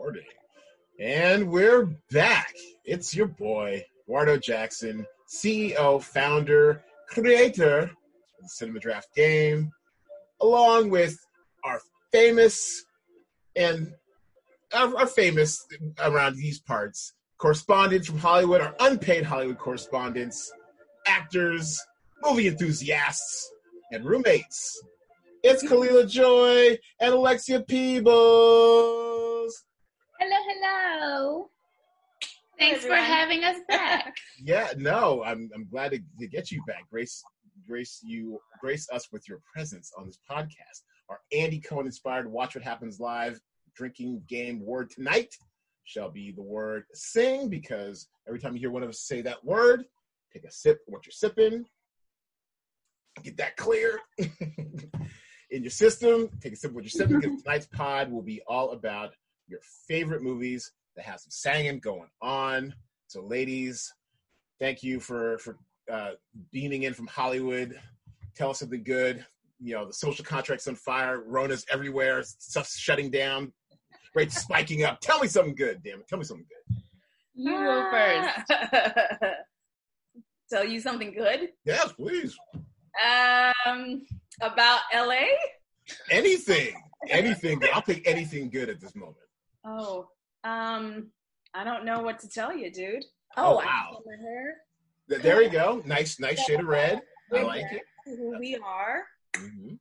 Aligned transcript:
recording. 0.00 0.24
And 0.98 1.50
we're 1.50 1.84
back. 2.10 2.54
It's 2.86 3.14
your 3.14 3.26
boy, 3.26 3.84
Eduardo 4.04 4.38
Jackson, 4.38 5.06
CEO, 5.28 6.02
founder, 6.02 6.82
creator 7.06 7.80
of 7.80 7.90
the 8.40 8.48
Cinema 8.48 8.80
Draft 8.80 9.14
Game, 9.14 9.70
along 10.40 10.88
with 10.88 11.18
our 11.64 11.82
famous 12.12 12.86
and 13.54 13.92
our, 14.74 14.96
our 14.96 15.06
famous 15.06 15.66
around 16.02 16.36
these 16.36 16.60
parts 16.60 17.12
correspondents 17.36 18.06
from 18.06 18.18
Hollywood, 18.18 18.62
our 18.62 18.74
unpaid 18.80 19.24
Hollywood 19.24 19.58
correspondents, 19.58 20.50
actors, 21.06 21.78
movie 22.22 22.48
enthusiasts, 22.48 23.52
and 23.92 24.06
roommates. 24.06 24.82
It's 25.42 25.62
Kalila 25.62 26.08
Joy 26.08 26.78
and 27.00 27.12
Alexia 27.12 27.60
Peebles. 27.60 29.09
Hello, 31.20 31.32
hello. 31.32 31.50
Thanks 32.58 32.84
for 32.86 32.96
having 32.96 33.44
us 33.44 33.58
back. 33.68 34.16
Yeah, 34.42 34.68
no, 34.78 35.22
I'm 35.22 35.50
I'm 35.54 35.68
glad 35.68 35.90
to, 35.90 36.00
to 36.18 36.26
get 36.26 36.50
you 36.50 36.62
back. 36.66 36.88
Grace 36.90 37.22
grace 37.68 38.00
you 38.02 38.40
grace 38.58 38.88
us 38.90 39.12
with 39.12 39.28
your 39.28 39.40
presence 39.52 39.92
on 39.98 40.06
this 40.06 40.18
podcast. 40.30 40.80
Our 41.10 41.20
Andy 41.30 41.58
Cohen 41.60 41.84
inspired 41.84 42.26
Watch 42.26 42.54
What 42.54 42.64
Happens 42.64 42.98
Live 42.98 43.38
drinking 43.76 44.22
game 44.28 44.64
word 44.64 44.88
tonight 44.88 45.34
shall 45.84 46.10
be 46.10 46.32
the 46.32 46.42
word 46.42 46.84
sing 46.94 47.50
because 47.50 48.08
every 48.26 48.40
time 48.40 48.54
you 48.54 48.60
hear 48.60 48.70
one 48.70 48.82
of 48.82 48.88
us 48.88 49.00
say 49.00 49.20
that 49.20 49.44
word, 49.44 49.84
take 50.32 50.44
a 50.44 50.50
sip 50.50 50.80
of 50.88 50.94
what 50.94 51.04
you're 51.04 51.12
sipping. 51.12 51.66
Get 53.22 53.36
that 53.36 53.58
clear 53.58 54.00
in 54.18 55.62
your 55.62 55.70
system. 55.70 56.30
Take 56.40 56.54
a 56.54 56.56
sip 56.56 56.70
of 56.70 56.76
what 56.76 56.84
you're 56.84 56.90
sipping 56.90 57.20
because 57.20 57.42
tonight's 57.42 57.66
pod 57.66 58.10
will 58.10 58.22
be 58.22 58.40
all 58.46 58.70
about 58.70 59.12
your 59.48 59.60
favorite 59.86 60.22
movies 60.22 60.72
that 60.96 61.04
have 61.04 61.20
some 61.20 61.30
singing 61.30 61.78
going 61.78 62.08
on. 62.20 62.74
So, 63.06 63.22
ladies, 63.22 63.92
thank 64.58 64.82
you 64.82 65.00
for 65.00 65.38
for 65.38 65.56
uh, 65.90 66.12
beaming 66.52 66.84
in 66.84 66.94
from 66.94 67.06
Hollywood. 67.06 67.78
Tell 68.36 68.50
us 68.50 68.60
something 68.60 68.82
good. 68.82 69.24
You 69.62 69.74
know, 69.74 69.86
the 69.86 69.92
social 69.92 70.24
contract's 70.24 70.68
on 70.68 70.76
fire. 70.76 71.22
Rona's 71.26 71.66
everywhere. 71.70 72.22
Stuff's 72.22 72.78
shutting 72.78 73.10
down. 73.10 73.52
Rates 74.14 74.40
spiking 74.40 74.84
up. 74.84 75.00
Tell 75.00 75.20
me 75.20 75.28
something 75.28 75.54
good, 75.54 75.82
damn 75.84 76.00
it. 76.00 76.08
Tell 76.08 76.18
me 76.18 76.24
something 76.24 76.46
good. 76.48 76.76
You 77.34 77.50
go 77.52 77.90
first. 77.90 78.52
Tell 80.50 80.64
you 80.64 80.80
something 80.80 81.12
good. 81.12 81.50
Yes, 81.64 81.92
please. 81.92 82.36
Um, 83.64 84.02
about 84.40 84.80
LA. 84.94 85.22
Anything. 86.10 86.74
Anything. 87.08 87.62
I'll 87.72 87.82
take 87.82 88.06
anything 88.06 88.50
good 88.50 88.68
at 88.68 88.80
this 88.80 88.94
moment. 88.96 89.16
Oh, 89.64 90.08
um, 90.44 91.08
I 91.54 91.64
don't 91.64 91.84
know 91.84 92.00
what 92.00 92.20
to 92.20 92.28
tell 92.28 92.54
you, 92.56 92.70
dude. 92.70 93.04
Oh, 93.36 93.58
I 93.58 93.64
wow. 93.64 93.88
cut 94.04 94.20
hair. 94.20 94.56
Th- 95.08 95.22
There 95.22 95.36
we 95.38 95.48
go. 95.48 95.82
Nice, 95.84 96.18
nice 96.20 96.40
shade 96.40 96.60
of 96.60 96.66
red. 96.66 97.00
I 97.34 97.42
like 97.42 97.64
it. 97.72 97.82
Who 98.06 98.38
we 98.38 98.56
are 98.56 99.04
hmm 99.36 99.74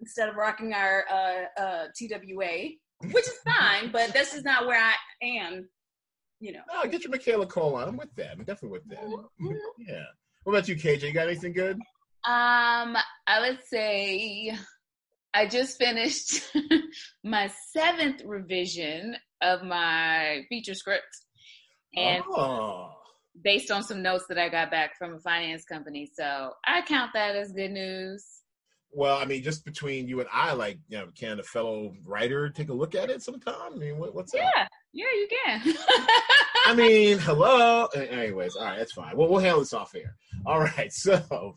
instead 0.00 0.28
of 0.28 0.34
rocking 0.34 0.72
our 0.74 1.04
uh, 1.08 1.60
uh, 1.60 1.84
TWA, 1.96 2.70
which 3.12 3.24
is 3.28 3.38
fine, 3.46 3.92
but 3.92 4.12
this 4.12 4.34
is 4.34 4.42
not 4.42 4.66
where 4.66 4.82
I 4.82 4.94
am. 5.24 5.68
You 6.40 6.54
know. 6.54 6.60
Oh, 6.72 6.88
get 6.88 7.02
your 7.04 7.12
Michaela 7.12 7.46
Coel 7.46 7.76
on. 7.76 7.88
I'm 7.88 7.96
with 7.96 8.12
that. 8.16 8.32
I'm 8.32 8.38
definitely 8.44 8.70
with 8.80 8.88
that. 8.88 9.04
Mhm. 9.04 9.56
Yeah. 9.78 10.02
What 10.42 10.54
about 10.54 10.66
you, 10.68 10.74
KJ? 10.74 11.02
You 11.02 11.12
got 11.12 11.28
anything 11.28 11.52
good? 11.52 11.76
Um, 12.24 12.96
I 13.26 13.38
would 13.40 13.60
say 13.64 14.56
I 15.32 15.46
just 15.46 15.78
finished 15.78 16.42
my 17.24 17.50
seventh 17.70 18.22
revision 18.24 19.14
of 19.42 19.62
my 19.62 20.44
feature 20.48 20.74
script. 20.74 21.06
And 21.96 22.22
oh. 22.30 22.90
based 23.42 23.70
on 23.70 23.82
some 23.82 24.02
notes 24.02 24.24
that 24.28 24.38
I 24.38 24.48
got 24.48 24.70
back 24.70 24.96
from 24.98 25.14
a 25.14 25.18
finance 25.18 25.64
company. 25.64 26.10
So 26.14 26.52
I 26.66 26.82
count 26.82 27.10
that 27.14 27.36
as 27.36 27.52
good 27.52 27.72
news. 27.72 28.24
Well, 28.94 29.16
I 29.16 29.24
mean, 29.24 29.42
just 29.42 29.64
between 29.64 30.06
you 30.06 30.20
and 30.20 30.28
I, 30.30 30.52
like, 30.52 30.78
you 30.88 30.98
know, 30.98 31.08
can 31.18 31.40
a 31.40 31.42
fellow 31.42 31.94
writer 32.04 32.50
take 32.50 32.68
a 32.68 32.74
look 32.74 32.94
at 32.94 33.08
it 33.08 33.22
sometime? 33.22 33.72
I 33.74 33.76
mean, 33.76 33.98
what, 33.98 34.14
what's 34.14 34.34
up? 34.34 34.40
Yeah, 34.40 34.66
yeah, 34.92 35.06
you 35.14 35.28
can. 35.44 35.74
I 36.66 36.74
mean, 36.74 37.18
hello. 37.18 37.86
Anyways, 37.86 38.54
all 38.54 38.66
right, 38.66 38.78
that's 38.78 38.92
fine. 38.92 39.16
Well, 39.16 39.28
we'll 39.28 39.40
handle 39.40 39.60
this 39.60 39.72
off 39.72 39.94
air. 39.94 40.14
All 40.44 40.60
right, 40.60 40.92
so 40.92 41.54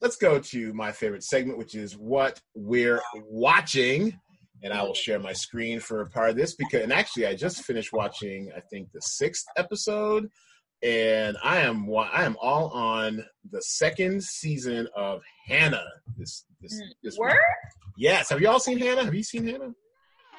let's 0.00 0.16
go 0.16 0.38
to 0.38 0.72
my 0.72 0.92
favorite 0.92 1.22
segment, 1.22 1.58
which 1.58 1.74
is 1.74 1.96
what 1.96 2.40
we're 2.54 3.02
watching. 3.14 4.18
And 4.62 4.72
I 4.72 4.82
will 4.82 4.94
share 4.94 5.18
my 5.18 5.32
screen 5.32 5.78
for 5.80 6.00
a 6.00 6.08
part 6.08 6.30
of 6.30 6.36
this 6.36 6.54
because, 6.54 6.82
and 6.82 6.92
actually, 6.92 7.26
I 7.26 7.34
just 7.34 7.64
finished 7.64 7.92
watching, 7.92 8.50
I 8.56 8.60
think, 8.60 8.90
the 8.92 9.00
sixth 9.02 9.44
episode, 9.56 10.30
and 10.82 11.36
I 11.42 11.58
am 11.60 11.86
wa- 11.86 12.08
I 12.12 12.24
am 12.24 12.36
all 12.40 12.68
on 12.70 13.24
the 13.50 13.60
second 13.62 14.22
season 14.22 14.88
of 14.96 15.22
Hannah. 15.46 15.86
This 16.16 16.44
this 16.60 16.74
mm, 16.80 16.86
this 17.02 17.18
Word? 17.18 17.36
Yes. 17.98 18.30
Have 18.30 18.40
you 18.40 18.48
all 18.48 18.60
seen 18.60 18.78
Hannah? 18.78 19.04
Have 19.04 19.14
you 19.14 19.22
seen 19.22 19.46
Hannah? 19.46 19.72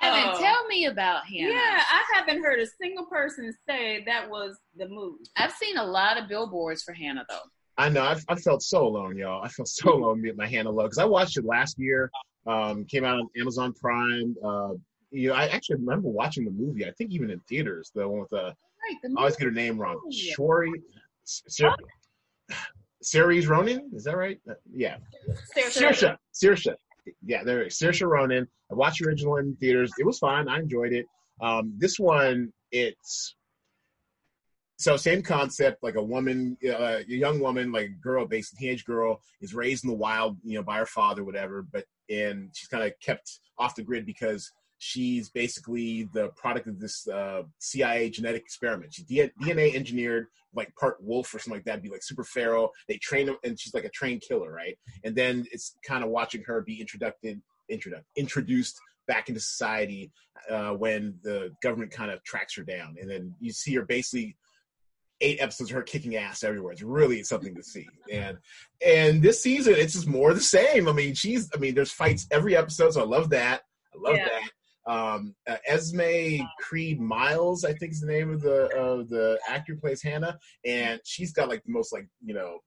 Evan, 0.02 0.24
Oh. 0.34 0.40
tell 0.40 0.68
me 0.68 0.86
about 0.88 1.26
him. 1.26 1.50
Yeah, 1.52 1.82
I 1.90 2.04
haven't 2.16 2.44
heard 2.44 2.60
a 2.60 2.66
single 2.82 3.06
person 3.06 3.54
say 3.68 4.04
that 4.06 4.30
was 4.30 4.58
the 4.76 4.88
move. 4.90 5.20
I've 5.38 5.54
seen 5.54 5.78
a 5.78 5.86
lot 5.86 6.18
of 6.22 6.28
billboards 6.28 6.84
for 6.84 6.94
Hannah 6.94 7.26
though. 7.30 7.40
I 7.78 7.90
know. 7.90 8.02
I, 8.04 8.16
I 8.30 8.36
felt 8.36 8.62
so 8.64 8.86
alone, 8.88 9.18
y'all. 9.18 9.44
I 9.44 9.50
felt 9.50 9.68
so 9.80 9.94
alone 9.94 10.22
with 10.22 10.38
my 10.38 10.48
Hannah 10.48 10.72
Love 10.72 10.86
because 10.88 10.98
I 10.98 11.06
watched 11.06 11.38
it 11.38 11.46
last 11.46 11.78
year. 11.78 12.10
Um, 12.48 12.86
came 12.86 13.04
out 13.04 13.20
on 13.20 13.28
Amazon 13.40 13.74
Prime. 13.74 14.36
Uh, 14.44 14.74
you 15.12 15.30
know, 15.30 15.36
I 15.36 15.48
actually 15.48 15.78
remember 15.78 16.10
watching 16.10 16.46
the 16.46 16.52
movie. 16.52 16.86
I 16.86 16.92
think 16.92 17.12
even 17.12 17.32
in 17.32 17.40
theaters. 17.50 17.92
The 17.96 18.08
one 18.08 18.20
with 18.20 18.30
the 18.30 18.54
Right, 18.86 18.98
the 19.02 19.16
I 19.18 19.22
always 19.22 19.36
get 19.36 19.46
her 19.46 19.52
name 19.52 19.80
wrong. 19.80 20.00
Shori, 20.12 20.72
Sir, 21.24 21.74
Ceres 23.02 23.48
Ronan. 23.48 23.90
Is 23.94 24.04
that 24.04 24.18
right? 24.18 24.40
Uh, 24.50 24.54
Yeah, 24.72 24.98
Saoirse. 25.58 26.16
Saoirse. 26.34 26.76
Yeah, 27.24 27.44
there. 27.44 27.64
it 27.64 27.68
is. 27.68 27.80
Saoirse 27.80 28.08
Ronan. 28.08 28.48
I 28.72 28.76
watched 28.76 29.00
the 29.02 29.08
original 29.08 29.38
in 29.38 29.56
theaters. 29.56 29.92
It 29.98 30.06
was 30.06 30.20
fine. 30.20 30.48
I 30.48 30.60
enjoyed 30.60 30.94
it. 30.94 31.06
Um, 31.42 31.74
this 31.78 32.00
one, 32.00 32.52
it's 32.72 33.36
so 34.78 34.98
same 34.98 35.22
concept. 35.22 35.84
Like 35.84 35.96
a 35.96 36.04
woman, 36.04 36.58
uh, 36.68 37.00
a 37.00 37.06
young 37.08 37.40
woman, 37.40 37.72
like 37.72 37.86
a 37.86 38.02
girl, 38.02 38.26
basically 38.26 38.66
teenage 38.66 38.86
girl, 38.86 39.22
is 39.42 39.54
raised 39.54 39.84
in 39.84 39.90
the 39.90 39.96
wild, 39.96 40.38
you 40.44 40.58
know, 40.58 40.64
by 40.64 40.78
her 40.78 40.86
father, 40.86 41.24
whatever. 41.24 41.62
But 41.62 41.86
and 42.10 42.50
she's 42.54 42.68
kind 42.68 42.84
of 42.84 42.94
kept 43.00 43.40
off 43.58 43.76
the 43.76 43.84
grid 43.84 44.06
because 44.06 44.52
she's 44.78 45.30
basically 45.30 46.10
the 46.14 46.30
product 46.30 46.68
of 46.68 46.80
this 46.80 47.08
uh, 47.08 47.44
CIA 47.60 48.10
genetic 48.10 48.42
experiment. 48.42 48.94
She's 48.94 49.06
DNA 49.06 49.74
engineered, 49.74 50.28
like 50.54 50.76
part 50.76 51.02
wolf 51.02 51.34
or 51.34 51.40
something 51.40 51.58
like 51.58 51.66
that, 51.66 51.82
be 51.82 51.90
like 51.90 52.04
super 52.04 52.24
feral. 52.24 52.72
They 52.88 52.98
train 52.98 53.28
her, 53.28 53.36
and 53.44 53.60
she's 53.60 53.74
like 53.74 53.86
a 53.86 53.90
trained 53.90 54.22
killer, 54.22 54.52
right? 54.52 54.78
And 55.04 55.16
then 55.16 55.46
it's 55.52 55.78
kind 55.86 56.04
of 56.04 56.10
watching 56.10 56.44
her 56.44 56.62
be 56.62 56.82
introduced, 56.82 57.16
introduced, 57.70 58.04
introduced 58.16 58.80
back 59.08 59.30
into 59.30 59.40
society 59.40 60.12
uh, 60.50 60.72
when 60.72 61.16
the 61.24 61.52
government 61.62 61.92
kind 61.92 62.12
of 62.12 62.24
tracks 62.24 62.56
her 62.56 62.64
down, 62.64 62.96
and 63.00 63.10
then 63.10 63.34
you 63.40 63.52
see 63.52 63.74
her 63.76 63.86
basically 63.86 64.36
eight 65.22 65.40
episodes 65.42 65.70
of 65.72 65.76
her 65.76 65.84
kicking 65.84 66.16
ass 66.16 66.44
everywhere. 66.44 66.74
It's 66.74 66.82
really 66.82 67.24
something 67.24 67.56
to 67.56 67.64
see. 67.64 67.88
And 68.12 68.38
and 68.86 69.22
this 69.22 69.42
season 69.42 69.76
it's 69.78 69.94
just 69.94 70.08
more 70.08 70.34
the 70.34 70.42
same. 70.42 70.88
I 70.88 70.92
mean, 70.92 71.14
she's 71.14 71.50
I 71.56 71.58
mean, 71.58 71.76
there's 71.76 71.92
fights 71.92 72.28
every 72.32 72.56
episode, 72.56 72.94
so 72.94 73.02
I 73.02 73.06
love 73.06 73.30
that. 73.30 73.62
I 73.94 73.98
love 74.10 74.16
Yeah. 74.18 74.28
that. 74.30 74.50
Um, 74.88 75.34
uh, 75.48 75.58
Esme 75.66 76.44
Creed 76.60 77.00
Miles, 77.02 77.66
I 77.66 77.74
think 77.74 77.92
is 77.94 78.02
the 78.02 78.08
name 78.08 78.30
of 78.32 78.42
the 78.42 78.66
of 78.78 79.10
the 79.10 79.40
actor 79.50 79.74
who 79.74 79.80
plays 79.80 80.04
Hannah, 80.04 80.38
and 80.64 81.00
she's 81.04 81.34
got 81.34 81.50
like 81.50 81.64
the 81.64 81.72
most 81.72 81.92
like 81.92 82.08
you 82.24 82.36
know, 82.36 82.60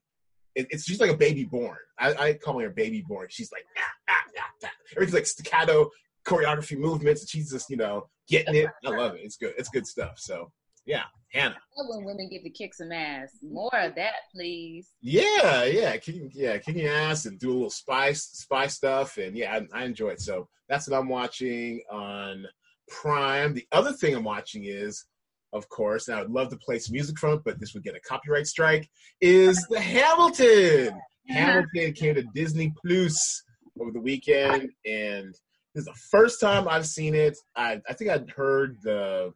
it, 0.57 0.67
it's 0.71 0.85
she's 0.85 0.99
like 1.01 1.13
a 1.13 1.17
baby 1.17 1.45
born. 1.45 1.77
I, 1.99 2.15
I 2.15 2.33
call 2.35 2.59
her 2.59 2.71
baby 2.71 3.05
born. 3.07 3.29
She's 3.31 3.53
like 3.53 3.65
ah, 3.77 3.83
ah, 4.09 4.23
ah, 4.37 4.51
ah. 4.65 4.69
everything's 4.97 5.15
like 5.15 5.27
staccato 5.27 5.91
choreography 6.27 6.77
movements, 6.77 7.23
and 7.23 7.31
she's 7.31 7.53
just 7.53 7.71
you 7.71 7.77
know 7.77 8.09
getting 8.29 8.57
it. 8.57 8.69
I 8.85 8.91
love 8.91 9.15
it. 9.15 9.21
It's 9.23 9.37
good. 9.37 9.55
It's 9.57 9.69
good 9.69 9.87
stuff. 9.87 10.19
So 10.19 10.51
yeah, 10.89 11.05
Hannah. 11.33 11.55
I 11.55 11.83
love 11.83 11.97
when 11.97 12.07
women 12.07 12.31
get 12.31 12.43
to 12.43 12.51
kick 12.51 12.75
some 12.75 12.93
ass. 12.93 13.29
More 13.43 13.71
of 13.75 13.95
that, 13.97 14.15
please. 14.35 14.89
Yeah, 15.03 15.65
yeah, 15.65 15.99
kicking, 15.99 16.31
yeah, 16.35 16.57
kicking 16.57 16.87
ass 16.87 17.27
and 17.27 17.39
do 17.39 17.51
a 17.51 17.53
little 17.53 17.71
spy 17.71 18.13
spy 18.15 18.67
stuff, 18.69 19.19
and 19.19 19.37
yeah, 19.37 19.61
I, 19.75 19.81
I 19.81 19.85
enjoy 19.85 20.09
it. 20.09 20.23
So 20.23 20.49
that's 20.67 20.89
what 20.89 20.99
I'm 20.99 21.11
watching 21.11 21.83
on 21.93 22.47
Prime. 22.89 23.53
The 23.53 23.67
other 23.71 23.93
thing 23.93 24.17
I'm 24.17 24.25
watching 24.25 24.65
is, 24.65 25.05
of 25.53 25.69
course, 25.69 26.09
and 26.09 26.17
I 26.17 26.23
would 26.23 26.31
love 26.31 26.49
to 26.51 26.57
play 26.57 26.79
some 26.79 26.95
music 26.95 27.19
from 27.19 27.35
it, 27.35 27.43
but 27.45 27.61
this 27.61 27.75
would 27.75 27.85
get 27.85 27.95
a 27.95 28.01
copyright 28.01 28.47
strike. 28.47 28.89
Is 29.21 29.65
the 29.69 29.81
Hamilton? 29.81 30.99
Hamilton 31.29 31.93
came 31.93 32.15
to 32.15 32.25
Disney 32.35 32.73
Plus 32.83 33.43
over 33.79 33.91
the 33.91 34.01
weekend, 34.01 34.71
and 34.87 35.35
this 35.75 35.83
is 35.83 35.85
the 35.85 36.01
first 36.11 36.41
time 36.41 36.67
I've 36.67 36.87
seen 36.87 37.15
it. 37.15 37.37
I, 37.55 37.83
I 37.87 37.93
think 37.93 38.11
I'd 38.11 38.31
heard 38.31 38.79
the 38.83 39.35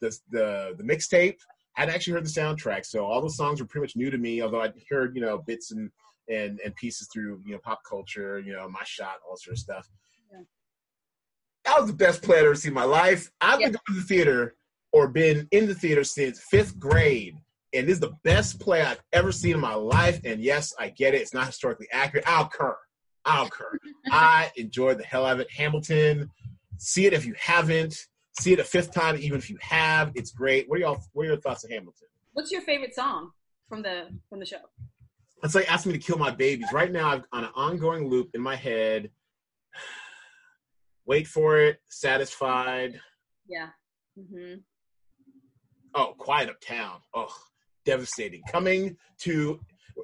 the 0.00 0.16
the, 0.30 0.74
the 0.76 0.84
mixtape 0.84 1.36
I'd 1.76 1.90
actually 1.90 2.14
heard 2.14 2.24
the 2.24 2.30
soundtrack, 2.30 2.86
so 2.86 3.04
all 3.04 3.20
the 3.20 3.30
songs 3.30 3.60
were 3.60 3.66
pretty 3.66 3.82
much 3.82 3.96
new 3.96 4.10
to 4.10 4.18
me. 4.18 4.42
Although 4.42 4.62
I'd 4.62 4.72
heard 4.88 5.14
you 5.14 5.20
know 5.20 5.38
bits 5.38 5.72
and 5.72 5.90
and 6.28 6.58
and 6.64 6.74
pieces 6.74 7.08
through 7.12 7.42
you 7.44 7.52
know 7.52 7.60
pop 7.62 7.80
culture, 7.88 8.38
you 8.38 8.52
know 8.52 8.68
my 8.68 8.82
shot, 8.84 9.16
all 9.28 9.36
sort 9.36 9.54
of 9.54 9.58
stuff. 9.58 9.88
Yeah. 10.32 10.40
That 11.66 11.80
was 11.80 11.90
the 11.90 11.96
best 11.96 12.22
play 12.22 12.38
I've 12.38 12.44
ever 12.44 12.54
seen 12.54 12.70
in 12.70 12.74
my 12.74 12.84
life. 12.84 13.30
I've 13.40 13.58
been 13.58 13.72
going 13.72 13.80
to 13.88 13.94
the 13.94 14.02
theater 14.02 14.56
or 14.92 15.08
been 15.08 15.48
in 15.50 15.66
the 15.66 15.74
theater 15.74 16.04
since 16.04 16.40
fifth 16.50 16.78
grade. 16.78 17.36
And 17.74 17.86
this 17.86 17.94
is 17.94 18.00
the 18.00 18.16
best 18.22 18.60
play 18.60 18.80
I've 18.80 19.02
ever 19.12 19.32
seen 19.32 19.54
in 19.54 19.60
my 19.60 19.74
life. 19.74 20.20
And 20.24 20.40
yes, 20.40 20.72
I 20.78 20.88
get 20.88 21.12
it. 21.12 21.20
It's 21.20 21.34
not 21.34 21.46
historically 21.46 21.88
accurate. 21.92 22.24
I'll 22.26 22.48
cur. 22.48 22.76
I'll 23.24 23.50
cur. 23.50 23.78
I 24.10 24.50
enjoyed 24.56 24.98
the 24.98 25.04
hell 25.04 25.26
out 25.26 25.34
of 25.34 25.40
it. 25.40 25.50
Hamilton, 25.50 26.30
see 26.78 27.04
it 27.04 27.12
if 27.12 27.26
you 27.26 27.34
haven't. 27.38 28.06
See 28.40 28.52
it 28.52 28.58
a 28.58 28.64
fifth 28.64 28.92
time, 28.92 29.16
even 29.16 29.38
if 29.38 29.48
you 29.48 29.56
have. 29.60 30.12
It's 30.14 30.30
great. 30.30 30.68
What 30.68 30.78
are 30.78 30.82
y'all? 30.82 31.02
What 31.12 31.24
are 31.24 31.28
your 31.28 31.36
thoughts 31.40 31.64
on 31.64 31.70
Hamilton? 31.70 32.08
What's 32.32 32.52
your 32.52 32.60
favorite 32.62 32.94
song 32.94 33.30
from 33.68 33.82
the 33.82 34.08
from 34.28 34.40
the 34.40 34.46
show? 34.46 34.58
It's 35.42 35.54
like 35.54 35.70
asking 35.70 35.92
me 35.92 35.98
to 35.98 36.04
kill 36.04 36.18
my 36.18 36.30
babies. 36.30 36.72
Right 36.72 36.92
now, 36.92 37.10
I'm 37.10 37.24
on 37.32 37.44
an 37.44 37.50
ongoing 37.54 38.08
loop 38.08 38.30
in 38.34 38.40
my 38.40 38.56
head. 38.56 39.10
Wait 41.06 41.26
for 41.26 41.58
it. 41.60 41.80
Satisfied. 41.88 43.00
Yeah. 43.48 43.68
Mm-hmm. 44.18 44.60
Oh, 45.94 46.14
Quiet 46.18 46.50
Uptown. 46.50 46.98
Oh, 47.14 47.34
devastating. 47.84 48.42
Coming 48.50 48.96
to 49.20 49.60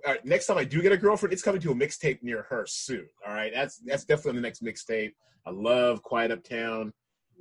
uh, 0.07 0.15
next 0.25 0.47
time 0.47 0.59
I 0.59 0.65
do 0.65 0.81
get 0.81 0.93
a 0.93 0.97
girlfriend, 0.97 1.33
it's 1.33 1.43
coming 1.43 1.61
to 1.61 1.73
a 1.73 1.75
mixtape 1.75 2.23
near 2.23 2.43
her 2.49 2.65
soon. 2.67 3.07
All 3.27 3.35
right, 3.35 3.53
that's 3.55 3.79
that's 3.85 4.05
definitely 4.05 4.31
on 4.31 4.37
the 4.37 4.43
next 4.43 4.63
mixtape. 4.63 5.13
I 5.47 5.51
love 5.51 6.03
Quiet 6.03 6.31
Uptown. 6.31 6.93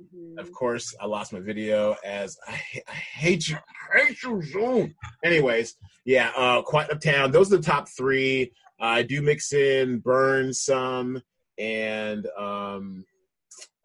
Mm-hmm. 0.02 0.38
Of 0.38 0.52
course, 0.52 0.94
I 1.00 1.06
lost 1.06 1.32
my 1.32 1.40
video 1.40 1.96
as 2.04 2.36
I, 2.46 2.60
I 2.88 2.92
hate 2.92 3.48
you, 3.48 3.56
I 3.94 3.98
hate 4.06 4.22
you 4.22 4.42
Zoom. 4.42 4.94
Anyways, 5.24 5.76
yeah, 6.04 6.32
uh, 6.36 6.62
Quiet 6.62 6.90
Uptown. 6.90 7.30
Those 7.30 7.52
are 7.52 7.56
the 7.58 7.62
top 7.62 7.88
three. 7.88 8.52
Uh, 8.80 8.86
I 8.86 9.02
do 9.02 9.22
mix 9.22 9.52
in 9.52 9.98
Burn 9.98 10.52
some 10.52 11.22
and 11.58 12.26
um, 12.38 13.04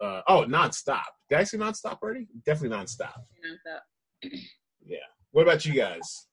uh, 0.00 0.22
oh, 0.28 0.44
nonstop. 0.48 1.02
Did 1.28 1.38
I 1.38 1.44
say 1.44 1.58
nonstop 1.58 1.98
already? 2.02 2.26
Definitely 2.44 2.76
nonstop. 2.76 3.14
Nonstop. 3.44 4.30
yeah. 4.86 4.98
What 5.30 5.42
about 5.42 5.64
you 5.64 5.74
guys? 5.74 6.26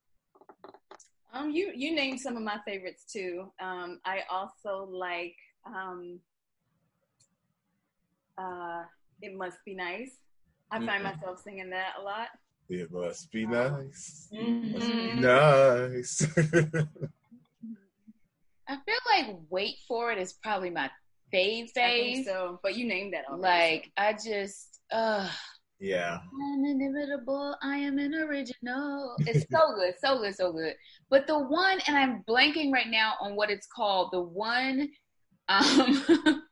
Um, 1.33 1.51
you 1.51 1.73
you 1.75 1.93
named 1.93 2.21
some 2.21 2.37
of 2.37 2.43
my 2.43 2.57
favorites 2.65 3.03
too. 3.11 3.51
Um, 3.61 3.99
I 4.05 4.21
also 4.31 4.87
like 4.89 5.35
um, 5.65 6.19
uh, 8.37 8.83
it 9.21 9.35
must 9.35 9.57
be 9.65 9.75
nice. 9.75 10.11
I 10.71 10.77
mm-hmm. 10.77 10.87
find 10.87 11.03
myself 11.03 11.41
singing 11.43 11.69
that 11.71 11.93
a 11.99 12.01
lot. 12.01 12.29
It 12.69 12.91
must 12.91 13.31
be 13.31 13.45
nice. 13.45 14.27
Mm-hmm. 14.33 14.71
Must 14.73 14.87
be 14.87 15.13
nice. 15.21 16.27
I 18.67 18.77
feel 18.77 18.95
like 19.15 19.37
"Wait 19.49 19.75
for 19.87 20.11
It" 20.11 20.17
is 20.17 20.33
probably 20.33 20.71
my 20.71 20.89
fave 21.33 21.71
fave. 21.77 22.25
so, 22.25 22.59
but 22.63 22.75
you 22.75 22.87
named 22.87 23.13
that. 23.13 23.25
Already, 23.29 23.41
like. 23.43 23.91
I 23.97 24.13
just, 24.13 24.79
uh 24.91 25.29
yeah. 25.79 26.19
I'm 26.53 26.65
inimitable. 26.65 27.55
I 27.61 27.77
am 27.77 27.99
an 27.99 28.15
original. 28.15 29.15
It's 29.19 29.45
so 29.51 29.59
good, 29.75 29.93
so 29.99 30.19
good, 30.19 30.35
so 30.35 30.51
good. 30.51 30.73
But 31.09 31.27
the 31.27 31.37
one, 31.37 31.79
and 31.87 31.97
I'm 31.97 32.23
blanking 32.27 32.71
right 32.71 32.89
now 32.89 33.13
on 33.19 33.35
what 33.35 33.49
it's 33.49 33.67
called. 33.67 34.09
The 34.11 34.21
one, 34.21 34.89
um, 35.49 36.03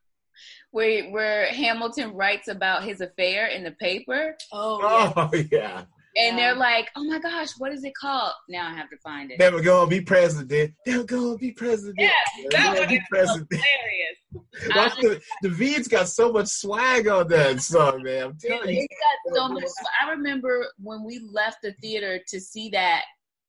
where 0.72 1.10
where 1.12 1.46
Hamilton 1.48 2.14
writes 2.14 2.48
about 2.48 2.84
his 2.84 3.02
affair 3.02 3.48
in 3.48 3.64
the 3.64 3.72
paper. 3.72 4.36
Oh, 4.52 4.82
yeah. 4.82 5.14
oh 5.16 5.44
yeah. 5.52 5.84
And 6.16 6.38
they're 6.38 6.56
like, 6.56 6.90
"Oh 6.96 7.04
my 7.04 7.18
gosh, 7.18 7.54
what 7.58 7.72
is 7.72 7.84
it 7.84 7.96
called?" 7.96 8.34
Now 8.48 8.68
I 8.68 8.74
have 8.76 8.90
to 8.92 8.98
find 8.98 9.32
it. 9.32 9.40
Never 9.40 9.62
gonna 9.62 9.90
be 9.90 10.02
president. 10.02 10.74
Never 10.86 11.04
gonna 11.04 11.38
be 11.38 11.52
president. 11.52 11.96
Yeah, 11.98 12.12
that 12.52 12.78
would 12.78 12.90
be 12.90 13.02
president. 13.10 13.48
hilarious. 13.52 14.76
Watch 14.76 14.96
the 15.02 15.22
the 15.42 15.50
V's 15.50 15.88
got 15.88 16.08
so 16.08 16.32
much 16.32 16.48
swag 16.48 17.08
on 17.08 17.28
that 17.30 17.62
song, 17.62 18.04
man. 18.04 18.26
I'm 18.26 18.38
telling 18.38 18.76
you. 18.76 18.88
got 19.26 19.36
so 19.36 19.48
much. 19.50 19.64
Swag. 19.64 19.88
I 20.04 20.10
remember 20.12 20.68
when 20.78 21.04
we 21.04 21.20
left 21.20 21.58
the 21.64 21.74
theater 21.82 22.20
to 22.28 22.40
see 22.40 22.70
that 22.70 23.04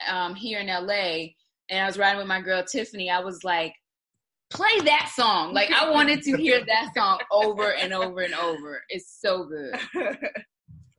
um, 0.09 0.35
here 0.35 0.61
in 0.61 0.69
LA, 0.69 1.35
and 1.69 1.83
I 1.83 1.87
was 1.87 1.99
riding 1.99 2.19
with 2.19 2.27
my 2.27 2.41
girl 2.41 2.65
Tiffany. 2.65 3.11
I 3.11 3.21
was 3.21 3.45
like, 3.45 3.75
play 4.55 4.81
that 4.85 5.11
song. 5.15 5.53
Like 5.53 5.71
I 5.71 5.91
wanted 5.91 6.23
to 6.23 6.37
hear 6.37 6.65
that 6.65 6.93
song 6.97 7.19
over 7.31 7.75
and 7.75 7.93
over 7.93 8.21
and 8.21 8.35
over. 8.35 8.83
It's 8.89 9.19
so 9.21 9.45
good. 9.45 9.79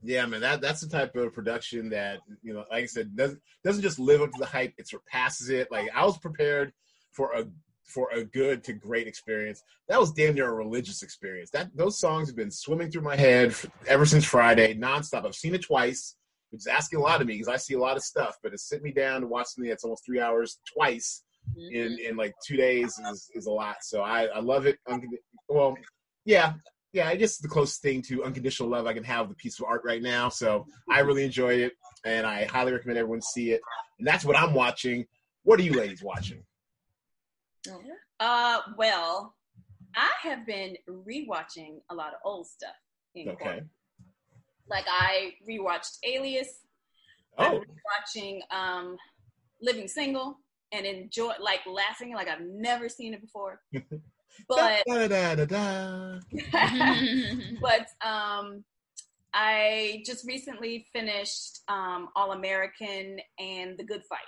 Yeah, 0.08 0.28
man, 0.28 0.42
that 0.42 0.62
that's 0.62 0.82
the 0.82 0.88
type 0.88 1.16
of 1.16 1.34
production 1.34 1.90
that 1.90 2.20
you 2.44 2.54
know, 2.54 2.64
like 2.70 2.84
I 2.84 2.86
said, 2.86 3.16
doesn't 3.16 3.42
doesn't 3.64 3.82
just 3.82 3.98
live 3.98 4.22
up 4.22 4.32
to 4.34 4.38
the 4.38 4.46
hype; 4.46 4.76
it 4.78 4.88
surpasses 4.88 5.50
it. 5.50 5.72
Like 5.72 5.90
I 5.96 6.06
was 6.06 6.20
prepared 6.20 6.72
for 7.12 7.34
a 7.34 7.46
for 7.86 8.10
a 8.12 8.24
good 8.24 8.64
to 8.66 8.74
great 8.74 9.08
experience. 9.08 9.64
That 9.90 10.00
was 10.00 10.12
damn 10.12 10.36
near 10.36 10.48
a 10.50 10.54
religious 10.54 11.02
experience. 11.02 11.50
That 11.50 11.76
those 11.76 12.00
songs 12.00 12.30
have 12.30 12.36
been 12.36 12.52
swimming 12.52 12.92
through 12.92 13.02
my 13.02 13.16
head 13.16 13.56
ever 13.88 14.06
since 14.06 14.26
Friday, 14.26 14.76
nonstop. 14.76 15.26
I've 15.26 15.34
seen 15.34 15.56
it 15.56 15.64
twice, 15.64 16.16
which 16.52 16.60
is 16.60 16.68
asking 16.68 17.00
a 17.00 17.02
lot 17.02 17.22
of 17.22 17.26
me 17.26 17.34
because 17.34 17.48
I 17.48 17.58
see 17.58 17.74
a 17.74 17.80
lot 17.80 17.98
of 17.98 18.04
stuff. 18.04 18.38
But 18.44 18.52
to 18.52 18.60
sit 18.60 18.84
me 18.84 18.92
down 18.92 19.22
to 19.22 19.28
watch 19.28 19.48
something 19.48 19.70
that's 19.70 19.84
almost 19.84 20.06
three 20.06 20.22
hours 20.22 20.60
twice. 20.72 21.24
In 21.58 21.98
in 22.00 22.16
like 22.16 22.34
two 22.46 22.58
days 22.58 23.00
is 23.12 23.30
is 23.34 23.46
a 23.46 23.52
lot. 23.52 23.78
So 23.82 24.02
I 24.02 24.26
I 24.26 24.40
love 24.40 24.66
it. 24.66 24.78
Well, 25.48 25.78
yeah, 26.26 26.54
yeah, 26.94 27.10
I 27.10 27.16
guess 27.16 27.38
the 27.38 27.48
closest 27.48 27.82
thing 27.82 28.02
to 28.04 28.24
unconditional 28.24 28.70
love 28.70 28.88
I 28.88 28.94
can 28.94 29.04
have 29.04 29.30
the 29.30 29.36
piece 29.36 29.60
of 29.60 29.66
art 29.66 29.82
right 29.84 30.02
now. 30.02 30.30
So 30.30 30.66
I 30.90 31.02
really 31.02 31.26
enjoyed 31.26 31.60
it, 31.60 31.74
and 32.06 32.26
I 32.26 32.46
highly 32.46 32.72
recommend 32.72 32.98
everyone 32.98 33.22
see 33.22 33.52
it. 33.52 33.62
And 34.00 34.08
that's 34.08 34.24
what 34.24 34.38
I'm 34.38 34.54
watching. 34.54 35.06
What 35.44 35.60
are 35.60 35.64
you 35.64 35.74
ladies 35.74 36.02
watching? 36.02 36.44
Uh, 38.20 38.60
well, 38.78 39.36
I 39.96 40.10
have 40.22 40.46
been 40.46 40.78
rewatching 40.90 41.82
a 41.90 41.96
lot 41.96 42.14
of 42.14 42.20
old 42.24 42.48
stuff. 42.48 42.76
okay. 43.18 43.36
Court. 43.36 43.64
Like 44.70 44.86
I 44.88 45.34
rewatched 45.50 45.98
Alias. 46.04 46.48
Oh. 47.38 47.62
watching 48.00 48.42
um, 48.52 48.96
Living 49.62 49.90
Single 49.90 50.40
and 50.72 50.86
enjoy 50.86 51.32
like 51.40 51.62
laughing 51.66 52.14
like 52.14 52.28
I've 52.28 52.42
never 52.42 52.90
seen 52.90 53.14
it 53.14 53.22
before. 53.22 53.62
but 54.50 54.84
da, 54.88 55.36
da, 55.36 55.46
da, 55.46 56.20
but 57.62 57.88
um 58.06 58.64
I 59.36 60.02
just 60.06 60.26
recently 60.26 60.88
finished 60.94 61.60
um, 61.68 62.08
All 62.16 62.32
American 62.32 63.20
and 63.38 63.78
The 63.78 63.84
Good 63.84 64.02
Fight. 64.06 64.20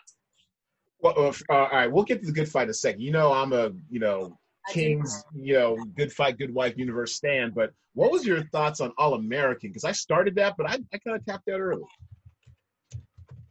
Well, 1.00 1.34
uh, 1.50 1.54
all 1.54 1.70
right, 1.72 1.90
we'll 1.90 2.04
get 2.04 2.20
to 2.20 2.26
the 2.26 2.34
Good 2.34 2.50
Fight 2.50 2.64
in 2.64 2.72
a 2.72 2.74
second. 2.74 3.00
You 3.02 3.12
know, 3.12 3.32
I'm 3.32 3.54
a 3.54 3.72
you 3.90 4.00
know 4.00 4.38
King's 4.70 5.24
you 5.34 5.54
know 5.54 5.78
Good 5.96 6.12
Fight, 6.12 6.38
Good 6.38 6.54
Wife 6.54 6.78
universe 6.78 7.16
stand. 7.16 7.56
But 7.56 7.72
what 7.94 8.12
was 8.12 8.26
your 8.26 8.44
thoughts 8.48 8.82
on 8.82 8.92
All 8.98 9.14
American? 9.14 9.70
Because 9.70 9.86
I 9.86 9.94
started 9.94 10.36
that, 10.36 10.56
but 10.58 10.70
I, 10.70 10.78
I 10.94 10.98
kind 10.98 11.16
of 11.16 11.26
tapped 11.26 11.48
out 11.48 11.62
early. 11.62 11.84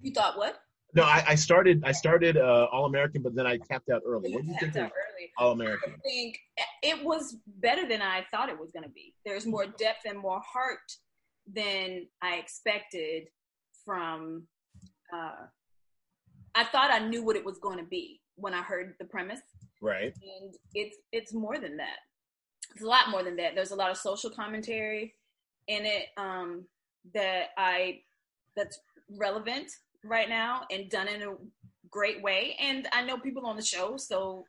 You 0.03 0.13
thought 0.13 0.37
what? 0.37 0.59
No, 0.97 1.03
I, 1.03 1.23
I 1.29 1.35
started. 1.35 1.83
I 1.85 1.93
started 1.93 2.39
uh, 2.39 2.69
All 2.73 2.87
American, 2.87 3.21
but 3.21 3.35
then 3.35 3.47
I 3.47 3.59
tapped 3.59 3.91
out 3.91 4.01
early. 4.07 4.33
What 4.33 4.45
do 4.45 4.49
you 4.49 4.57
think 4.59 4.75
of 4.77 4.91
All 5.37 5.53
American? 5.53 5.93
I 5.93 6.09
think 6.09 6.39
it 6.83 7.05
was 7.05 7.37
better 7.59 7.87
than 7.87 8.01
I 8.01 8.25
thought 8.31 8.49
it 8.49 8.59
was 8.59 8.71
going 8.71 8.85
to 8.85 8.89
be. 8.89 9.13
There's 9.27 9.45
more 9.45 9.67
depth 9.67 10.07
and 10.07 10.19
more 10.19 10.41
heart 10.41 10.91
than 11.53 12.07
I 12.23 12.37
expected 12.37 13.25
from. 13.85 14.45
Uh, 15.13 15.45
I 16.55 16.65
thought 16.65 16.91
I 16.91 17.01
knew 17.01 17.23
what 17.23 17.37
it 17.37 17.45
was 17.45 17.59
going 17.59 17.77
to 17.77 17.85
be 17.85 18.23
when 18.37 18.55
I 18.55 18.63
heard 18.63 18.95
the 18.99 19.05
premise. 19.05 19.41
Right. 19.83 20.15
And 20.41 20.55
it's 20.73 20.97
it's 21.13 21.35
more 21.35 21.59
than 21.59 21.77
that. 21.77 21.99
It's 22.75 22.83
a 22.83 22.87
lot 22.87 23.11
more 23.11 23.23
than 23.23 23.37
that. 23.37 23.55
There's 23.55 23.71
a 23.71 23.77
lot 23.77 23.91
of 23.91 23.99
social 23.99 24.31
commentary 24.31 25.13
in 25.69 25.85
it 25.85 26.07
um, 26.17 26.65
that 27.13 27.49
I 27.59 28.01
that's 28.57 28.81
relevant 29.11 29.71
right 30.09 30.29
now 30.29 30.63
and 30.71 30.91
done 30.91 31.09
in 31.09 31.23
a 31.23 31.35
great 31.91 32.23
way. 32.23 32.57
And 32.61 32.89
I 32.93 33.03
know 33.03 33.19
people 33.19 33.47
on 33.47 33.57
the 33.57 33.63
show, 33.63 33.97
so 33.97 34.45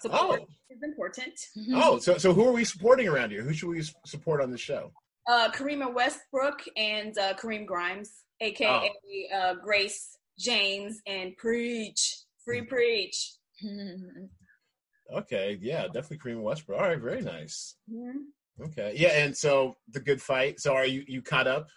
support 0.00 0.40
oh. 0.42 0.46
is 0.70 0.82
important. 0.82 1.34
Oh, 1.74 1.98
so 1.98 2.18
so 2.18 2.32
who 2.32 2.46
are 2.46 2.52
we 2.52 2.64
supporting 2.64 3.08
around 3.08 3.30
here? 3.30 3.42
Who 3.42 3.52
should 3.52 3.68
we 3.68 3.82
support 4.06 4.40
on 4.40 4.50
the 4.50 4.58
show? 4.58 4.92
Uh, 5.28 5.50
Karimah 5.50 5.92
Westbrook 5.92 6.60
and 6.76 7.16
uh, 7.18 7.34
Kareem 7.34 7.66
Grimes, 7.66 8.10
aka 8.40 8.90
oh. 9.32 9.36
uh, 9.36 9.54
Grace 9.54 10.16
James, 10.38 11.00
and 11.06 11.36
Preach, 11.36 12.24
Free 12.44 12.62
Preach. 12.62 13.34
okay, 15.14 15.58
yeah, 15.60 15.86
definitely 15.86 16.18
Kareem 16.18 16.42
Westbrook. 16.42 16.80
All 16.80 16.88
right, 16.88 17.00
very 17.00 17.22
nice. 17.22 17.76
Mm-hmm. 17.92 18.64
Okay, 18.64 18.94
yeah, 18.96 19.22
and 19.22 19.36
so 19.36 19.76
the 19.92 20.00
good 20.00 20.20
fight. 20.20 20.60
So 20.60 20.74
are 20.74 20.86
you 20.86 21.04
you 21.06 21.22
caught 21.22 21.46
up? 21.46 21.68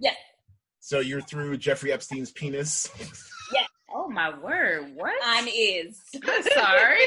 Yes. 0.00 0.16
So 0.86 1.00
you're 1.00 1.20
through 1.20 1.56
Jeffrey 1.56 1.90
Epstein's 1.90 2.30
penis. 2.30 2.88
Yes. 3.52 3.66
Oh 3.92 4.08
my 4.08 4.38
word! 4.38 4.92
What? 4.94 5.14
I'm 5.24 5.48
is. 5.48 6.00
I'm 6.24 6.42
sorry. 6.44 7.06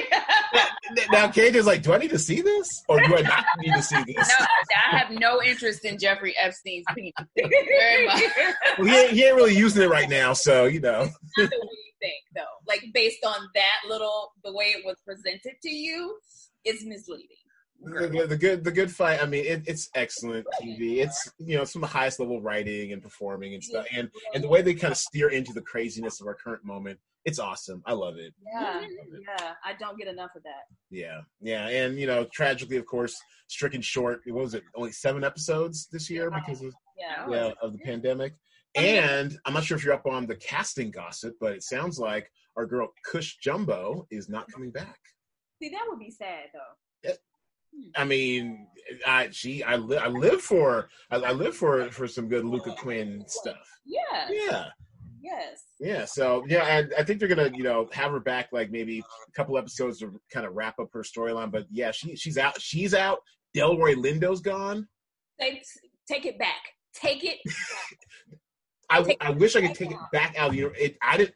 now, 1.14 1.30
Kate 1.30 1.56
is 1.56 1.66
like, 1.66 1.82
do 1.82 1.94
I 1.94 1.98
need 1.98 2.10
to 2.10 2.20
see 2.20 2.42
this, 2.42 2.68
or 2.90 3.00
do 3.00 3.16
I 3.16 3.22
not 3.22 3.46
need 3.60 3.74
to 3.74 3.82
see 3.82 4.04
this? 4.04 4.18
No, 4.18 4.46
I 4.92 4.98
have 4.98 5.12
no 5.12 5.42
interest 5.42 5.86
in 5.86 5.98
Jeffrey 5.98 6.36
Epstein's 6.38 6.84
penis. 6.94 7.14
Very 7.38 8.06
much. 8.06 8.22
Well, 8.78 8.88
he 8.88 8.98
ain't, 8.98 9.12
he 9.12 9.24
ain't 9.24 9.38
really 9.38 9.56
using 9.56 9.82
it 9.82 9.90
right 9.90 10.10
now, 10.10 10.34
so 10.34 10.66
you 10.66 10.82
know. 10.82 11.04
Not 11.04 11.14
the 11.38 11.44
way 11.44 11.50
you 11.52 11.94
think, 12.02 12.24
though. 12.36 12.42
Like 12.68 12.84
based 12.94 13.26
on 13.26 13.48
that 13.56 13.88
little, 13.88 14.34
the 14.44 14.52
way 14.52 14.74
it 14.76 14.84
was 14.86 14.98
presented 15.06 15.54
to 15.64 15.70
you, 15.70 16.18
is 16.66 16.84
misleading. 16.86 17.28
The, 17.82 18.28
the, 18.28 18.38
good 18.38 18.64
the 18.64 18.72
good 18.72 18.92
fight. 18.92 19.22
I 19.22 19.26
mean, 19.26 19.46
it, 19.46 19.64
it's 19.66 19.90
excellent 19.96 20.46
TV. 20.62 20.98
It's 20.98 21.32
you 21.38 21.58
know 21.58 21.64
some 21.64 21.84
of 21.84 21.90
the 21.90 21.98
highest 21.98 22.20
level 22.20 22.42
writing 22.42 22.92
and 22.92 23.02
performing 23.02 23.54
and 23.54 23.64
stuff, 23.64 23.86
and 23.96 24.10
and 24.34 24.44
the 24.44 24.48
way 24.48 24.62
they 24.62 24.74
kind 24.74 24.92
of 24.92 24.98
steer 24.98 25.30
into 25.30 25.54
the 25.54 25.62
craziness 25.62 26.22
of 26.22 26.28
our 26.28 26.36
current 26.36 26.64
moment. 26.64 27.00
It's 27.26 27.40
awesome. 27.40 27.84
I 27.86 27.94
love 27.94 28.16
it. 28.18 28.34
Yeah, 28.46 28.82
yeah. 29.12 29.54
I 29.64 29.74
don't 29.78 29.98
get 29.98 30.08
enough 30.08 30.32
of 30.36 30.44
that. 30.44 30.64
Yeah, 30.90 31.22
yeah, 31.42 31.68
and 31.68 31.98
you 32.00 32.08
know, 32.08 32.26
tragically, 32.34 32.78
of 32.78 32.86
course, 32.86 33.20
stricken 33.48 33.82
short. 33.82 34.22
What 34.26 34.44
was 34.44 34.54
it? 34.54 34.64
Only 34.76 34.92
seven 34.92 35.24
episodes 35.24 35.88
this 35.92 36.10
year 36.10 36.32
because 36.32 36.62
of 36.62 36.74
yeah, 36.98 37.26
oh, 37.28 37.34
yeah 37.34 37.52
of 37.62 37.74
the 37.74 37.80
pandemic. 37.80 38.34
And 38.76 39.38
I'm 39.46 39.54
not 39.54 39.64
sure 39.64 39.78
if 39.78 39.84
you're 39.84 39.96
up 39.96 40.06
on 40.06 40.28
the 40.28 40.36
casting 40.36 40.92
gossip, 40.92 41.36
but 41.40 41.54
it 41.54 41.64
sounds 41.64 41.98
like 41.98 42.32
our 42.56 42.66
girl 42.66 42.90
Cush 43.06 43.38
Jumbo 43.38 44.06
is 44.12 44.30
not 44.30 44.52
coming 44.52 44.72
back. 44.72 45.00
See, 45.62 45.70
that 45.70 45.86
would 45.90 46.00
be 46.00 46.12
sad 46.12 46.46
though. 46.54 46.60
I 47.96 48.06
mean, 48.06 48.68
I 49.06 49.30
she 49.32 49.64
I 49.64 49.76
live 49.76 50.02
I 50.02 50.08
live 50.08 50.42
for 50.42 50.90
I, 51.12 51.18
I 51.18 51.32
live 51.32 51.56
for 51.56 51.90
for 51.92 52.08
some 52.08 52.28
good 52.28 52.46
Lucca 52.46 52.74
Quinn 52.74 53.24
stuff. 53.28 53.58
Yeah. 53.86 54.28
Yeah. 54.30 54.66
Yes. 55.22 55.64
Yeah. 55.80 56.06
So 56.06 56.44
yeah, 56.48 56.66
and 56.66 56.94
I 56.98 57.04
think 57.04 57.20
they're 57.20 57.28
gonna 57.28 57.52
you 57.54 57.64
know 57.64 57.90
have 57.92 58.12
her 58.12 58.20
back 58.20 58.50
like 58.52 58.72
maybe 58.72 59.00
a 59.00 59.32
couple 59.34 59.58
episodes 59.58 60.00
to 60.00 60.20
kind 60.32 60.46
of 60.46 60.54
wrap 60.54 60.80
up 60.80 60.90
her 60.94 61.04
storyline. 61.04 61.52
But 61.52 61.66
yeah, 61.72 61.92
she 61.92 62.16
she's 62.16 62.38
out. 62.38 62.60
She's 62.62 62.94
out. 62.94 63.20
Delroy 63.56 63.96
Lindo's 63.96 64.42
gone. 64.42 64.88
Take 65.40 65.64
take 66.08 66.26
it 66.26 66.40
back. 66.40 66.62
Take 66.94 67.24
it. 67.24 67.38
I, 68.90 69.04
take 69.04 69.18
I 69.22 69.32
wish 69.32 69.56
I 69.56 69.62
could 69.62 69.76
take 69.76 69.92
it 69.92 69.98
back 70.12 70.36
out. 70.38 70.54
You 70.54 70.64
know, 70.64 70.74
it, 70.78 70.98
I 71.02 71.18
didn't. 71.18 71.36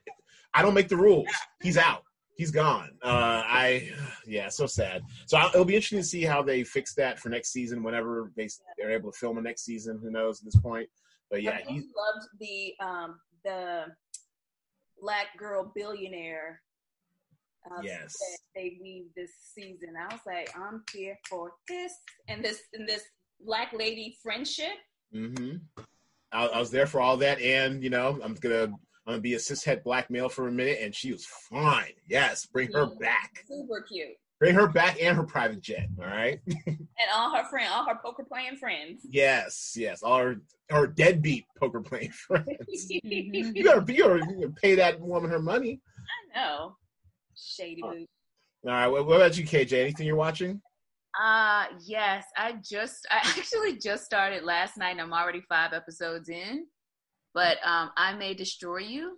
I 0.53 0.61
don't 0.61 0.73
make 0.73 0.89
the 0.89 0.97
rules. 0.97 1.27
He's 1.61 1.77
out. 1.77 2.03
He's 2.35 2.51
gone. 2.51 2.89
Uh, 3.03 3.43
I 3.45 3.91
yeah, 4.25 4.49
so 4.49 4.65
sad. 4.65 5.03
So 5.27 5.37
I'll, 5.37 5.49
it'll 5.49 5.65
be 5.65 5.75
interesting 5.75 5.99
to 5.99 6.03
see 6.03 6.23
how 6.23 6.41
they 6.41 6.63
fix 6.63 6.95
that 6.95 7.19
for 7.19 7.29
next 7.29 7.51
season. 7.51 7.83
Whenever 7.83 8.31
they 8.35 8.49
they're 8.77 8.91
able 8.91 9.11
to 9.11 9.17
film 9.17 9.37
a 9.37 9.41
next 9.41 9.65
season, 9.65 9.99
who 10.01 10.09
knows 10.09 10.39
at 10.39 10.45
this 10.45 10.59
point? 10.59 10.89
But 11.29 11.43
yeah, 11.43 11.59
he 11.67 11.75
loved 11.75 12.27
the 12.39 12.73
um 12.79 13.19
the 13.43 13.85
black 14.99 15.37
girl 15.37 15.71
billionaire. 15.75 16.61
Uh, 17.69 17.81
yes, 17.83 18.15
they 18.55 18.77
weave 18.81 19.05
this 19.15 19.31
season. 19.55 19.93
I 19.97 20.11
was 20.11 20.21
like, 20.25 20.49
I'm 20.57 20.83
here 20.91 21.17
for 21.29 21.51
this 21.69 21.93
and 22.27 22.43
this 22.43 22.61
and 22.73 22.87
this 22.87 23.03
black 23.45 23.73
lady 23.73 24.17
friendship. 24.23 24.73
Mm-hmm. 25.13 25.57
I, 26.31 26.47
I 26.47 26.59
was 26.59 26.71
there 26.71 26.87
for 26.87 26.99
all 26.99 27.15
that, 27.17 27.39
and 27.39 27.83
you 27.83 27.91
know, 27.91 28.19
I'm 28.23 28.33
gonna 28.33 28.73
I'm 29.05 29.13
gonna 29.13 29.21
be 29.21 29.33
a 29.33 29.37
cishet 29.37 29.83
black 29.83 30.09
male 30.09 30.29
for 30.29 30.47
a 30.47 30.51
minute, 30.51 30.79
and 30.81 30.95
she 30.95 31.11
was 31.11 31.25
fine. 31.25 31.91
Yes, 32.07 32.45
bring 32.45 32.71
her 32.71 32.87
back. 32.99 33.43
Super 33.47 33.81
cute. 33.81 34.15
Bring 34.39 34.55
her 34.55 34.67
back 34.67 34.97
and 35.01 35.15
her 35.17 35.23
private 35.23 35.61
jet. 35.61 35.87
All 35.99 36.05
right. 36.05 36.39
and 36.67 36.87
all 37.13 37.35
her 37.35 37.43
friend, 37.49 37.69
all 37.71 37.85
her 37.85 37.99
poker 38.03 38.23
playing 38.23 38.55
friends. 38.57 39.05
Yes, 39.09 39.73
yes, 39.77 40.03
all 40.03 40.19
her 40.19 40.41
her 40.69 40.87
deadbeat 40.87 41.45
poker 41.59 41.81
playing 41.81 42.11
friends. 42.27 42.47
you 42.67 43.63
gotta, 43.63 43.93
you 43.93 44.03
gotta 44.03 44.53
pay 44.61 44.75
that 44.75 44.99
woman 44.99 45.29
her 45.29 45.39
money. 45.39 45.81
I 46.35 46.39
know. 46.39 46.75
Shady 47.35 47.81
boot. 47.81 48.07
All 48.65 48.71
right. 48.71 48.87
What, 48.87 49.05
what 49.05 49.17
about 49.17 49.37
you, 49.37 49.45
KJ? 49.45 49.73
Anything 49.73 50.07
you're 50.07 50.15
watching? 50.15 50.61
Uh 51.21 51.65
yes, 51.85 52.25
I 52.37 52.55
just 52.67 53.05
I 53.11 53.17
actually 53.37 53.77
just 53.77 54.03
started 54.03 54.43
last 54.43 54.77
night 54.77 54.91
and 54.91 55.01
I'm 55.01 55.13
already 55.13 55.41
5 55.47 55.73
episodes 55.73 56.29
in. 56.29 56.65
But 57.33 57.57
um 57.65 57.91
I 57.97 58.13
May 58.15 58.33
Destroy 58.33 58.79
You. 58.79 59.17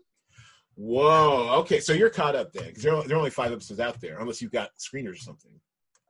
Whoa. 0.76 1.60
Okay, 1.60 1.80
so 1.80 1.94
you're 1.94 2.10
caught 2.10 2.36
up 2.36 2.52
then 2.52 2.74
there, 2.76 3.02
there 3.04 3.16
are 3.16 3.20
only 3.20 3.30
5 3.30 3.52
episodes 3.52 3.80
out 3.80 4.02
there 4.02 4.20
unless 4.20 4.42
you've 4.42 4.52
got 4.52 4.72
screeners 4.78 5.14
or 5.14 5.18
something. 5.18 5.52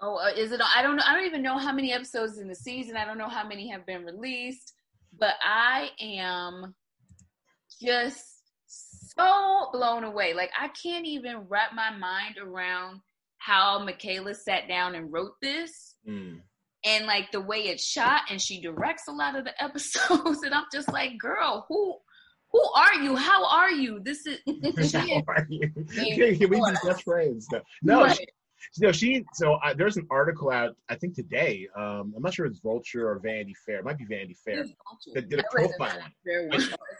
Oh, 0.01 0.17
uh, 0.17 0.31
is 0.35 0.51
it 0.51 0.61
I 0.75 0.81
don't 0.81 0.97
know 0.97 1.03
I 1.05 1.13
don't 1.13 1.25
even 1.25 1.41
know 1.41 1.57
how 1.57 1.71
many 1.71 1.93
episodes 1.93 2.37
in 2.37 2.47
the 2.47 2.55
season. 2.55 2.97
I 2.97 3.05
don't 3.05 3.17
know 3.17 3.29
how 3.29 3.47
many 3.47 3.69
have 3.69 3.85
been 3.85 4.03
released, 4.03 4.73
but 5.17 5.35
I 5.43 5.89
am 5.99 6.75
just 7.81 8.23
so 8.67 9.69
blown 9.71 10.03
away. 10.03 10.33
Like 10.33 10.51
I 10.59 10.69
can't 10.69 11.05
even 11.05 11.47
wrap 11.47 11.73
my 11.73 11.95
mind 11.95 12.37
around 12.41 13.01
how 13.37 13.83
Michaela 13.83 14.33
sat 14.33 14.67
down 14.67 14.95
and 14.95 15.11
wrote 15.11 15.33
this. 15.41 15.95
Mm. 16.07 16.41
And 16.85 17.05
like 17.07 17.31
the 17.31 17.41
way 17.41 17.57
it's 17.59 17.83
shot, 17.83 18.21
and 18.29 18.41
she 18.41 18.61
directs 18.61 19.03
a 19.07 19.11
lot 19.11 19.35
of 19.35 19.45
the 19.45 19.63
episodes, 19.63 20.43
and 20.43 20.53
I'm 20.53 20.65
just 20.71 20.91
like, 20.91 21.17
girl, 21.17 21.65
who 21.67 21.97
who 22.51 22.63
are 22.73 22.93
you? 22.95 23.15
How 23.15 23.45
are 23.45 23.71
you? 23.71 23.99
This 24.01 24.25
is 24.25 24.39
how 24.93 25.23
are 25.27 25.45
you? 25.49 25.69
Can 25.69 26.49
we 26.49 26.59
be 26.61 26.61
best 26.85 27.03
friends? 27.03 27.47
No, 27.51 27.61
no, 27.81 28.03
right. 28.03 28.17
she, 28.17 28.25
no. 28.79 28.91
She 28.91 29.25
so 29.33 29.55
uh, 29.55 29.73
there's 29.73 29.97
an 29.97 30.07
article 30.09 30.51
out 30.51 30.75
I 30.87 30.95
think 30.95 31.15
today. 31.15 31.67
Um, 31.75 32.13
I'm 32.15 32.21
not 32.21 32.33
sure 32.33 32.45
if 32.45 32.51
it's 32.51 32.61
Vulture 32.61 33.09
or 33.09 33.19
Vanity 33.19 33.55
Fair. 33.65 33.79
It 33.79 33.85
might 33.85 33.97
be 33.97 34.05
Vanity 34.05 34.37
Fair. 34.45 34.65
That 35.15 35.27
did 35.29 35.39
a 35.39 35.43
profile. 35.51 35.99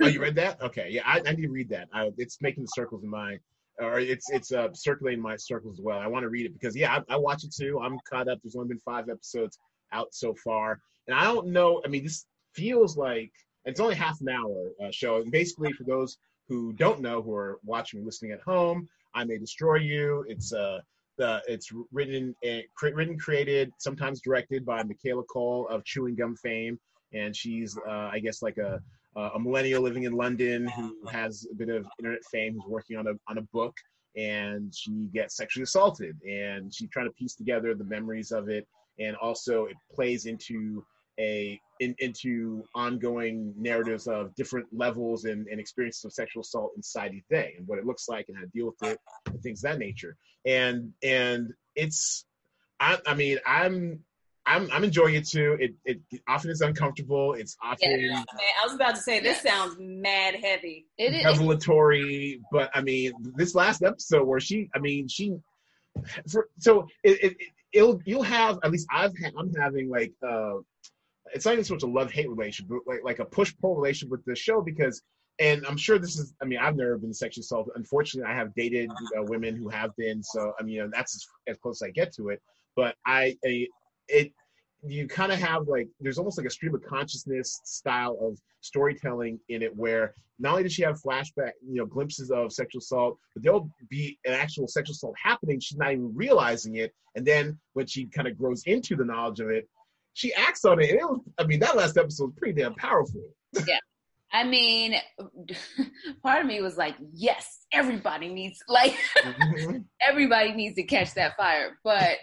oh, 0.01 0.07
you 0.07 0.21
read 0.21 0.35
that? 0.35 0.61
Okay, 0.61 0.89
yeah, 0.89 1.03
I, 1.05 1.21
I 1.25 1.31
need 1.33 1.43
to 1.43 1.49
read 1.51 1.69
that. 1.69 1.87
I, 1.93 2.09
it's 2.17 2.41
making 2.41 2.63
the 2.63 2.71
circles 2.75 3.03
in 3.03 3.09
my 3.09 3.37
or 3.79 3.99
it's 3.99 4.29
it's 4.29 4.51
uh, 4.51 4.69
circulating 4.73 5.21
my 5.21 5.35
circles 5.37 5.79
as 5.79 5.83
well. 5.83 5.99
I 5.99 6.07
want 6.07 6.23
to 6.23 6.29
read 6.29 6.45
it 6.45 6.53
because 6.53 6.75
yeah, 6.75 6.99
I, 7.09 7.13
I, 7.13 7.17
watch 7.17 7.43
it 7.43 7.53
too. 7.53 7.79
I'm 7.81 7.97
caught 8.09 8.27
up. 8.27 8.39
There's 8.43 8.55
only 8.55 8.69
been 8.69 8.79
five 8.79 9.09
episodes 9.09 9.57
out 9.95 10.13
so 10.13 10.33
far, 10.43 10.79
and 11.07 11.15
I 11.15 11.23
don't 11.23 11.47
know. 11.47 11.81
I 11.85 11.87
mean, 11.87 12.03
this 12.03 12.25
feels 12.53 12.97
like 12.97 13.31
it's 13.65 13.79
only 13.79 13.95
half 13.95 14.21
an 14.21 14.29
hour 14.29 14.71
uh, 14.83 14.91
show. 14.91 15.21
And 15.21 15.31
basically, 15.31 15.71
for 15.73 15.83
those 15.83 16.17
who 16.47 16.73
don't 16.73 17.01
know, 17.01 17.21
who 17.21 17.33
are 17.33 17.59
watching 17.63 17.99
and 17.99 18.05
listening 18.05 18.31
at 18.31 18.41
home, 18.41 18.87
I 19.13 19.23
may 19.23 19.37
destroy 19.37 19.77
you. 19.77 20.25
It's 20.27 20.53
uh 20.53 20.79
the 21.17 21.41
it's 21.47 21.71
written 21.91 22.35
and 22.43 22.63
written 22.81 23.17
created 23.17 23.71
sometimes 23.77 24.21
directed 24.21 24.65
by 24.65 24.83
Michaela 24.83 25.23
Coel 25.23 25.67
of 25.69 25.83
Chewing 25.85 26.15
Gum 26.15 26.35
fame, 26.35 26.77
and 27.13 27.35
she's 27.35 27.77
uh, 27.87 28.09
I 28.11 28.19
guess 28.19 28.41
like 28.41 28.57
a 28.57 28.81
uh, 29.15 29.29
a 29.35 29.39
millennial 29.39 29.81
living 29.81 30.03
in 30.03 30.13
London 30.13 30.67
who 30.67 30.93
has 31.07 31.47
a 31.49 31.55
bit 31.55 31.69
of 31.69 31.87
internet 31.99 32.23
fame, 32.31 32.53
who's 32.53 32.69
working 32.69 32.97
on 32.97 33.07
a 33.07 33.13
on 33.29 33.37
a 33.37 33.41
book, 33.53 33.75
and 34.17 34.73
she 34.75 35.09
gets 35.13 35.37
sexually 35.37 35.63
assaulted, 35.63 36.17
and 36.27 36.73
she's 36.73 36.89
trying 36.89 37.07
to 37.07 37.13
piece 37.13 37.35
together 37.35 37.73
the 37.73 37.83
memories 37.85 38.31
of 38.31 38.49
it, 38.49 38.67
and 38.99 39.15
also 39.17 39.65
it 39.65 39.75
plays 39.93 40.25
into 40.25 40.85
a 41.19 41.59
in, 41.79 41.95
into 41.99 42.63
ongoing 42.73 43.53
narratives 43.57 44.07
of 44.07 44.33
different 44.35 44.67
levels 44.71 45.25
and, 45.25 45.47
and 45.47 45.59
experiences 45.59 46.05
of 46.05 46.13
sexual 46.13 46.41
assault 46.41 46.71
in 46.75 46.83
society 46.83 47.23
today, 47.29 47.53
and 47.57 47.67
what 47.67 47.79
it 47.79 47.85
looks 47.85 48.07
like, 48.07 48.25
and 48.27 48.37
how 48.37 48.43
to 48.43 48.49
deal 48.49 48.67
with 48.67 48.91
it, 48.91 48.99
and 49.27 49.41
things 49.41 49.63
of 49.63 49.71
that 49.71 49.79
nature, 49.79 50.17
and 50.45 50.91
and 51.03 51.53
it's 51.75 52.25
I, 52.79 52.97
I 53.05 53.13
mean, 53.13 53.39
I'm 53.45 53.99
I'm 54.45 54.69
I'm 54.71 54.83
enjoying 54.83 55.15
it 55.15 55.27
too. 55.27 55.57
It 55.59 55.73
it 55.85 55.99
often 56.27 56.51
is 56.51 56.61
uncomfortable. 56.61 57.33
It's 57.33 57.57
often. 57.63 57.99
Yeah, 57.99 58.23
I 58.61 58.65
was 58.65 58.75
about 58.75 58.95
to 58.95 59.01
say 59.01 59.19
this 59.19 59.41
sounds 59.41 59.77
mad 59.79 60.35
heavy. 60.35 60.85
It 60.97 61.13
is 61.13 61.25
revelatory, 61.25 62.41
but 62.51 62.69
I 62.73 62.81
mean, 62.81 63.13
this 63.35 63.55
last 63.55 63.81
episode 63.83 64.25
where 64.25 64.39
she, 64.39 64.69
I 64.75 64.79
mean, 64.79 65.07
she, 65.07 65.35
for, 66.29 66.49
so 66.59 66.87
it, 67.03 67.23
it 67.23 67.37
it'll 67.75 67.99
you'll 68.05 68.23
have 68.23 68.57
at 68.63 68.71
least 68.71 68.87
I've 68.91 69.13
ha- 69.21 69.31
I'm 69.37 69.53
having 69.53 69.89
like 69.89 70.13
uh, 70.27 70.55
it's 71.33 71.45
not 71.45 71.53
even 71.53 71.63
so 71.63 71.75
much 71.75 71.83
a 71.83 71.87
love 71.87 72.11
hate 72.11 72.29
relationship, 72.29 72.69
but 72.69 72.79
like 72.91 73.03
like 73.03 73.19
a 73.19 73.25
push 73.25 73.53
pull 73.61 73.75
relationship 73.75 74.09
with 74.09 74.25
the 74.25 74.35
show 74.35 74.61
because. 74.61 75.01
And 75.37 75.67
I'm 75.67 75.75
sure 75.75 75.99
this 75.99 76.17
is. 76.17 76.33
I 76.41 76.45
mean, 76.45 76.59
I've 76.59 76.77
never 76.77 76.97
been 76.97 77.13
sexually 77.13 77.41
assaulted. 77.41 77.73
Unfortunately, 77.75 78.31
I 78.31 78.33
have 78.33 78.55
dated 78.55 78.89
uh, 78.89 79.23
women 79.23 79.53
who 79.53 79.67
have 79.67 79.91
been. 79.97 80.23
So 80.23 80.53
I 80.57 80.63
mean, 80.63 80.75
you 80.75 80.83
know, 80.83 80.89
that's 80.93 81.13
as, 81.13 81.27
as 81.49 81.57
close 81.57 81.81
as 81.81 81.87
I 81.87 81.91
get 81.91 82.13
to 82.13 82.29
it. 82.29 82.41
But 82.73 82.95
I, 83.05 83.35
I 83.45 83.67
it 84.07 84.31
you 84.87 85.07
kind 85.07 85.31
of 85.31 85.39
have 85.39 85.67
like 85.67 85.87
there's 85.99 86.17
almost 86.17 86.37
like 86.37 86.47
a 86.47 86.49
stream 86.49 86.75
of 86.75 86.83
consciousness 86.83 87.59
style 87.63 88.17
of 88.21 88.37
storytelling 88.61 89.39
in 89.49 89.61
it 89.61 89.75
where 89.75 90.13
not 90.39 90.51
only 90.51 90.63
does 90.63 90.73
she 90.73 90.83
have 90.83 91.01
flashback 91.01 91.51
you 91.67 91.75
know 91.75 91.85
glimpses 91.85 92.31
of 92.31 92.51
sexual 92.51 92.79
assault 92.79 93.17
but 93.33 93.43
there'll 93.43 93.69
be 93.89 94.17
an 94.25 94.33
actual 94.33 94.67
sexual 94.67 94.93
assault 94.93 95.15
happening 95.21 95.59
she's 95.59 95.77
not 95.77 95.91
even 95.91 96.11
realizing 96.15 96.75
it 96.75 96.93
and 97.15 97.25
then 97.25 97.57
when 97.73 97.85
she 97.85 98.05
kind 98.07 98.27
of 98.27 98.37
grows 98.37 98.63
into 98.65 98.95
the 98.95 99.05
knowledge 99.05 99.39
of 99.39 99.49
it 99.49 99.67
she 100.13 100.33
acts 100.33 100.65
on 100.65 100.79
it 100.79 100.89
and 100.89 100.99
it 100.99 101.05
was 101.05 101.19
i 101.37 101.43
mean 101.45 101.59
that 101.59 101.75
last 101.75 101.97
episode 101.97 102.25
was 102.25 102.33
pretty 102.37 102.59
damn 102.59 102.75
powerful 102.75 103.21
yeah 103.67 103.79
I 104.35 104.43
mean, 104.43 104.95
part 106.23 106.41
of 106.41 106.47
me 106.47 106.61
was 106.61 106.75
like, 106.75 106.95
yes, 107.13 107.65
everybody 107.71 108.27
needs 108.27 108.59
like 108.67 108.93
mm-hmm. 109.17 109.77
everybody 110.01 110.51
needs 110.51 110.75
to 110.75 110.83
catch 110.83 111.13
that 111.13 111.37
fire. 111.37 111.77
But 111.85 112.17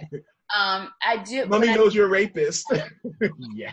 um, 0.55 0.91
I 1.03 1.17
did. 1.19 1.49
Mommy 1.49 1.75
knows 1.75 1.95
I, 1.95 1.97
you're 1.97 2.07
a 2.07 2.11
rapist. 2.11 2.67
yeah. 3.55 3.73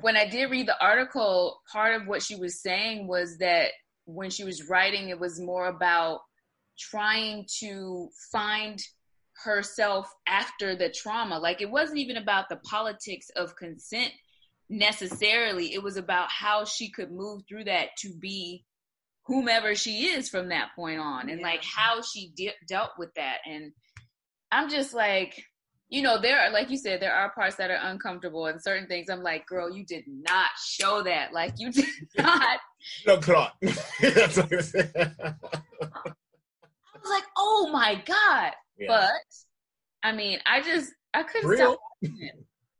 when 0.00 0.16
I 0.16 0.26
did 0.28 0.50
read 0.50 0.68
the 0.68 0.80
article, 0.84 1.60
part 1.72 2.00
of 2.00 2.06
what 2.06 2.22
she 2.22 2.36
was 2.36 2.60
saying 2.60 3.06
was 3.06 3.38
that 3.38 3.70
when 4.04 4.30
she 4.30 4.44
was 4.44 4.68
writing, 4.68 5.08
it 5.08 5.18
was 5.18 5.40
more 5.40 5.66
about 5.66 6.20
trying 6.78 7.46
to 7.60 8.08
find 8.30 8.82
herself 9.44 10.08
after 10.26 10.76
the 10.76 10.90
trauma. 10.90 11.38
Like 11.38 11.60
it 11.62 11.70
wasn't 11.70 11.98
even 11.98 12.16
about 12.16 12.48
the 12.48 12.56
politics 12.56 13.30
of 13.34 13.56
consent 13.56 14.12
necessarily. 14.68 15.72
It 15.72 15.82
was 15.82 15.96
about 15.96 16.28
how 16.30 16.64
she 16.64 16.90
could 16.90 17.10
move 17.10 17.42
through 17.48 17.64
that 17.64 17.90
to 18.00 18.12
be 18.14 18.64
whomever 19.26 19.74
she 19.74 20.06
is 20.06 20.28
from 20.28 20.48
that 20.48 20.70
point 20.74 21.00
on 21.00 21.28
and 21.28 21.40
yeah. 21.40 21.46
like 21.46 21.62
how 21.64 22.02
she 22.02 22.32
de- 22.36 22.54
dealt 22.68 22.90
with 22.98 23.14
that. 23.14 23.38
And 23.46 23.72
I'm 24.50 24.68
just 24.68 24.92
like, 24.92 25.44
you 25.92 26.00
know, 26.00 26.18
there 26.18 26.40
are, 26.40 26.50
like 26.50 26.70
you 26.70 26.78
said, 26.78 27.02
there 27.02 27.14
are 27.14 27.30
parts 27.32 27.56
that 27.56 27.70
are 27.70 27.78
uncomfortable 27.82 28.46
and 28.46 28.62
certain 28.62 28.88
things 28.88 29.10
I'm 29.10 29.22
like, 29.22 29.44
girl, 29.44 29.70
you 29.70 29.84
did 29.84 30.04
not 30.08 30.48
show 30.58 31.02
that. 31.02 31.34
Like, 31.34 31.52
you 31.58 31.70
did 31.70 31.84
not. 32.18 32.60
no, 33.06 33.18
clock. 33.18 33.54
That's 33.60 34.38
what 34.38 34.50
I 34.50 34.56
was 34.56 34.74
like, 37.04 37.24
oh 37.36 37.68
my 37.70 38.02
God. 38.06 38.52
Yeah. 38.78 38.86
But, 38.88 39.10
I 40.02 40.12
mean, 40.12 40.38
I 40.46 40.62
just, 40.62 40.92
I 41.12 41.24
couldn't 41.24 41.58
stop. 41.58 41.78
Real? 42.00 42.10
stop. 42.16 42.36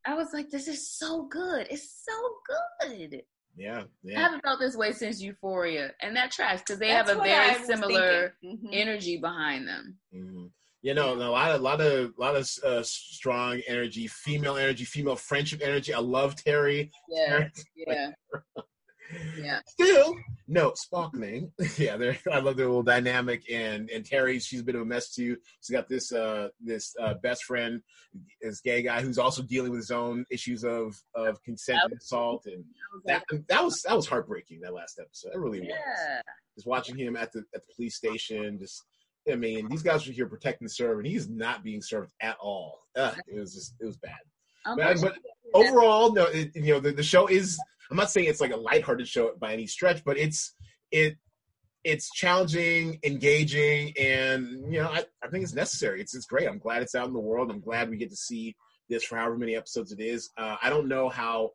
I 0.06 0.14
was 0.14 0.28
like, 0.32 0.48
this 0.48 0.66
is 0.66 0.90
so 0.90 1.24
good. 1.24 1.66
It's 1.68 2.06
so 2.08 2.88
good. 2.88 3.24
Yeah, 3.54 3.82
yeah. 4.02 4.18
I 4.18 4.22
haven't 4.22 4.40
felt 4.40 4.58
this 4.58 4.74
way 4.74 4.92
since 4.92 5.20
Euphoria, 5.20 5.90
and 6.00 6.16
that 6.16 6.32
tracks 6.32 6.62
because 6.62 6.80
they 6.80 6.88
That's 6.88 7.10
have 7.10 7.18
a 7.18 7.22
very 7.22 7.62
similar 7.64 8.34
mm-hmm. 8.42 8.68
energy 8.72 9.18
behind 9.18 9.68
them. 9.68 9.98
Mm-hmm. 10.16 10.46
You 10.82 10.94
know, 10.94 11.14
a 11.14 11.30
lot, 11.30 11.52
of, 11.52 11.60
a 11.60 11.64
lot 11.64 11.80
of, 11.80 12.12
a 12.18 12.20
lot 12.20 12.34
of 12.34 12.48
uh, 12.64 12.82
strong 12.82 13.60
energy, 13.68 14.08
female 14.08 14.56
energy, 14.56 14.84
female 14.84 15.14
friendship 15.14 15.60
energy. 15.62 15.94
I 15.94 16.00
love 16.00 16.34
Terry. 16.34 16.90
Yeah, 17.08 17.48
yeah. 17.76 18.10
yeah. 19.38 19.60
Still, 19.68 20.16
no 20.48 20.72
sparkling. 20.74 21.52
yeah, 21.78 21.96
I 22.30 22.38
love 22.40 22.56
their 22.56 22.66
little 22.66 22.82
dynamic. 22.82 23.44
And 23.50 23.90
and 23.90 24.04
Terry, 24.04 24.38
she's 24.38 24.60
a 24.60 24.64
bit 24.64 24.74
of 24.74 24.82
a 24.82 24.84
mess 24.84 25.14
too. 25.14 25.36
She's 25.60 25.74
got 25.74 25.88
this 25.88 26.12
uh 26.12 26.48
this 26.60 26.94
uh, 27.00 27.14
best 27.22 27.44
friend, 27.44 27.80
this 28.40 28.60
gay 28.60 28.82
guy 28.82 29.02
who's 29.02 29.18
also 29.18 29.42
dealing 29.42 29.70
with 29.70 29.80
his 29.80 29.90
own 29.90 30.24
issues 30.30 30.64
of 30.64 31.00
of 31.14 31.42
consent 31.42 31.80
and 31.84 32.00
assault. 32.00 32.46
And 32.46 32.64
that 33.06 33.24
that 33.48 33.64
was 33.64 33.82
that 33.82 33.96
was 33.96 34.06
heartbreaking. 34.06 34.60
That 34.60 34.74
last 34.74 34.98
episode, 35.00 35.32
it 35.34 35.38
really 35.38 35.60
yeah. 35.66 35.76
was. 35.76 36.22
Just 36.56 36.66
watching 36.66 36.98
him 36.98 37.16
at 37.16 37.32
the 37.32 37.44
at 37.54 37.62
the 37.66 37.74
police 37.74 37.96
station, 37.96 38.58
just. 38.58 38.84
I 39.30 39.36
mean, 39.36 39.68
these 39.68 39.82
guys 39.82 40.06
are 40.08 40.12
here 40.12 40.26
protecting 40.26 40.66
the 40.66 40.72
server, 40.72 40.98
and 40.98 41.06
he's 41.06 41.28
not 41.28 41.62
being 41.62 41.80
served 41.80 42.12
at 42.20 42.36
all. 42.40 42.80
Ugh, 42.96 43.16
it 43.28 43.38
was 43.38 43.54
just, 43.54 43.74
it 43.80 43.86
was 43.86 43.96
bad. 43.96 44.18
But, 44.64 45.00
but 45.00 45.18
overall, 45.54 46.12
no, 46.12 46.24
it, 46.24 46.54
you 46.54 46.74
know, 46.74 46.80
the, 46.80 46.92
the 46.92 47.02
show 47.02 47.26
is 47.26 47.58
I'm 47.92 47.98
not 47.98 48.10
saying 48.10 48.26
it's 48.28 48.40
like 48.40 48.52
a 48.52 48.56
lighthearted 48.56 49.06
show 49.06 49.32
by 49.38 49.52
any 49.52 49.66
stretch, 49.66 50.02
but 50.02 50.16
it's 50.16 50.54
it 50.90 51.16
it's 51.84 52.10
challenging, 52.10 52.98
engaging, 53.02 53.92
and 53.98 54.72
you 54.72 54.80
know 54.80 54.88
I, 54.88 55.04
I 55.22 55.28
think 55.28 55.44
it's 55.44 55.54
necessary. 55.54 56.00
It's 56.00 56.14
it's 56.14 56.24
great. 56.24 56.48
I'm 56.48 56.58
glad 56.58 56.82
it's 56.82 56.94
out 56.94 57.06
in 57.06 57.12
the 57.12 57.20
world. 57.20 57.50
I'm 57.50 57.60
glad 57.60 57.90
we 57.90 57.98
get 57.98 58.08
to 58.08 58.16
see 58.16 58.56
this 58.88 59.04
for 59.04 59.16
however 59.16 59.36
many 59.36 59.54
episodes 59.56 59.92
it 59.92 60.00
is. 60.00 60.30
Uh, 60.38 60.56
I 60.62 60.70
don't 60.70 60.88
know 60.88 61.10
how. 61.10 61.50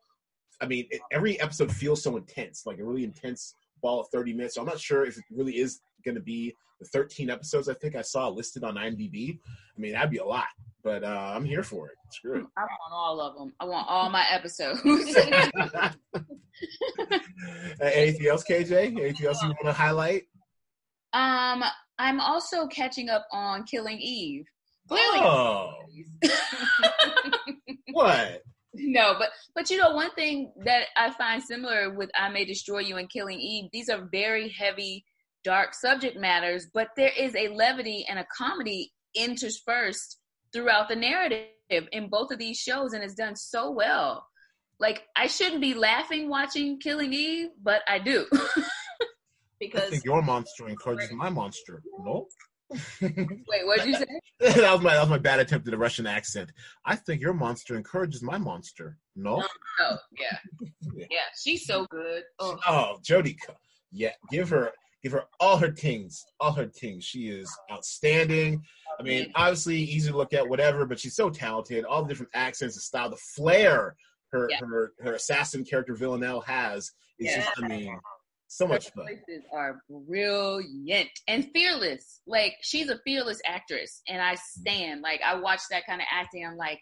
I 0.62 0.68
mean, 0.68 0.86
it, 0.92 1.02
every 1.12 1.40
episode 1.42 1.72
feels 1.72 2.04
so 2.04 2.18
intense, 2.18 2.68
like 2.68 2.78
a 2.78 2.84
really 2.84 3.04
intense 3.04 3.56
ball 3.82 4.02
of 4.02 4.08
30 4.10 4.34
minutes. 4.34 4.56
So 4.56 4.62
I'm 4.62 4.68
not 4.68 4.80
sure 4.80 5.06
if 5.06 5.18
it 5.18 5.24
really 5.32 5.58
is 5.58 5.82
going 6.08 6.16
to 6.16 6.22
be 6.22 6.56
the 6.80 6.88
13 6.88 7.30
episodes 7.30 7.70
I 7.70 7.74
think 7.74 7.96
I 7.96 8.02
saw 8.02 8.28
listed 8.30 8.64
on 8.64 8.76
IMDb. 8.76 9.40
I 9.48 9.80
mean, 9.80 9.94
that'd 9.94 10.12
be 10.12 10.18
a 10.18 10.26
lot 10.26 10.48
but 10.88 11.04
uh, 11.04 11.34
I'm 11.36 11.44
here 11.44 11.64
for 11.64 11.90
it. 11.90 11.96
Screw 12.12 12.36
it. 12.40 12.46
I 12.56 12.62
want 12.62 12.94
all 12.94 13.20
of 13.20 13.38
them. 13.38 13.54
I 13.60 13.66
want 13.66 13.90
all 13.90 14.10
my 14.10 14.26
episodes. 14.32 14.80
anything 17.82 18.28
else, 18.28 18.46
KJ? 18.50 18.72
Anything 18.72 19.28
else 19.28 19.42
you 19.42 19.50
want 19.50 19.66
to 19.66 19.74
highlight? 19.74 20.24
Um, 21.12 21.62
I'm 22.00 22.22
also 22.22 22.68
catching 22.68 23.10
up 23.10 23.28
on 23.34 23.66
Killing 23.66 24.00
Eve. 24.00 24.46
Clearly. 24.88 25.20
Oh. 25.20 25.74
what? 27.92 28.44
No, 28.74 29.16
but 29.20 29.32
but 29.56 29.70
you 29.70 29.78
know 29.78 29.94
one 29.94 30.12
thing 30.12 30.54
that 30.64 30.86
I 30.96 31.12
find 31.12 31.44
similar 31.44 31.94
with 31.94 32.10
I 32.16 32.30
May 32.30 32.46
Destroy 32.46 32.80
You 32.80 32.96
and 32.96 33.10
Killing 33.10 33.42
Eve. 33.42 33.66
These 33.74 33.90
are 33.90 34.08
very 34.10 34.48
heavy, 34.48 35.04
dark 35.48 35.74
subject 35.74 36.18
matters, 36.18 36.68
but 36.74 36.90
there 36.98 37.14
is 37.18 37.34
a 37.34 37.48
levity 37.48 38.06
and 38.10 38.20
a 38.20 38.28
comedy 38.38 38.92
interspersed 39.16 40.20
throughout 40.52 40.90
the 40.90 40.96
narrative 40.96 41.48
in 41.94 42.10
both 42.10 42.32
of 42.32 42.38
these 42.38 42.58
shows 42.58 42.92
and 42.92 43.02
it's 43.02 43.14
done 43.14 43.34
so 43.34 43.72
well. 43.72 44.28
Like 44.78 45.04
I 45.16 45.28
shouldn't 45.28 45.62
be 45.62 45.74
laughing 45.74 46.28
watching 46.28 46.82
Killing 46.82 47.14
Eve, 47.14 47.48
but 47.64 47.82
I 47.88 47.98
do. 47.98 48.26
because 49.60 49.84
I 49.84 49.90
think 49.90 50.04
your 50.04 50.22
monster 50.22 50.68
encourages 50.68 51.14
my 51.14 51.30
monster. 51.30 51.82
No. 52.04 52.28
Wait, 53.02 53.66
what 53.66 53.78
did 53.78 53.88
you 53.88 53.96
say? 53.96 54.06
that 54.62 54.74
was 54.74 54.82
my 54.82 54.96
that 54.96 55.00
was 55.00 55.10
my 55.10 55.18
bad 55.18 55.40
attempt 55.40 55.66
at 55.70 55.74
a 55.74 55.78
Russian 55.78 56.06
accent. 56.06 56.52
I 56.86 56.98
think 56.98 57.22
your 57.22 57.34
monster 57.34 57.78
encourages 57.78 58.22
my 58.22 58.38
monster. 58.38 58.98
No. 59.16 59.38
No, 59.38 59.48
no 59.80 59.98
yeah. 60.20 60.38
yeah. 60.94 61.06
yeah, 61.10 61.28
she's 61.42 61.66
so 61.66 61.86
good. 61.90 62.24
Oh, 62.38 62.58
oh 62.68 62.98
Jodie, 63.02 63.38
yeah, 63.94 64.12
give 64.30 64.50
her 64.50 64.74
give 65.08 65.14
her 65.14 65.26
all 65.40 65.58
her 65.58 65.72
things, 65.72 66.26
all 66.40 66.52
her 66.52 66.68
things. 66.68 67.04
She 67.06 67.30
is 67.30 67.50
outstanding. 67.72 68.62
I 69.00 69.04
mean, 69.04 69.32
obviously 69.36 69.78
easy 69.78 70.12
to 70.12 70.18
look 70.18 70.34
at, 70.34 70.48
whatever, 70.48 70.86
but 70.86 71.00
she's 71.00 71.16
so 71.16 71.30
talented. 71.30 71.86
All 71.86 72.04
the 72.04 72.10
different 72.10 72.32
accents, 72.34 72.76
the 72.76 72.82
style, 72.82 73.10
the 73.10 73.18
flair 73.36 73.96
her 74.34 74.48
yeah. 74.50 74.60
her 74.60 74.94
her 75.00 75.14
assassin 75.14 75.64
character 75.64 75.96
Villanelle 75.96 76.42
has 76.42 76.92
is 77.20 77.32
yeah. 77.32 77.38
just, 77.38 77.52
I 77.64 77.68
mean, 77.68 77.98
so 78.48 78.68
much 78.68 78.90
fun. 78.92 79.06
Are 79.54 79.80
brilliant 79.90 81.10
and 81.28 81.50
fearless. 81.54 82.22
Like 82.28 82.56
she's 82.62 82.90
a 82.90 83.00
fearless 83.06 83.40
actress, 83.46 84.02
and 84.08 84.22
I 84.22 84.34
mm-hmm. 84.34 84.62
stand. 84.62 85.02
Like 85.02 85.22
I 85.26 85.36
watch 85.36 85.62
that 85.72 85.86
kind 85.86 86.02
of 86.02 86.08
acting. 86.12 86.46
I'm 86.46 86.58
like, 86.58 86.80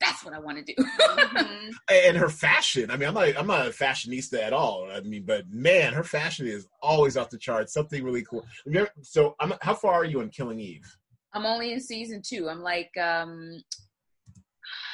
that's 0.00 0.24
what 0.24 0.34
I 0.34 0.38
want 0.38 0.58
to 0.58 0.74
do. 0.74 0.82
mm-hmm. 0.82 1.70
And 1.90 2.16
her 2.16 2.28
fashion. 2.28 2.90
I 2.90 2.96
mean, 2.96 3.08
I'm 3.08 3.14
not 3.14 3.36
I'm 3.36 3.46
not 3.46 3.66
a 3.66 3.70
fashionista 3.70 4.42
at 4.42 4.52
all. 4.52 4.88
I 4.90 5.00
mean, 5.00 5.24
but 5.24 5.44
man, 5.50 5.92
her 5.92 6.04
fashion 6.04 6.46
is 6.46 6.66
always 6.82 7.16
off 7.16 7.30
the 7.30 7.38
charts. 7.38 7.72
Something 7.72 8.04
really 8.04 8.22
cool. 8.22 8.44
Remember, 8.64 8.90
so 9.02 9.34
I'm, 9.40 9.52
how 9.60 9.74
far 9.74 9.94
are 9.94 10.04
you 10.04 10.20
in 10.20 10.30
Killing 10.30 10.60
Eve? 10.60 10.96
I'm 11.32 11.46
only 11.46 11.72
in 11.72 11.80
season 11.80 12.22
two. 12.24 12.48
I'm 12.48 12.62
like 12.62 12.96
um 12.96 13.62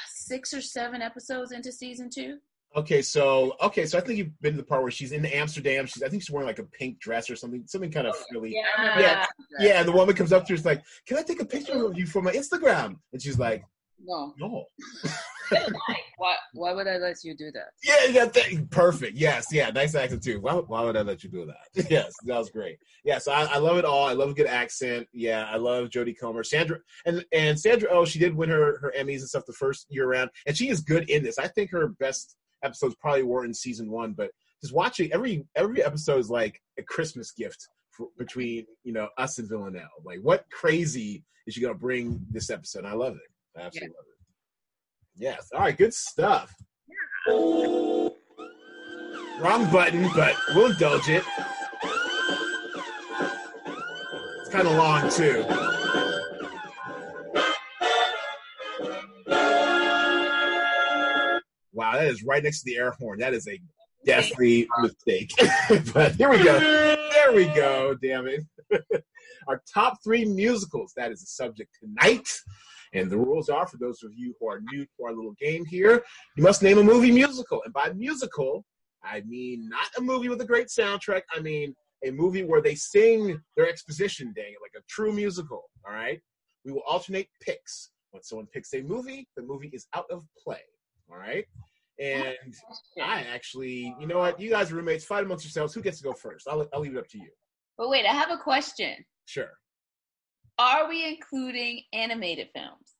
six 0.09 0.53
or 0.53 0.61
seven 0.61 1.03
episodes 1.03 1.53
into 1.53 1.71
season 1.71 2.11
two. 2.13 2.39
Okay, 2.75 3.01
so 3.01 3.57
okay, 3.63 3.87
so 3.87 3.97
I 3.97 4.03
think 4.03 4.19
you've 4.19 4.39
been 4.43 4.53
to 4.53 4.59
the 4.59 4.67
part 4.67 4.83
where 4.83 4.91
she's 4.91 5.13
in 5.13 5.25
Amsterdam. 5.25 5.87
She's 5.87 6.03
I 6.03 6.09
think 6.09 6.23
she's 6.23 6.31
wearing 6.31 6.49
like 6.49 6.59
a 6.59 6.65
pink 6.65 6.99
dress 6.99 7.31
or 7.31 7.37
something, 7.37 7.63
something 7.67 7.91
kind 7.91 8.07
of 8.07 8.15
oh, 8.19 8.25
really 8.33 8.55
yeah, 8.55 9.01
yeah, 9.01 9.27
yeah. 9.61 9.79
And 9.79 9.89
the 9.89 9.93
woman 9.93 10.15
comes 10.15 10.33
up 10.33 10.45
to 10.47 10.53
her, 10.53 10.57
she's 10.57 10.67
like, 10.67 10.83
"Can 11.07 11.17
I 11.17 11.23
take 11.23 11.41
a 11.41 11.47
picture 11.47 11.87
of 11.87 11.97
you 11.97 12.07
for 12.07 12.21
my 12.21 12.33
Instagram?" 12.33 12.97
And 13.13 13.23
she's 13.23 13.39
like, 13.39 13.65
no. 14.03 14.35
No. 15.51 15.59
why, 16.17 16.35
why 16.55 16.73
would 16.73 16.89
I 16.89 16.97
let 16.97 17.23
you 17.23 17.37
do 17.37 17.53
that? 17.53 17.69
Yeah, 17.85 18.13
that 18.25 18.35
thing. 18.35 18.67
Perfect. 18.67 19.17
Yes, 19.17 19.47
yeah, 19.53 19.71
nice 19.71 19.95
accent 19.95 20.25
too. 20.25 20.41
Why, 20.41 20.55
why 20.55 20.83
would 20.83 20.97
I 20.97 21.03
let 21.03 21.23
you 21.23 21.31
do 21.31 21.47
that? 21.47 21.87
yes, 21.91 22.13
that 22.25 22.37
was 22.37 22.51
great. 22.51 22.79
Yeah, 23.05 23.19
so 23.19 23.31
I, 23.31 23.45
I 23.45 23.59
love 23.59 23.77
it 23.77 23.85
all. 23.85 24.09
I 24.09 24.13
love 24.13 24.31
a 24.31 24.35
good 24.35 24.49
accent. 24.49 25.07
Yeah, 25.13 25.45
I 25.45 25.57
love 25.57 25.89
Jodie 25.89 26.19
Comer. 26.19 26.43
Sandra 26.43 26.79
and 27.05 27.25
and 27.33 27.59
Sandra 27.59 27.89
oh, 27.93 28.05
she 28.05 28.19
did 28.19 28.35
win 28.35 28.51
her 28.51 28.79
her 28.81 28.93
Emmys 28.99 29.21
and 29.21 29.29
stuff 29.29 29.47
the 29.47 29.53
first 29.53 29.87
year 29.89 30.09
around, 30.09 30.31
and 30.47 30.57
she 30.57 30.69
is 30.69 30.81
good 30.81 31.09
in 31.09 31.23
this. 31.23 31.39
I 31.39 31.47
think 31.47 31.71
her 31.71 31.89
best 32.01 32.35
episodes 32.65 32.97
probably 32.97 33.23
were 33.23 33.45
in 33.45 33.55
season 33.55 33.89
one, 33.89 34.15
but 34.15 34.31
just 34.61 34.75
watching 34.75 35.13
every 35.13 35.47
every 35.55 35.83
episode 35.83 36.19
is 36.19 36.31
like 36.31 36.61
a 36.79 36.83
Christmas 36.83 37.31
gift 37.31 37.69
for, 37.91 38.09
between 38.19 38.67
you 38.85 38.93
know 38.93 39.09
us 39.19 39.39
and 39.39 39.49
Villanelle. 39.49 39.89
Like, 40.05 40.21
what 40.23 40.45
crazy 40.51 41.25
is 41.47 41.55
she 41.55 41.61
gonna 41.61 41.75
bring 41.75 42.21
this 42.31 42.51
episode? 42.51 42.85
I 42.85 42.95
love 42.95 43.15
it. 43.15 43.31
Absolutely 43.59 43.89
yeah. 43.89 43.97
love 43.97 44.07
it. 44.09 44.17
Yes. 45.17 45.49
All 45.55 45.61
right. 45.61 45.77
Good 45.77 45.95
stuff. 45.95 46.55
Yeah. 47.29 48.09
Wrong 49.41 49.71
button, 49.71 50.09
but 50.15 50.35
we'll 50.55 50.73
indulge 50.73 51.09
it. 51.09 51.23
It's 54.41 54.51
kind 54.51 54.67
of 54.67 54.75
long 54.75 55.11
too. 55.11 55.45
Wow, 61.73 61.93
that 61.93 62.07
is 62.07 62.23
right 62.23 62.43
next 62.43 62.61
to 62.61 62.65
the 62.65 62.77
air 62.79 62.93
horn. 62.93 63.19
That 63.19 63.35
is 63.35 63.47
a 63.47 63.61
deathly 64.07 64.67
mistake. 64.81 65.31
but 65.93 66.15
here 66.15 66.31
we 66.31 66.39
go. 66.39 66.59
There 66.59 67.33
we 67.35 67.45
go. 67.47 67.95
Damn 68.03 68.27
it. 68.27 68.45
Our 69.49 69.63
top 69.73 69.99
three 70.03 70.25
musicals. 70.25 70.95
That 70.97 71.13
is 71.13 71.21
the 71.21 71.27
subject 71.27 71.77
tonight. 71.79 72.27
And 72.93 73.11
the 73.11 73.19
rules 73.19 73.49
are 73.49 73.67
for 73.67 73.79
those 73.79 74.03
of 74.03 74.13
you 74.15 74.35
who 74.39 74.49
are 74.49 74.61
new 74.73 74.85
to 74.85 75.05
our 75.05 75.13
little 75.13 75.35
game 75.41 75.65
here, 75.65 76.03
you 76.37 76.43
must 76.43 76.63
name 76.63 76.79
a 76.79 76.85
movie 76.85 77.11
musical. 77.11 77.63
And 77.65 77.73
by 77.73 77.91
musical, 77.95 78.65
I 79.03 79.23
mean 79.27 79.69
not 79.69 79.87
a 79.97 80.01
movie 80.01 80.29
with 80.29 80.41
a 80.41 80.47
great 80.47 80.69
soundtrack. 80.69 81.23
I 81.35 81.41
mean 81.41 81.75
a 82.05 82.11
movie 82.11 82.45
where 82.45 82.63
they 82.63 82.75
sing 82.75 83.41
their 83.57 83.69
exposition, 83.69 84.33
dang 84.37 84.53
it, 84.53 84.59
like 84.63 84.81
a 84.81 84.85
true 84.89 85.13
musical. 85.13 85.65
All 85.87 85.93
right. 85.93 86.21
We 86.65 86.73
will 86.73 86.83
alternate 86.89 87.29
picks. 87.41 87.91
When 88.11 88.23
someone 88.23 88.47
picks 88.53 88.73
a 88.75 88.83
movie, 88.83 89.29
the 89.37 89.43
movie 89.43 89.71
is 89.73 89.87
out 89.95 90.07
of 90.11 90.25
play. 90.43 90.61
All 91.11 91.19
right. 91.19 91.45
And 91.99 92.37
I 93.03 93.25
actually, 93.33 93.95
you 93.99 94.07
know 94.07 94.19
what? 94.19 94.39
You 94.41 94.51
guys 94.51 94.71
are 94.71 94.77
roommates. 94.77 95.05
Fight 95.05 95.25
amongst 95.25 95.45
yourselves. 95.45 95.75
Who 95.75 95.83
gets 95.83 95.99
to 95.99 96.05
go 96.05 96.13
first? 96.13 96.47
I'll, 96.49 96.67
I'll 96.73 96.81
leave 96.81 96.95
it 96.95 96.99
up 96.99 97.09
to 97.09 97.19
you. 97.19 97.31
But 97.79 97.89
wait, 97.89 98.07
I 98.07 98.13
have 98.13 98.31
a 98.31 98.39
question. 98.39 98.97
Sure. 99.27 99.51
Are 100.59 100.89
we 100.89 101.07
including 101.07 101.83
animated 101.93 102.49
films? 102.55 102.95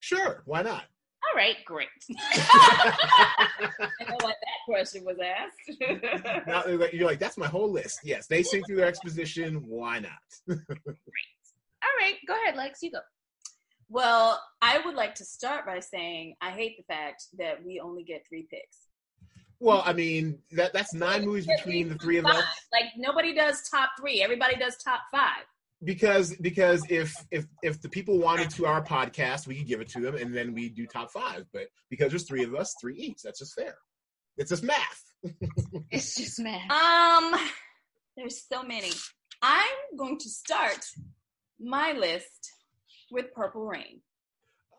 Sure, 0.00 0.42
why 0.46 0.62
not? 0.62 0.84
All 1.22 1.36
right, 1.36 1.56
great. 1.66 1.88
I 2.16 3.48
know 4.08 4.16
what 4.20 4.36
that 4.40 4.64
question 4.66 5.04
was 5.04 5.18
asked. 5.22 6.46
now, 6.46 6.64
you're 6.92 7.06
like, 7.06 7.18
that's 7.18 7.36
my 7.36 7.46
whole 7.46 7.70
list. 7.70 8.00
Yes, 8.02 8.26
they 8.26 8.42
sing 8.42 8.62
through 8.64 8.76
their 8.76 8.86
exposition. 8.86 9.56
Why 9.66 9.98
not? 9.98 10.12
great. 10.46 10.66
All 11.82 11.90
right, 12.00 12.16
go 12.26 12.34
ahead, 12.42 12.56
Lex. 12.56 12.82
You 12.82 12.92
go. 12.92 13.00
Well, 13.90 14.40
I 14.62 14.78
would 14.78 14.94
like 14.94 15.14
to 15.16 15.24
start 15.24 15.66
by 15.66 15.80
saying 15.80 16.36
I 16.40 16.50
hate 16.50 16.76
the 16.78 16.84
fact 16.84 17.26
that 17.38 17.64
we 17.64 17.80
only 17.80 18.04
get 18.04 18.24
three 18.26 18.46
picks. 18.50 18.78
Well, 19.58 19.82
I 19.84 19.92
mean 19.92 20.38
that 20.52 20.72
that's 20.72 20.94
nine 20.94 21.26
movies 21.26 21.46
between 21.46 21.90
the 21.90 21.96
three 21.96 22.16
of 22.16 22.24
us. 22.24 22.44
Like 22.72 22.92
nobody 22.96 23.34
does 23.34 23.68
top 23.68 23.90
three. 23.98 24.22
Everybody 24.22 24.56
does 24.56 24.76
top 24.82 25.00
five. 25.12 25.44
Because 25.82 26.36
because 26.36 26.84
if 26.90 27.14
if 27.30 27.46
if 27.62 27.80
the 27.80 27.88
people 27.88 28.18
wanted 28.18 28.50
to 28.50 28.66
our 28.66 28.84
podcast, 28.84 29.46
we 29.46 29.56
could 29.56 29.66
give 29.66 29.80
it 29.80 29.88
to 29.90 30.00
them, 30.00 30.14
and 30.14 30.34
then 30.34 30.52
we 30.52 30.68
do 30.68 30.86
top 30.86 31.10
five. 31.10 31.46
But 31.52 31.68
because 31.88 32.10
there's 32.10 32.28
three 32.28 32.44
of 32.44 32.54
us, 32.54 32.74
three 32.80 32.96
each. 32.96 33.22
That's 33.22 33.38
just 33.38 33.54
fair. 33.54 33.76
It's 34.36 34.50
just 34.50 34.62
math. 34.62 35.04
it's 35.90 36.16
just 36.16 36.38
math. 36.38 36.70
Um, 36.70 37.34
there's 38.16 38.44
so 38.46 38.62
many. 38.62 38.90
I'm 39.42 39.96
going 39.96 40.18
to 40.18 40.28
start 40.28 40.84
my 41.58 41.92
list 41.92 42.52
with 43.10 43.32
Purple 43.32 43.66
Rain. 43.66 44.00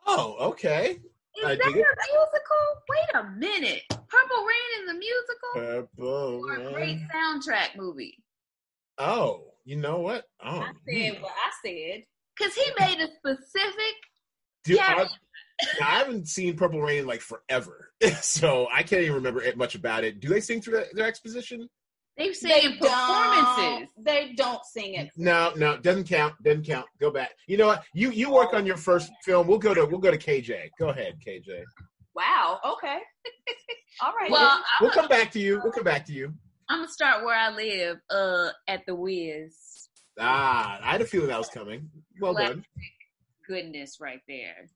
Oh, 0.05 0.35
okay. 0.49 0.99
Is 1.37 1.45
I 1.45 1.55
that 1.55 1.65
a 1.65 1.71
musical? 1.71 2.61
Wait 2.89 3.15
a 3.15 3.23
minute. 3.37 3.83
Purple 3.89 4.45
Rain 4.45 4.83
is 4.83 4.89
a 4.89 4.93
musical? 4.93 5.49
Purple 5.55 6.41
or 6.45 6.53
a 6.53 6.73
great 6.73 6.99
soundtrack 7.13 7.75
movie? 7.77 8.17
Oh, 8.97 9.50
you 9.65 9.75
know 9.75 9.99
what? 9.99 10.25
Oh, 10.43 10.59
I 10.59 10.71
said 10.87 11.15
hmm. 11.15 11.21
what 11.21 11.31
I 11.31 11.67
said. 11.67 12.03
Because 12.37 12.53
he 12.55 12.65
made 12.79 12.99
a 12.99 13.07
specific. 13.07 13.95
Dude, 14.63 14.79
I, 14.79 15.07
I, 15.81 15.85
haven't 15.85 16.27
seen 16.27 16.55
Purple 16.55 16.81
Rain 16.81 17.07
like 17.07 17.21
forever, 17.21 17.91
so 18.21 18.67
I 18.73 18.83
can't 18.83 19.01
even 19.01 19.15
remember 19.15 19.43
much 19.55 19.75
about 19.75 20.03
it. 20.03 20.19
Do 20.19 20.29
they 20.29 20.39
sing 20.39 20.61
through 20.61 20.83
their 20.93 21.07
exposition? 21.07 21.67
They 22.17 22.33
sing 22.33 22.77
performances. 22.77 23.57
Don't, 23.57 23.89
they 24.03 24.33
don't 24.35 24.63
sing 24.65 24.95
it. 24.95 25.09
No, 25.17 25.51
no, 25.55 25.77
doesn't 25.77 26.07
count. 26.07 26.35
Doesn't 26.43 26.65
count. 26.65 26.85
Go 26.99 27.09
back. 27.09 27.31
You 27.47 27.57
know 27.57 27.67
what? 27.67 27.83
You 27.93 28.11
you 28.11 28.31
work 28.31 28.53
on 28.53 28.65
your 28.65 28.77
first 28.77 29.11
film. 29.23 29.47
We'll 29.47 29.57
go 29.57 29.73
to 29.73 29.85
we'll 29.85 29.99
go 29.99 30.11
to 30.11 30.17
KJ. 30.17 30.69
Go 30.79 30.89
ahead, 30.89 31.15
KJ. 31.25 31.63
Wow. 32.15 32.59
Okay. 32.73 32.97
All 34.01 34.13
right. 34.19 34.29
Well, 34.29 34.61
we'll, 34.81 34.89
we'll 34.89 34.91
come 34.91 35.07
back 35.07 35.31
to 35.31 35.39
you. 35.39 35.61
We'll 35.63 35.71
come 35.71 35.83
back 35.83 36.05
to 36.07 36.13
you. 36.13 36.33
I'm 36.71 36.77
gonna 36.77 36.87
start 36.87 37.25
where 37.25 37.35
I 37.35 37.53
live. 37.53 37.97
Uh, 38.09 38.51
at 38.65 38.85
the 38.85 38.95
Wiz. 38.95 39.89
Ah, 40.17 40.79
I 40.81 40.93
had 40.93 41.01
a 41.01 41.05
feeling 41.05 41.27
that 41.27 41.37
was 41.37 41.49
coming. 41.49 41.89
Well 42.21 42.33
Classic 42.33 42.55
done. 42.55 42.65
Goodness, 43.45 43.97
right 43.99 44.21
there. 44.25 44.69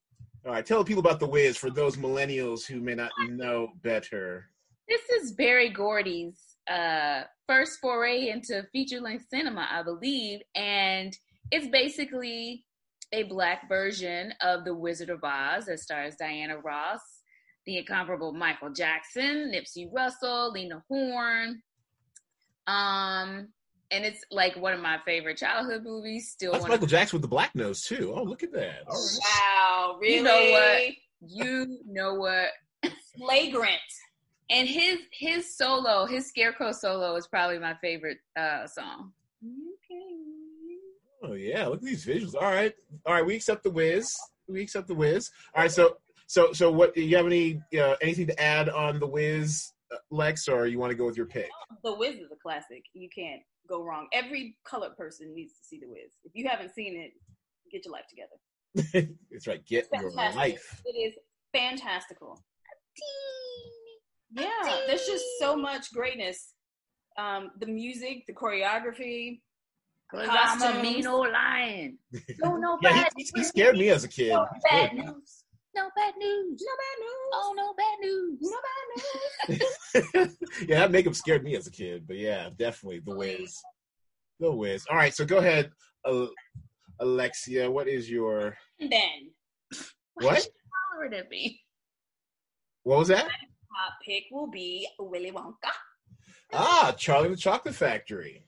All 0.46 0.52
right, 0.52 0.66
tell 0.66 0.84
people 0.84 1.00
about 1.00 1.22
the 1.22 1.28
Wiz 1.28 1.56
for 1.56 1.70
those 1.70 1.96
millennials 1.96 2.66
who 2.66 2.82
may 2.82 2.96
not 2.96 3.12
know 3.30 3.70
better. 3.82 4.50
This 4.90 5.10
is 5.10 5.32
Berry 5.32 5.70
Gordy's 5.70 6.38
uh, 6.70 7.22
first 7.48 7.80
foray 7.82 8.28
into 8.28 8.68
feature 8.74 9.00
length 9.00 9.28
cinema, 9.30 9.66
I 9.72 9.82
believe. 9.82 10.42
And 10.54 11.18
it's 11.50 11.70
basically 11.70 12.66
a 13.14 13.24
black 13.24 13.70
version 13.70 14.34
of 14.42 14.66
The 14.66 14.76
Wizard 14.76 15.10
of 15.10 15.24
Oz 15.24 15.68
that 15.68 15.80
stars 15.80 16.16
Diana 16.20 16.58
Ross, 16.58 17.00
the 17.66 17.78
incomparable 17.78 18.34
Michael 18.34 18.74
Jackson, 18.74 19.54
Nipsey 19.56 19.88
Russell, 19.94 20.52
Lena 20.52 20.84
Horne. 20.90 21.62
Um, 22.68 23.50
and 23.92 24.04
it's 24.06 24.24
like 24.32 24.56
one 24.56 24.74
of 24.74 24.82
my 24.82 25.00
favorite 25.06 25.38
childhood 25.38 25.84
movies. 25.84 26.30
Still, 26.32 26.54
that's 26.54 26.68
Michael 26.68 26.88
Jackson 26.88 27.18
with 27.18 27.22
the 27.22 27.28
black 27.28 27.56
nose 27.56 27.84
too. 27.84 28.14
Oh, 28.16 28.24
look 28.24 28.44
at 28.44 28.52
that! 28.54 28.86
Wow, 28.88 29.98
really? 30.02 30.16
You 30.16 30.24
know 30.24 30.52
what? 30.52 30.82
You 31.28 31.80
know 31.86 32.14
what? 32.16 32.50
Flagrant 33.18 33.80
and 34.50 34.68
his 34.68 35.00
his 35.12 35.56
solo, 35.56 36.06
his 36.06 36.28
Scarecrow 36.28 36.72
solo, 36.72 37.16
is 37.16 37.28
probably 37.28 37.60
my 37.60 37.76
favorite 37.76 38.20
uh, 38.38 38.68
song. 38.68 39.12
Oh 41.24 41.34
yeah, 41.34 41.66
look 41.68 41.80
at 41.80 41.84
these 41.84 42.06
visuals. 42.06 42.36
All 42.36 42.52
right, 42.52 42.74
all 43.06 43.14
right, 43.14 43.26
we 43.26 43.36
accept 43.36 43.64
the 43.64 43.72
Wiz. 43.72 44.14
We 44.48 44.62
accept 44.62 44.88
the 44.88 44.96
Wiz. 44.96 45.32
All 45.56 45.64
right, 45.64 45.72
so 45.72 45.98
so 46.28 46.54
so 46.54 46.72
what? 46.72 46.94
Do 46.94 47.02
you 47.02 47.18
have 47.18 47.26
any 47.26 47.62
uh, 47.80 47.96
anything 48.02 48.28
to 48.28 48.40
add 48.42 48.70
on 48.70 49.00
the 49.00 49.08
Wiz, 49.08 49.72
uh, 49.72 49.75
Lex, 50.12 50.48
or 50.48 50.68
you 50.68 50.80
want 50.80 50.92
to 50.92 50.98
go 50.98 51.06
with 51.06 51.18
your 51.18 51.26
pick? 51.26 51.50
The 51.84 51.94
Wiz 51.94 52.16
is 52.16 52.32
a 52.32 52.36
classic. 52.42 52.84
You 52.94 53.10
can't 53.16 53.42
go 53.68 53.84
wrong. 53.84 54.08
Every 54.14 54.58
colored 54.66 54.96
person 54.98 55.34
needs 55.34 55.54
to 55.54 55.64
see 55.64 55.80
the 55.80 55.88
Wiz. 55.88 56.14
If 56.24 56.32
you 56.34 56.48
haven't 56.48 56.74
seen 56.74 56.96
it, 56.98 57.12
get 57.72 57.86
your 57.86 57.94
life 57.94 58.06
together. 58.10 59.10
That's 59.32 59.48
right. 59.48 59.66
Get 59.66 59.88
your 59.94 60.12
life. 60.12 60.82
It 60.86 60.98
is 60.98 61.14
fantastical. 61.54 62.44
Yeah, 64.32 64.82
there's 64.88 65.06
just 65.06 65.24
so 65.40 65.56
much 65.56 65.94
greatness. 65.94 66.54
Um, 67.18 67.52
the 67.60 67.68
music, 67.68 68.26
the 68.28 68.34
choreography. 68.34 69.42
Cause 70.12 70.28
I'm 70.30 70.78
a 70.78 70.82
mean 70.84 71.08
old 71.08 71.32
lion. 71.32 71.98
No, 72.40 72.58
no 72.58 72.78
yeah, 72.84 72.92
bad 72.92 73.12
he, 73.18 73.28
he, 73.36 73.44
scared 73.44 73.76
me 73.76 73.90
as 73.90 74.04
a 74.04 74.08
kid. 74.08 74.34
No 74.34 74.46
bad 74.70 74.94
news. 74.94 75.44
No 75.76 75.90
bad 75.96 76.14
news. 76.18 76.64
No 76.66 76.74
bad 76.78 76.98
news. 77.00 77.30
Oh, 77.34 77.54
no 77.58 77.74
bad 77.74 78.00
news. 78.02 78.40
No 78.42 78.58
bad 79.48 79.60
news. 80.20 80.38
yeah, 80.70 80.80
that 80.80 80.92
makeup 80.92 81.16
scared 81.16 81.44
me 81.44 81.56
as 81.56 81.68
a 81.68 81.72
kid. 81.72 82.06
But 82.08 82.18
yeah, 82.18 82.50
definitely 82.58 83.02
the 83.06 83.16
Wiz. 83.16 83.62
The 84.40 84.52
Wiz. 84.52 84.86
All 84.90 84.98
right, 84.98 85.14
so 85.14 85.26
go 85.26 85.38
ahead, 85.38 85.72
Alexia. 87.00 87.70
What 87.70 87.88
is 87.88 88.10
your? 88.10 88.56
then. 88.80 89.32
What? 90.16 90.48
What 90.98 91.14
at 91.14 91.30
me? 91.30 91.60
What 92.84 93.00
was 93.00 93.08
that? 93.10 93.26
top 93.76 93.94
pick 94.06 94.24
will 94.32 94.48
be 94.48 94.88
Willy 95.00 95.32
Wonka. 95.32 95.72
Ah, 96.54 96.94
Charlie 96.98 97.30
the 97.30 97.36
Chocolate 97.36 97.76
Factory. 97.76 98.46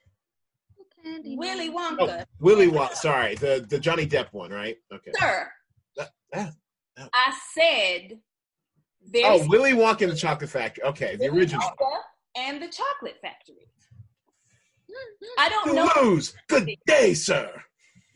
Willy 1.25 1.69
Wonka. 1.69 1.97
Oh, 1.99 2.23
Willy 2.39 2.67
Wonka. 2.67 2.93
Sorry, 2.95 3.35
the 3.35 3.65
the 3.69 3.79
Johnny 3.79 4.05
Depp 4.05 4.31
one, 4.31 4.51
right? 4.51 4.77
Okay. 4.93 5.11
Sir. 5.19 5.51
I 6.97 7.33
said. 7.53 8.19
Oh, 9.23 9.47
Willy 9.47 9.71
Wonka 9.71 10.01
and 10.01 10.11
the 10.11 10.15
Chocolate 10.15 10.49
Factory. 10.49 10.83
Okay, 10.83 11.15
the 11.15 11.29
Willy 11.29 11.41
original. 11.41 11.61
Wonka 11.61 11.97
and 12.35 12.61
the 12.61 12.67
Chocolate 12.67 13.15
Factory. 13.21 13.55
I 15.37 15.49
don't 15.49 15.67
you 15.67 15.73
know. 15.73 15.89
Lose. 16.01 16.33
Good 16.47 16.69
day, 16.85 17.13
sir. 17.13 17.51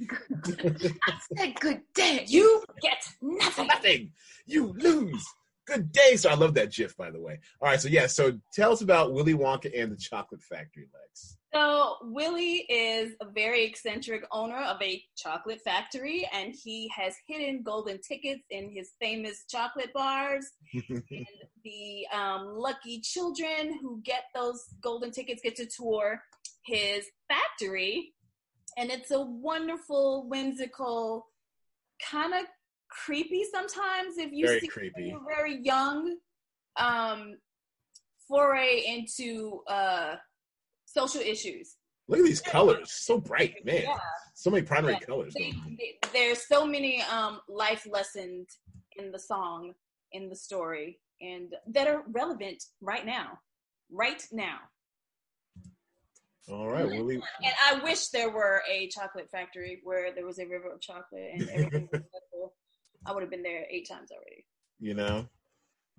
I 0.09 1.19
said 1.37 1.55
good 1.59 1.81
day. 1.93 2.25
You 2.27 2.63
get 2.81 3.03
nothing. 3.21 3.67
Nothing. 3.67 4.11
You 4.45 4.73
lose. 4.77 5.25
Good 5.67 5.91
day. 5.91 6.15
sir. 6.15 6.31
I 6.31 6.33
love 6.33 6.55
that 6.55 6.71
GIF, 6.71 6.97
by 6.97 7.11
the 7.11 7.21
way. 7.21 7.39
All 7.61 7.69
right. 7.69 7.79
So 7.79 7.87
yeah. 7.87 8.07
So 8.07 8.39
tell 8.53 8.71
us 8.71 8.81
about 8.81 9.13
Willy 9.13 9.33
Wonka 9.33 9.71
and 9.79 9.91
the 9.91 9.97
Chocolate 9.97 10.41
Factory, 10.41 10.87
Lex. 10.93 11.37
So 11.53 11.97
Willy 12.03 12.65
is 12.69 13.13
a 13.19 13.29
very 13.29 13.65
eccentric 13.65 14.23
owner 14.31 14.57
of 14.57 14.81
a 14.81 15.03
chocolate 15.17 15.59
factory, 15.65 16.27
and 16.33 16.53
he 16.53 16.89
has 16.95 17.15
hidden 17.27 17.61
golden 17.61 17.99
tickets 18.01 18.43
in 18.49 18.71
his 18.71 18.91
famous 19.01 19.43
chocolate 19.49 19.91
bars. 19.93 20.49
and 20.89 21.27
the 21.63 22.07
um, 22.13 22.47
lucky 22.55 23.01
children 23.01 23.77
who 23.81 24.01
get 24.03 24.25
those 24.33 24.63
golden 24.81 25.11
tickets 25.11 25.41
get 25.43 25.57
to 25.57 25.65
tour 25.65 26.21
his 26.63 27.05
factory, 27.27 28.13
and 28.77 28.89
it's 28.89 29.11
a 29.11 29.19
wonderful, 29.19 30.29
whimsical, 30.29 31.27
kind 32.09 32.33
of 32.33 32.45
creepy 33.05 33.43
sometimes 33.51 34.17
if 34.17 34.31
you 34.31 34.45
very 34.45 34.59
see 34.59 34.67
creepy. 34.67 35.15
very 35.25 35.61
young 35.61 36.17
um 36.77 37.37
foray 38.27 38.83
into 38.85 39.61
uh 39.67 40.15
social 40.93 41.21
issues 41.21 41.75
look 42.07 42.19
at 42.19 42.25
these 42.25 42.41
colors 42.41 42.91
so 42.91 43.19
bright 43.19 43.55
man 43.65 43.83
yeah. 43.83 43.97
so 44.33 44.49
many 44.49 44.63
primary 44.63 44.93
yeah. 44.93 45.05
colors 45.05 45.33
they, 45.33 45.53
they, 45.77 45.97
there's 46.13 46.47
so 46.47 46.65
many 46.65 47.01
um 47.03 47.39
life 47.47 47.87
lessons 47.89 48.59
in 48.97 49.11
the 49.11 49.19
song 49.19 49.73
in 50.11 50.29
the 50.29 50.35
story 50.35 50.99
and 51.21 51.53
that 51.67 51.87
are 51.87 52.03
relevant 52.11 52.63
right 52.81 53.05
now 53.05 53.39
right 53.91 54.25
now 54.31 54.59
all 56.49 56.67
right, 56.67 56.85
Willy. 56.85 57.15
And 57.43 57.53
I 57.63 57.83
wish 57.83 58.07
there 58.07 58.29
were 58.29 58.61
a 58.69 58.87
chocolate 58.89 59.29
factory 59.31 59.79
where 59.83 60.13
there 60.13 60.25
was 60.25 60.39
a 60.39 60.45
river 60.45 60.69
of 60.73 60.81
chocolate 60.81 61.29
and 61.33 61.49
everything 61.49 61.89
was 61.91 62.01
I 63.05 63.13
would 63.13 63.21
have 63.23 63.31
been 63.31 63.43
there 63.43 63.65
eight 63.69 63.87
times 63.87 64.11
already. 64.11 64.45
You 64.79 64.93
know. 64.93 65.27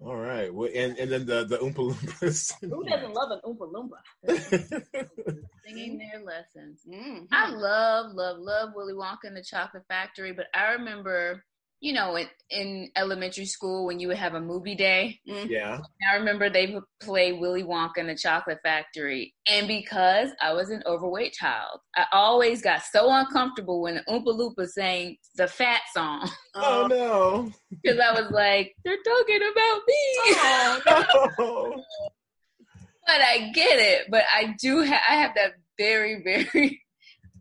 All 0.00 0.16
right. 0.16 0.52
Well, 0.52 0.70
and 0.74 0.96
and 0.98 1.10
then 1.10 1.26
the 1.26 1.44
the 1.44 1.58
Oompa 1.58 1.76
Loompas. 1.76 2.52
Who 2.60 2.84
doesn't 2.84 3.14
love 3.14 3.30
an 3.30 3.40
Oompa 3.44 3.72
Loompa? 3.72 4.96
Singing 5.64 5.98
their 5.98 6.22
lessons. 6.24 6.80
Mm-hmm. 6.88 7.26
I 7.30 7.50
love, 7.50 8.14
love, 8.14 8.38
love 8.38 8.70
Willy 8.74 8.94
Wonka 8.94 9.24
and 9.24 9.36
the 9.36 9.44
Chocolate 9.44 9.84
Factory, 9.88 10.32
but 10.32 10.46
I 10.54 10.72
remember 10.72 11.44
you 11.82 11.92
know, 11.92 12.14
in, 12.14 12.28
in 12.48 12.90
elementary 12.94 13.44
school 13.44 13.84
when 13.84 13.98
you 13.98 14.06
would 14.06 14.16
have 14.16 14.34
a 14.34 14.40
movie 14.40 14.76
day. 14.76 15.18
Mm-hmm. 15.28 15.50
Yeah. 15.50 15.80
I 16.08 16.16
remember 16.16 16.48
they 16.48 16.68
would 16.68 16.84
play 17.00 17.32
Willy 17.32 17.64
Wonka 17.64 17.98
and 17.98 18.08
the 18.08 18.14
Chocolate 18.14 18.60
Factory. 18.62 19.34
And 19.50 19.66
because 19.66 20.30
I 20.40 20.52
was 20.52 20.70
an 20.70 20.84
overweight 20.86 21.32
child, 21.32 21.80
I 21.96 22.04
always 22.12 22.62
got 22.62 22.82
so 22.84 23.12
uncomfortable 23.12 23.82
when 23.82 24.00
Oompa 24.08 24.26
Loompa 24.26 24.68
sang 24.68 25.16
the 25.34 25.48
fat 25.48 25.80
song. 25.92 26.30
Oh, 26.54 26.86
no. 26.86 27.50
Because 27.82 27.98
I 27.98 28.12
was 28.12 28.30
like, 28.30 28.76
they're 28.84 29.02
talking 29.04 29.40
about 29.40 29.80
me. 29.88 29.96
Oh, 30.28 30.80
no. 30.86 31.82
but 33.06 33.20
I 33.22 33.50
get 33.52 33.80
it. 33.80 34.06
But 34.08 34.22
I 34.32 34.54
do 34.60 34.84
ha- 34.84 35.02
I 35.08 35.14
have 35.14 35.34
that 35.34 35.54
very, 35.78 36.22
very 36.22 36.81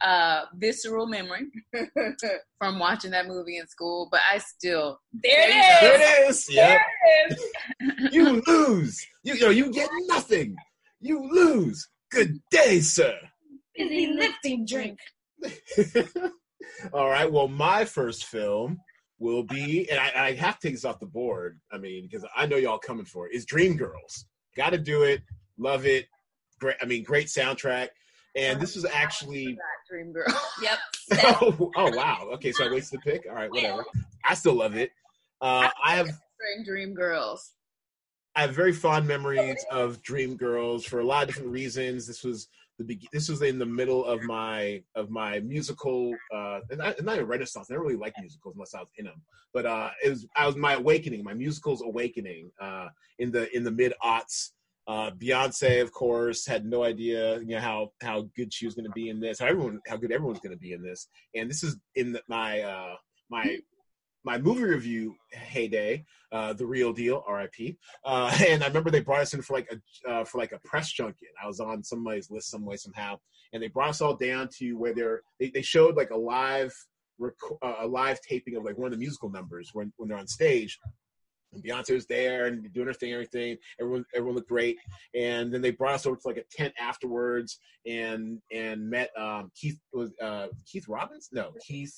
uh, 0.04 0.46
visceral 0.56 1.08
memory 1.08 1.48
from 2.58 2.80
watching 2.80 3.12
that 3.12 3.28
movie 3.28 3.58
in 3.58 3.68
school, 3.68 4.08
but 4.12 4.22
I 4.32 4.40
still 4.40 5.00
there 5.24 5.50
it 5.50 5.56
is. 5.56 5.82
There 5.82 5.96
it 5.96 6.30
is. 6.30 6.50
Yep. 6.50 6.80
There 6.80 7.28
it 7.28 7.40
is. 8.08 8.10
you 8.14 8.42
lose. 8.48 9.08
You, 9.24 9.36
you 9.36 9.42
know, 9.42 9.50
you 9.50 9.72
get 9.72 9.90
nothing. 10.08 10.56
You 11.00 11.30
lose. 11.32 11.88
Good 12.12 12.40
day, 12.50 12.82
sir. 12.82 13.16
Busy 13.76 14.08
lifting 14.08 14.66
drink. 14.66 15.00
All 16.94 17.10
right. 17.10 17.32
Well, 17.32 17.48
my 17.48 17.86
first 17.86 18.26
film 18.26 18.80
will 19.20 19.44
be, 19.44 19.90
and 19.90 20.00
I, 20.00 20.28
I, 20.28 20.34
have 20.34 20.60
to 20.60 20.68
take 20.68 20.76
this 20.76 20.86
off 20.86 21.00
the 21.00 21.06
board. 21.06 21.60
I 21.72 21.78
mean, 21.78 22.08
because 22.10 22.28
I 22.36 22.48
know 22.48 22.58
y'all 22.58 22.80
coming 22.80 23.06
for 23.06 23.28
it. 23.28 23.36
Is 23.36 23.46
Dreamgirls. 23.46 24.26
Got 24.56 24.72
to 24.72 24.78
do 24.78 25.04
it. 25.04 25.22
Love 25.58 25.86
it. 25.86 26.08
Great. 26.60 26.76
I 26.82 26.86
mean, 26.86 27.04
great 27.04 27.28
soundtrack. 27.28 27.90
And 28.36 28.62
this 28.62 28.76
was 28.76 28.86
actually 28.86 29.58
Dream 29.90 30.14
Girl. 30.14 30.26
Yep. 30.62 30.80
oh, 31.42 31.72
oh 31.76 31.96
wow. 31.96 32.30
Okay, 32.34 32.52
so 32.52 32.66
I 32.66 32.72
wasted 32.72 33.02
the 33.04 33.12
pick. 33.12 33.26
All 33.30 33.36
right, 33.36 33.52
whatever. 33.52 33.86
I 34.26 34.34
still 34.36 34.56
love 34.56 34.76
it. 34.76 34.92
Uh, 35.42 35.70
I 35.84 35.96
have 35.96 36.10
Dream 36.66 36.94
Girls. 36.94 37.54
I 38.36 38.42
have 38.42 38.56
very 38.56 38.72
fond 38.72 39.08
memories 39.08 39.66
of 39.70 40.02
Dream 40.02 40.38
Girls 40.38 40.86
for 40.86 41.00
a 41.00 41.04
lot 41.04 41.24
of 41.24 41.28
different 41.28 41.52
reasons. 41.52 42.08
This 42.08 42.24
was 42.24 42.48
the 42.78 42.86
be- 42.86 43.10
this 43.12 43.28
was 43.28 43.42
in 43.42 43.60
the 43.60 43.66
middle 43.66 44.06
of 44.06 44.22
my 44.24 44.82
of 44.96 45.10
my 45.10 45.40
musical 45.42 46.16
uh 46.34 46.62
and 46.70 46.80
not, 46.80 47.04
not 47.04 47.20
a 47.20 47.26
renaissance. 47.26 47.70
I 47.70 47.74
don't 47.74 47.84
really 47.84 47.98
like 47.98 48.14
musicals 48.20 48.56
unless 48.56 48.74
I 48.74 48.80
was 48.80 48.90
in 48.98 49.06
them. 49.06 49.22
But 49.54 49.66
uh 49.66 49.90
it 50.04 50.10
was 50.10 50.28
I 50.36 50.48
was 50.48 50.56
my 50.56 50.74
awakening, 50.74 51.24
my 51.24 51.34
musicals 51.34 51.82
awakening 51.82 52.52
uh 52.62 52.88
in 53.20 53.32
the 53.32 53.54
in 53.56 53.64
the 53.64 53.72
mid 53.72 53.94
aughts 54.04 54.52
uh, 54.88 55.12
Beyonce, 55.12 55.82
of 55.82 55.92
course, 55.92 56.46
had 56.46 56.66
no 56.66 56.84
idea 56.84 57.40
you 57.40 57.56
know 57.56 57.60
how 57.60 57.92
how 58.02 58.28
good 58.36 58.54
she 58.54 58.66
was 58.66 58.76
going 58.76 58.86
to 58.86 58.92
be 58.92 59.10
in 59.10 59.20
this. 59.20 59.40
How 59.40 59.48
everyone 59.48 59.80
how 59.88 59.98
good 59.98 60.12
everyone's 60.12 60.40
going 60.40 60.56
to 60.56 60.60
be 60.60 60.74
in 60.74 60.82
this. 60.82 61.08
And 61.36 61.50
this 61.50 61.64
is 61.64 61.78
in 61.96 62.14
the, 62.14 62.22
my 62.28 62.62
uh, 62.62 62.96
my 63.30 63.60
my 64.24 64.38
movie 64.38 64.64
review 64.64 65.16
heyday, 65.32 66.06
uh, 66.32 66.54
the 66.54 66.66
real 66.66 66.94
deal, 66.94 67.24
R.I.P. 67.28 67.78
Uh, 68.06 68.36
and 68.48 68.64
I 68.64 68.68
remember 68.68 68.92
they 68.92 69.02
brought 69.02 69.22
us 69.22 69.34
in 69.34 69.42
for 69.42 69.54
like 69.54 69.72
a 69.72 70.10
uh, 70.10 70.24
for 70.24 70.38
like 70.38 70.52
a 70.52 70.60
press 70.60 70.92
junket. 70.92 71.30
I 71.42 71.48
was 71.48 71.60
on 71.60 71.84
somebody's 71.84 72.32
list 72.32 72.50
some 72.50 72.66
way 72.66 72.78
somehow, 72.78 73.20
and 73.54 73.62
they 73.62 73.68
brought 73.68 73.90
us 73.90 74.02
all 74.02 74.16
down 74.16 74.50
to 74.58 74.74
where 74.74 74.94
they're 74.94 75.22
they, 75.40 75.50
they 75.50 75.62
showed 75.62 75.96
like 75.96 76.12
a 76.12 76.18
live 76.18 76.74
rec- 77.20 77.34
uh, 77.62 77.76
a 77.80 77.88
live 77.88 78.20
taping 78.22 78.56
of 78.56 78.64
like 78.64 78.78
one 78.78 78.88
of 78.88 78.92
the 78.92 78.98
musical 78.98 79.30
numbers 79.30 79.72
when 79.74 79.94
when 79.98 80.10
they're 80.10 80.18
on 80.18 80.28
stage, 80.28 80.80
and 81.54 81.64
Beyonce 81.64 81.94
was 81.94 82.06
there 82.06 82.48
and 82.48 82.72
doing 82.74 82.88
her 82.88 82.94
thing, 82.94 83.14
everything. 83.14 83.58
Everyone, 83.80 84.06
everyone 84.16 84.36
looked 84.36 84.50
great. 84.50 84.78
And 85.16 85.54
then 85.54 85.62
they 85.62 85.72
brought 85.72 85.96
us 85.96 86.06
over 86.06 86.16
to 86.16 86.28
like 86.28 86.38
a 86.38 86.44
tent 86.52 86.74
afterwards, 86.80 87.60
and 87.86 88.40
and 88.52 88.90
met 88.90 89.10
um, 89.18 89.52
Keith 89.56 89.80
was 89.94 90.12
uh, 90.22 90.48
Keith 90.66 90.88
Robbins? 90.88 91.30
No, 91.32 91.52
Keith. 91.66 91.94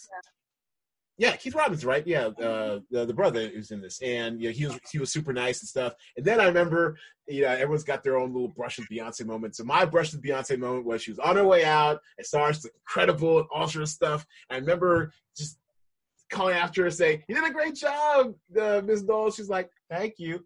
Yeah, 1.20 1.36
Keith 1.36 1.54
Robbins, 1.54 1.86
right? 1.86 2.06
Yeah, 2.08 2.28
uh, 2.28 2.80
the, 2.90 3.06
the 3.06 3.14
brother 3.14 3.48
who's 3.48 3.70
in 3.70 3.82
this, 3.82 4.02
and 4.02 4.42
yeah, 4.42 4.50
he 4.50 4.66
was 4.66 4.80
he 4.92 4.98
was 4.98 5.12
super 5.12 5.32
nice 5.32 5.62
and 5.62 5.70
stuff. 5.70 5.94
And 6.18 6.26
then 6.26 6.42
I 6.42 6.46
remember, 6.46 6.98
you 7.28 7.44
know, 7.44 7.50
everyone's 7.50 7.84
got 7.84 8.04
their 8.04 8.18
own 8.18 8.34
little 8.34 8.48
brush 8.48 8.80
with 8.80 8.90
Beyonce 8.90 9.24
moment. 9.24 9.56
So 9.56 9.64
my 9.64 9.86
brush 9.86 10.12
with 10.12 10.24
Beyonce 10.24 10.58
moment 10.58 10.86
was 10.86 11.04
she 11.04 11.12
was 11.12 11.20
on 11.20 11.36
her 11.36 11.46
way 11.46 11.66
out, 11.66 12.00
and 12.18 12.26
saw 12.26 12.48
her, 12.48 12.54
incredible 12.88 13.38
and 13.38 13.48
all 13.54 13.68
sorts 13.68 13.92
of 13.92 13.96
stuff. 13.96 14.26
I 14.50 14.56
remember 14.56 15.14
just 15.38 15.60
calling 16.34 16.56
after 16.56 16.84
her 16.84 16.92
saying, 16.92 17.24
"You 17.28 17.36
did 17.36 17.50
a 17.50 17.54
great 17.54 17.76
job, 17.76 18.36
uh, 18.60 18.82
Miss 18.84 19.02
Dole." 19.02 19.32
She's 19.32 19.50
like, 19.50 19.70
"Thank 19.90 20.16
you." 20.18 20.46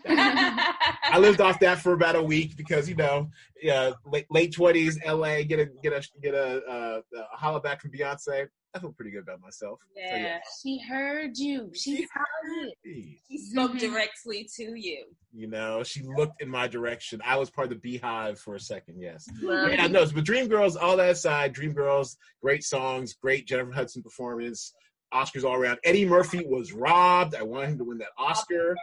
I 0.06 1.18
lived 1.18 1.40
off 1.40 1.60
that 1.60 1.78
for 1.78 1.92
about 1.92 2.16
a 2.16 2.22
week 2.22 2.56
because 2.56 2.88
you 2.88 2.96
know, 2.96 3.30
yeah, 3.62 3.92
late 4.04 4.26
late 4.30 4.52
twenties, 4.52 4.98
L.A. 5.04 5.44
Get 5.44 5.60
a 5.60 5.66
get 5.82 5.92
a 5.92 6.08
get 6.22 6.34
a, 6.34 6.62
uh, 6.64 7.00
a 7.16 7.36
holla 7.36 7.60
back 7.60 7.80
from 7.80 7.92
Beyonce. 7.92 8.48
I 8.74 8.80
feel 8.80 8.92
pretty 8.92 9.12
good 9.12 9.22
about 9.22 9.40
myself. 9.40 9.78
Yeah, 9.96 10.10
so, 10.10 10.16
yeah. 10.16 10.38
she 10.60 10.78
heard 10.80 11.38
you. 11.38 11.70
She, 11.74 11.96
she 11.96 12.08
heard 12.12 12.72
it. 12.82 13.18
She 13.30 13.38
spoke 13.38 13.70
mm-hmm. 13.70 13.92
directly 13.92 14.48
to 14.56 14.74
you. 14.74 15.04
You 15.32 15.46
know, 15.46 15.84
she 15.84 16.02
looked 16.02 16.42
in 16.42 16.48
my 16.48 16.66
direction. 16.66 17.22
I 17.24 17.36
was 17.36 17.50
part 17.50 17.66
of 17.66 17.70
the 17.70 17.76
beehive 17.76 18.40
for 18.40 18.56
a 18.56 18.60
second. 18.60 19.00
Yes. 19.00 19.28
yeah, 19.40 19.86
no. 19.86 20.04
But 20.06 20.24
Dreamgirls, 20.24 20.76
all 20.80 20.96
that 20.96 21.10
aside, 21.10 21.54
Dreamgirls, 21.54 22.16
great 22.42 22.64
songs, 22.64 23.14
great 23.14 23.46
Jennifer 23.46 23.70
Hudson 23.70 24.02
performance. 24.02 24.74
Oscars 25.14 25.44
all 25.44 25.54
around. 25.54 25.78
Eddie 25.84 26.06
Murphy 26.06 26.44
was 26.46 26.72
robbed. 26.72 27.34
I 27.34 27.42
wanted 27.42 27.70
him 27.70 27.78
to 27.78 27.84
win 27.84 27.98
that 27.98 28.08
Oscar. 28.18 28.74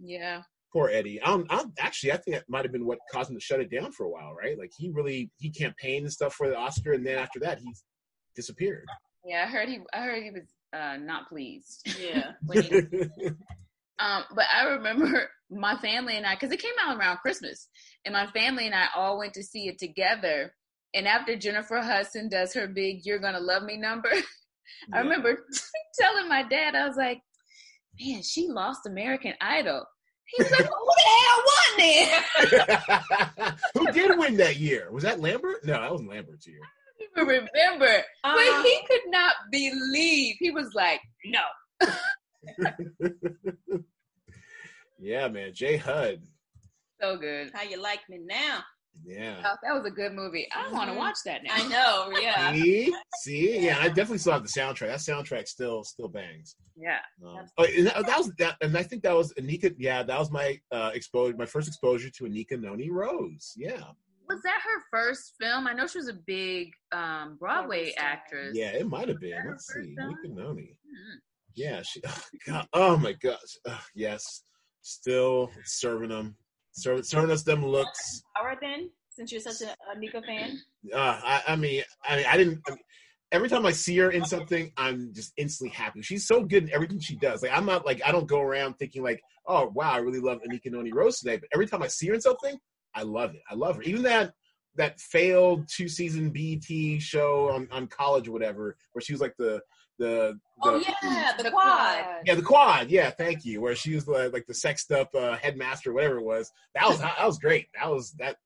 Yeah. 0.00 0.42
Poor 0.72 0.88
Eddie. 0.88 1.22
I'm, 1.22 1.46
I'm 1.50 1.72
actually, 1.78 2.12
I 2.12 2.16
think 2.16 2.36
that 2.36 2.48
might 2.48 2.64
have 2.64 2.72
been 2.72 2.86
what 2.86 2.98
caused 3.12 3.30
him 3.30 3.36
to 3.36 3.40
shut 3.40 3.60
it 3.60 3.70
down 3.70 3.92
for 3.92 4.04
a 4.04 4.10
while, 4.10 4.34
right? 4.34 4.58
Like 4.58 4.72
he 4.76 4.90
really 4.90 5.30
he 5.36 5.50
campaigned 5.50 6.04
and 6.04 6.12
stuff 6.12 6.34
for 6.34 6.48
the 6.48 6.56
Oscar, 6.56 6.92
and 6.92 7.06
then 7.06 7.18
after 7.18 7.38
that 7.40 7.58
he 7.58 7.74
disappeared. 8.34 8.86
Yeah, 9.24 9.44
I 9.46 9.50
heard 9.50 9.68
he. 9.68 9.80
I 9.92 10.00
heard 10.00 10.22
he 10.22 10.30
was 10.30 10.48
uh, 10.72 10.96
not 10.96 11.28
pleased. 11.28 11.88
Yeah. 12.00 12.32
he, 12.52 12.70
um, 13.98 14.24
but 14.34 14.46
I 14.54 14.64
remember 14.70 15.28
my 15.50 15.76
family 15.76 16.16
and 16.16 16.26
I, 16.26 16.34
because 16.34 16.50
it 16.50 16.62
came 16.62 16.72
out 16.80 16.96
around 16.98 17.18
Christmas, 17.18 17.68
and 18.04 18.14
my 18.14 18.26
family 18.28 18.66
and 18.66 18.74
I 18.74 18.86
all 18.96 19.18
went 19.18 19.34
to 19.34 19.42
see 19.42 19.68
it 19.68 19.78
together. 19.78 20.54
And 20.94 21.06
after 21.06 21.36
Jennifer 21.36 21.80
Hudson 21.80 22.28
does 22.28 22.54
her 22.54 22.66
big 22.66 23.04
"You're 23.04 23.18
Gonna 23.18 23.40
Love 23.40 23.62
Me" 23.62 23.76
number, 23.76 24.10
I 24.92 24.98
remember 24.98 25.46
telling 26.00 26.28
my 26.28 26.42
dad, 26.42 26.74
I 26.74 26.86
was 26.86 26.96
like, 26.96 27.22
man, 28.00 28.22
she 28.22 28.48
lost 28.48 28.86
American 28.86 29.34
Idol. 29.40 29.84
He 30.26 30.42
was 30.42 30.50
like, 30.52 30.66
who 30.66 30.92
the 30.96 31.02
hell 31.20 31.42
won 31.46 31.78
then? 33.38 33.54
who 33.74 33.92
did 33.92 34.18
win 34.18 34.36
that 34.38 34.56
year? 34.56 34.90
Was 34.90 35.04
that 35.04 35.20
Lambert? 35.20 35.64
No, 35.64 35.74
that 35.74 35.90
wasn't 35.90 36.10
Lambert's 36.10 36.46
year. 36.46 36.60
I 36.62 37.20
don't 37.20 37.28
even 37.28 37.48
remember. 37.54 38.02
Uh, 38.24 38.34
but 38.34 38.64
he 38.64 38.80
could 38.88 39.10
not 39.10 39.34
believe. 39.50 40.36
He 40.38 40.50
was 40.50 40.72
like, 40.74 41.00
no. 41.26 41.42
yeah, 44.98 45.28
man. 45.28 45.52
Jay 45.52 45.76
Hud. 45.76 46.22
So 47.00 47.16
good. 47.16 47.50
How 47.52 47.62
you 47.62 47.82
like 47.82 48.00
me 48.08 48.18
now? 48.24 48.62
Yeah. 49.04 49.42
Oh, 49.44 49.56
that 49.62 49.74
was 49.74 49.84
a 49.86 49.90
good 49.90 50.12
movie. 50.12 50.46
I 50.54 50.70
want 50.72 50.90
to 50.90 50.96
watch 50.96 51.16
that 51.24 51.42
now. 51.42 51.54
I 51.54 51.68
know, 51.68 52.18
yeah. 52.20 52.52
See? 52.52 52.94
See? 53.22 53.64
Yeah, 53.64 53.78
I 53.80 53.88
definitely 53.88 54.18
saw 54.18 54.38
the 54.38 54.48
soundtrack. 54.48 54.88
That 54.88 54.98
soundtrack 54.98 55.48
still 55.48 55.82
still 55.84 56.08
bangs. 56.08 56.56
Yeah. 56.76 56.98
Um, 57.26 57.46
oh, 57.58 57.64
and 57.64 57.86
that, 57.88 58.06
that, 58.06 58.18
was 58.18 58.32
that 58.38 58.56
and 58.60 58.76
I 58.76 58.82
think 58.82 59.02
that 59.02 59.14
was 59.14 59.32
Anika 59.34 59.74
yeah, 59.78 60.02
that 60.02 60.18
was 60.18 60.30
my 60.30 60.58
uh 60.70 60.90
exposure 60.94 61.36
my 61.36 61.46
first 61.46 61.68
exposure 61.68 62.10
to 62.10 62.24
Anika 62.24 62.60
Noni 62.60 62.90
Rose. 62.90 63.54
Yeah. 63.56 63.82
Was 64.28 64.40
that 64.42 64.60
her 64.64 64.82
first 64.90 65.34
film? 65.40 65.66
I 65.66 65.72
know 65.72 65.86
she 65.86 65.98
was 65.98 66.08
a 66.08 66.18
big 66.26 66.72
um 66.92 67.36
Broadway 67.40 67.94
actress. 67.98 68.52
Yeah, 68.54 68.72
it 68.72 68.88
might 68.88 69.08
have 69.08 69.20
been. 69.20 69.42
Let's 69.46 69.66
see. 69.72 69.96
Anika 69.98 70.30
Noni. 70.30 70.62
Mm-hmm. 70.62 71.18
Yeah, 71.54 71.82
she 71.82 72.00
oh, 72.06 72.22
God, 72.46 72.68
oh 72.72 72.96
my 72.96 73.12
gosh. 73.12 73.58
Oh, 73.66 73.80
yes. 73.94 74.42
Still 74.84 75.50
serving 75.64 76.08
them 76.08 76.36
Serving, 76.72 77.02
serving 77.02 77.30
us 77.30 77.42
them 77.42 77.64
looks. 77.64 78.22
Power 78.36 78.56
then, 78.60 78.90
since 79.10 79.30
you're 79.30 79.40
such 79.40 79.60
a, 79.60 79.72
a 79.94 79.98
Nika 79.98 80.22
fan. 80.22 80.58
Uh, 80.92 81.20
I, 81.22 81.42
I 81.48 81.56
mean, 81.56 81.82
I 82.08 82.16
mean, 82.16 82.26
I 82.28 82.36
didn't. 82.36 82.60
I 82.66 82.70
mean, 82.70 82.80
every 83.32 83.48
time 83.48 83.66
I 83.66 83.72
see 83.72 83.96
her 83.98 84.10
in 84.10 84.24
something, 84.24 84.72
I'm 84.76 85.12
just 85.12 85.32
instantly 85.36 85.74
happy. 85.74 86.02
She's 86.02 86.26
so 86.26 86.44
good 86.44 86.64
in 86.64 86.72
everything 86.72 87.00
she 87.00 87.16
does. 87.16 87.42
Like 87.42 87.52
I'm 87.52 87.66
not 87.66 87.84
like 87.84 88.00
I 88.04 88.12
don't 88.12 88.26
go 88.28 88.40
around 88.40 88.74
thinking 88.74 89.02
like, 89.02 89.20
oh 89.46 89.70
wow, 89.74 89.92
I 89.92 89.98
really 89.98 90.20
love 90.20 90.40
Anika 90.48 90.70
Noni 90.70 90.92
Rose 90.92 91.18
today. 91.18 91.36
But 91.36 91.48
every 91.52 91.66
time 91.66 91.82
I 91.82 91.88
see 91.88 92.08
her 92.08 92.14
in 92.14 92.20
something, 92.20 92.56
I 92.94 93.02
love 93.02 93.34
it. 93.34 93.42
I 93.50 93.54
love 93.54 93.76
her. 93.76 93.82
Even 93.82 94.02
that 94.02 94.32
that 94.76 95.00
failed 95.00 95.68
two 95.68 95.88
season 95.88 96.30
BT 96.30 96.98
show 96.98 97.50
on, 97.50 97.68
on 97.70 97.86
college 97.88 98.28
or 98.28 98.32
whatever, 98.32 98.76
where 98.92 99.02
she 99.02 99.12
was 99.12 99.20
like 99.20 99.34
the 99.38 99.60
the, 99.98 100.38
the 100.62 100.70
oh 100.70 100.76
yeah 100.76 101.32
the, 101.36 101.44
the 101.44 101.50
quad. 101.50 102.04
Yeah 102.24 102.34
the 102.34 102.42
quad. 102.42 102.90
Yeah 102.90 103.10
thank 103.10 103.44
you. 103.44 103.60
Where 103.60 103.74
she 103.74 103.94
was 103.94 104.04
the, 104.04 104.30
like 104.32 104.46
the 104.46 104.54
sexed 104.54 104.90
up 104.92 105.14
uh, 105.14 105.36
headmaster 105.36 105.92
whatever 105.92 106.18
it 106.18 106.24
was. 106.24 106.50
That 106.74 106.88
was 106.88 106.98
that 107.00 107.24
was 107.26 107.38
great. 107.38 107.68
That 107.78 107.90
was 107.90 108.12
that 108.12 108.36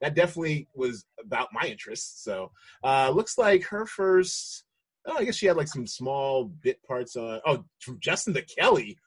that 0.00 0.14
definitely 0.14 0.68
was 0.74 1.04
about 1.24 1.48
my 1.52 1.66
interests. 1.68 2.22
So 2.22 2.50
uh 2.84 3.10
looks 3.10 3.38
like 3.38 3.64
her 3.64 3.86
first 3.86 4.64
oh 5.06 5.16
i 5.18 5.24
guess 5.24 5.36
she 5.36 5.46
had 5.46 5.56
like 5.56 5.68
some 5.68 5.86
small 5.86 6.46
bit 6.46 6.82
parts 6.82 7.14
on 7.14 7.40
oh 7.46 7.64
from 7.80 7.98
justin 8.00 8.34
to 8.34 8.42
kelly. 8.42 8.98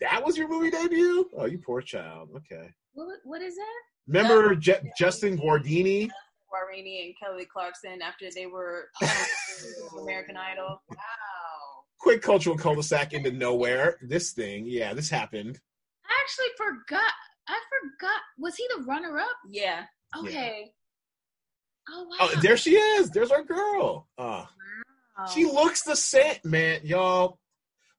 That 0.00 0.24
was 0.24 0.36
your 0.36 0.48
movie 0.48 0.70
debut? 0.70 1.28
Oh 1.36 1.46
you 1.46 1.58
poor 1.58 1.80
child. 1.80 2.30
Okay. 2.36 2.70
What, 2.94 3.18
what 3.24 3.40
is 3.42 3.54
that? 3.56 3.82
Remember 4.08 4.54
Je- 4.54 4.92
justin 4.98 5.38
guardini? 5.38 6.08
Guarini 6.52 7.06
and 7.06 7.14
Kelly 7.18 7.46
Clarkson 7.50 8.02
after 8.02 8.26
they 8.34 8.44
were 8.44 8.88
American 9.98 10.36
Idol. 10.36 10.82
Wow 10.90 11.41
quick 12.02 12.20
cultural 12.20 12.56
cul-de-sac 12.56 13.12
into 13.12 13.30
nowhere. 13.30 13.96
This 14.02 14.32
thing, 14.32 14.64
yeah, 14.66 14.92
this 14.92 15.08
happened. 15.08 15.60
I 16.04 16.12
actually 16.20 16.46
forgot. 16.56 17.12
I 17.48 17.58
forgot. 17.70 18.20
Was 18.38 18.56
he 18.56 18.66
the 18.76 18.82
runner-up? 18.82 19.36
Yeah. 19.48 19.84
Okay. 20.18 20.64
Yeah. 20.64 21.94
Oh 21.94 22.02
wow. 22.04 22.16
Oh, 22.20 22.40
there 22.40 22.56
she 22.56 22.76
is. 22.76 23.10
There's 23.10 23.30
our 23.30 23.42
girl. 23.42 24.08
Oh. 24.18 24.46
Wow. 25.18 25.26
She 25.32 25.44
looks 25.44 25.82
the 25.82 25.96
same, 25.96 26.36
man. 26.44 26.80
Y'all, 26.84 27.38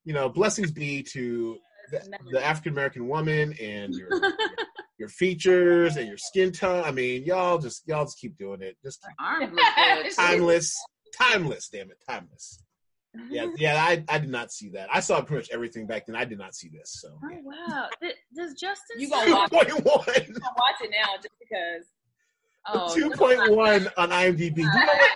you 0.04 0.14
know, 0.14 0.30
blessings 0.30 0.72
be 0.72 1.04
to 1.14 1.58
the, 1.92 2.20
the 2.32 2.46
African 2.46 2.74
American 2.74 3.08
woman 3.08 3.54
and 3.62 3.94
your, 3.94 4.10
your, 4.10 4.34
your 5.00 5.10
features 5.10 5.98
and 5.98 6.08
your 6.08 6.18
skin 6.18 6.52
tone. 6.52 6.84
I 6.84 6.92
mean, 6.92 7.24
y'all 7.24 7.58
just 7.58 7.88
y'all 7.88 8.06
just 8.06 8.20
keep 8.20 8.38
doing 8.38 8.62
it. 8.62 8.78
Just 8.84 9.06
timeless, 10.18 10.76
timeless. 11.18 11.70
Damn 11.70 11.92
it, 11.92 11.98
timeless. 12.10 12.60
Yeah, 13.30 13.48
yeah. 13.58 13.76
I, 13.76 14.04
I 14.10 14.18
did 14.20 14.30
not 14.30 14.52
see 14.52 14.70
that. 14.70 14.90
I 14.94 15.00
saw 15.00 15.22
pretty 15.22 15.42
much 15.42 15.50
everything 15.52 15.86
back 15.88 16.06
then. 16.06 16.16
I 16.16 16.26
did 16.26 16.38
not 16.38 16.56
see 16.56 16.70
this. 16.70 17.00
So. 17.02 17.10
Oh 17.24 17.30
wow! 17.44 17.88
Does 18.36 18.54
Justin? 18.54 19.00
You 19.00 19.10
gonna 19.10 19.32
watch 19.32 19.52
it? 19.54 19.68
You 19.68 19.82
gonna 19.82 20.56
watch 20.58 20.82
it 20.82 20.92
now 20.92 21.16
just 21.18 21.36
because. 21.40 21.86
Oh, 22.66 22.94
two 22.96 23.10
point 23.12 23.52
one 23.52 23.90
on 23.98 24.10
IMDb. 24.10 24.56
Do 24.56 24.62
you 24.62 24.68
know 24.68 24.86
what? 24.86 25.12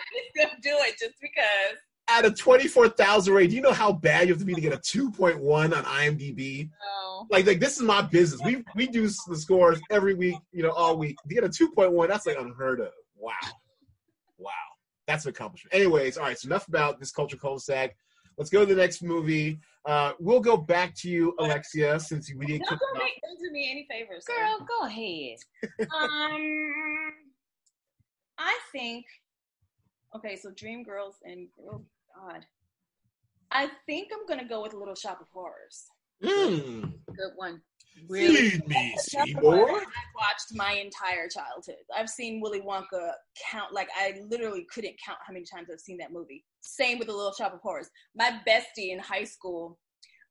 do 0.62 0.72
it 0.72 0.98
just 1.00 1.16
because 1.22 1.78
out 2.10 2.26
of 2.26 2.38
24,000 2.38 3.34
rate, 3.34 3.50
do 3.50 3.56
you 3.56 3.62
know 3.62 3.74
how 3.74 3.92
bad 3.92 4.28
you 4.28 4.34
have 4.34 4.40
to 4.40 4.46
be 4.46 4.54
to 4.54 4.62
get 4.62 4.74
a 4.74 4.78
2.1 4.78 5.42
on 5.76 5.84
IMDb? 5.84 6.70
No. 6.70 7.28
Like, 7.30 7.46
like 7.46 7.60
this 7.60 7.78
is 7.78 7.84
my 7.84 8.02
business. 8.02 8.42
We 8.46 8.64
we 8.76 8.88
do 8.88 9.10
the 9.28 9.36
scores 9.36 9.80
every 9.90 10.14
week, 10.14 10.38
you 10.52 10.64
know, 10.64 10.72
all 10.72 10.98
week. 10.98 11.18
To 11.28 11.34
get 11.34 11.44
a 11.44 11.50
2.1, 11.50 12.08
that's 12.08 12.26
like 12.26 12.38
unheard 12.40 12.80
of. 12.80 12.92
Wow. 13.18 13.34
Wow. 13.42 13.50
That's 15.08 15.26
an 15.26 15.30
accomplishment. 15.30 15.74
Anyways, 15.74 16.18
all 16.18 16.26
right, 16.26 16.38
so 16.38 16.48
enough 16.48 16.68
about 16.68 17.00
this 17.00 17.12
culture 17.12 17.38
cul-de-sac. 17.38 17.96
Let's 18.38 18.52
go 18.52 18.60
to 18.60 18.66
the 18.66 18.80
next 18.80 19.02
movie. 19.02 19.60
Uh, 19.86 20.12
we'll 20.20 20.42
go 20.42 20.58
back 20.58 20.94
to 20.96 21.10
you, 21.10 21.34
Alexia, 21.40 22.00
since 22.00 22.32
we 22.36 22.46
didn't. 22.46 22.68
Don't, 22.68 22.78
do 22.78 22.86
make, 23.00 23.20
don't 23.24 23.40
do 23.40 23.52
me 23.52 23.72
any 23.72 23.88
favors, 23.90 24.26
girl. 24.26 24.60
Go 24.68 24.86
ahead. 24.86 25.38
um, 25.80 27.14
I 28.38 28.60
think. 28.72 29.06
Okay, 30.16 30.36
so 30.36 30.52
Dream 30.52 30.84
Girls 30.84 31.16
and 31.24 31.48
oh 31.72 31.84
God. 32.16 32.46
I 33.50 33.70
think 33.86 34.10
I'm 34.14 34.28
gonna 34.28 34.48
go 34.48 34.62
with 34.62 34.74
Little 34.74 34.96
Shop 34.96 35.20
of 35.22 35.28
Horrors. 35.34 35.86
Mm. 36.24 36.94
Good 37.08 37.32
one. 37.36 37.62
Really? 38.10 38.52
Feed 38.52 38.68
me, 38.68 38.96
Seymour. 38.98 39.70
I've 39.70 40.16
watched 40.16 40.54
my 40.54 40.74
entire 40.74 41.28
childhood. 41.28 41.84
I've 41.96 42.10
seen 42.10 42.42
Willy 42.42 42.62
Wonka 42.62 43.12
count 43.52 43.74
like 43.74 43.90
I 43.98 44.22
literally 44.30 44.66
couldn't 44.72 44.96
count 45.04 45.20
how 45.26 45.34
many 45.34 45.46
times 45.46 45.70
I've 45.72 45.80
seen 45.80 45.98
that 45.98 46.12
movie. 46.12 46.46
Same 46.62 47.00
with 47.00 47.08
the 47.08 47.16
Little 47.16 47.34
Shop 47.34 47.54
of 47.54 47.60
Horrors. 47.62 47.90
My 48.16 48.40
bestie 48.48 48.92
in 48.92 49.00
high 49.00 49.24
school, 49.24 49.80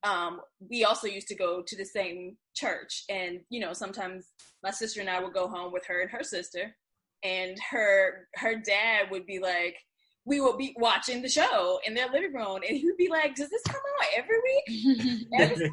um, 0.02 0.40
we 0.70 0.84
also 0.84 1.06
used 1.06 1.28
to 1.28 1.34
go 1.34 1.62
to 1.66 1.76
the 1.76 1.84
same 1.84 2.36
church, 2.54 3.04
and 3.08 3.40
you 3.50 3.60
know 3.60 3.72
sometimes 3.72 4.32
my 4.62 4.70
sister 4.70 5.00
and 5.00 5.10
I 5.10 5.20
would 5.20 5.32
go 5.32 5.48
home 5.48 5.72
with 5.72 5.84
her 5.86 6.00
and 6.00 6.10
her 6.10 6.22
sister, 6.22 6.74
and 7.22 7.56
her 7.70 8.28
her 8.36 8.56
dad 8.56 9.10
would 9.10 9.26
be 9.26 9.38
like, 9.38 9.76
we 10.24 10.40
would 10.40 10.58
be 10.58 10.74
watching 10.78 11.22
the 11.22 11.28
show 11.28 11.80
in 11.86 11.94
their 11.94 12.08
living 12.10 12.34
room, 12.34 12.60
and 12.68 12.76
he 12.76 12.84
would 12.84 12.96
be 12.96 13.08
like, 13.08 13.34
"Does 13.34 13.48
this 13.48 13.62
come 13.62 13.80
out 14.00 14.08
every 14.16 14.38
week?" 14.42 15.28
every 15.38 15.72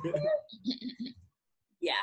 yeah. 1.83 1.93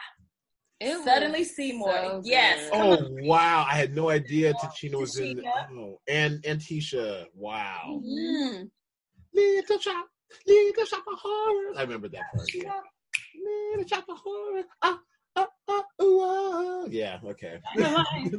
It 0.81 1.05
Suddenly 1.05 1.45
Seymour. 1.45 1.93
So 1.93 2.23
yes. 2.25 2.71
Oh 2.73 3.07
wow! 3.23 3.67
I 3.69 3.75
had 3.75 3.95
no 3.95 4.09
idea 4.09 4.55
Tichina 4.55 4.99
was 4.99 5.19
in. 5.19 5.43
Oh, 5.73 6.01
and 6.09 6.43
and 6.47 6.59
Tisha. 6.59 7.27
Wow. 7.35 8.01
Mm-hmm. 8.03 8.65
Little 9.35 9.79
shop, 9.79 10.07
little 10.47 10.85
shop 10.87 11.05
of 11.13 11.19
horrors. 11.19 11.77
I 11.77 11.83
remember 11.83 12.09
that 12.09 12.23
part. 12.35 12.49
Yeah. 12.55 12.73
Little 13.73 13.87
shop 13.87 14.05
of 14.09 14.19
horrors. 14.19 14.65
Ah, 14.81 14.99
ah, 15.37 15.49
ah, 15.69 15.85
ooh, 16.03 16.21
ah. 16.23 16.87
Yeah. 16.89 17.19
Okay. 17.25 17.61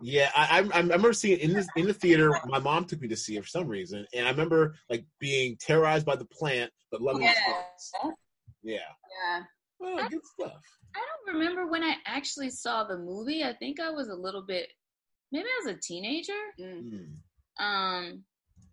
Yeah, 0.00 0.30
I, 0.36 0.60
I, 0.60 0.76
I 0.76 0.80
remember 0.80 1.12
seeing 1.12 1.40
it 1.40 1.42
in 1.42 1.52
the 1.54 1.66
in 1.74 1.86
the 1.86 1.92
theater. 1.92 2.32
My 2.46 2.60
mom 2.60 2.84
took 2.84 3.00
me 3.00 3.08
to 3.08 3.16
see 3.16 3.36
it 3.36 3.42
for 3.42 3.48
some 3.48 3.66
reason, 3.66 4.06
and 4.14 4.28
I 4.28 4.30
remember 4.30 4.76
like 4.88 5.04
being 5.18 5.56
terrorized 5.56 6.06
by 6.06 6.14
the 6.14 6.24
plant, 6.26 6.70
but 6.92 7.02
loving 7.02 7.22
yeah. 7.22 7.32
the 8.02 8.12
Yeah. 8.62 8.78
Yeah. 8.78 9.42
Oh, 9.82 10.08
good 10.08 10.20
stuff. 10.24 10.60
I 10.94 11.00
don't 11.00 11.36
remember 11.36 11.66
when 11.66 11.82
I 11.82 11.94
actually 12.06 12.50
saw 12.50 12.84
the 12.84 12.98
movie. 12.98 13.44
I 13.44 13.52
think 13.54 13.80
I 13.80 13.90
was 13.90 14.08
a 14.08 14.14
little 14.14 14.42
bit, 14.42 14.68
maybe 15.30 15.44
I 15.44 15.64
was 15.64 15.74
a 15.74 15.80
teenager. 15.80 16.32
Mm. 16.60 17.14
Um, 17.60 18.24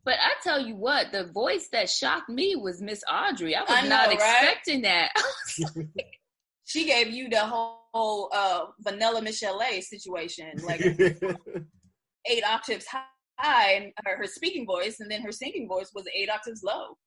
but 0.05 0.15
I 0.21 0.33
tell 0.43 0.59
you 0.59 0.75
what, 0.75 1.11
the 1.11 1.25
voice 1.25 1.67
that 1.71 1.89
shocked 1.89 2.29
me 2.29 2.55
was 2.55 2.81
Miss 2.81 3.03
Audrey. 3.11 3.55
I 3.55 3.61
was 3.61 3.71
I 3.71 3.81
know, 3.81 3.89
not 3.89 4.07
right? 4.07 4.13
expecting 4.13 4.81
that. 4.83 5.11
she 6.65 6.85
gave 6.85 7.09
you 7.09 7.27
the 7.27 7.39
whole 7.39 8.29
uh, 8.33 8.65
vanilla 8.79 9.21
Michelle 9.21 9.59
situation, 9.81 10.51
like 10.63 10.81
eight 12.25 12.43
octaves 12.43 12.85
high, 12.85 13.71
and 13.73 13.91
her, 14.05 14.17
her, 14.17 14.27
speaking 14.27 14.65
voice, 14.67 14.99
and 14.99 15.09
then 15.09 15.23
her 15.23 15.31
singing 15.31 15.67
voice 15.67 15.91
was 15.95 16.05
eight 16.15 16.29
octaves 16.29 16.61
low, 16.63 16.97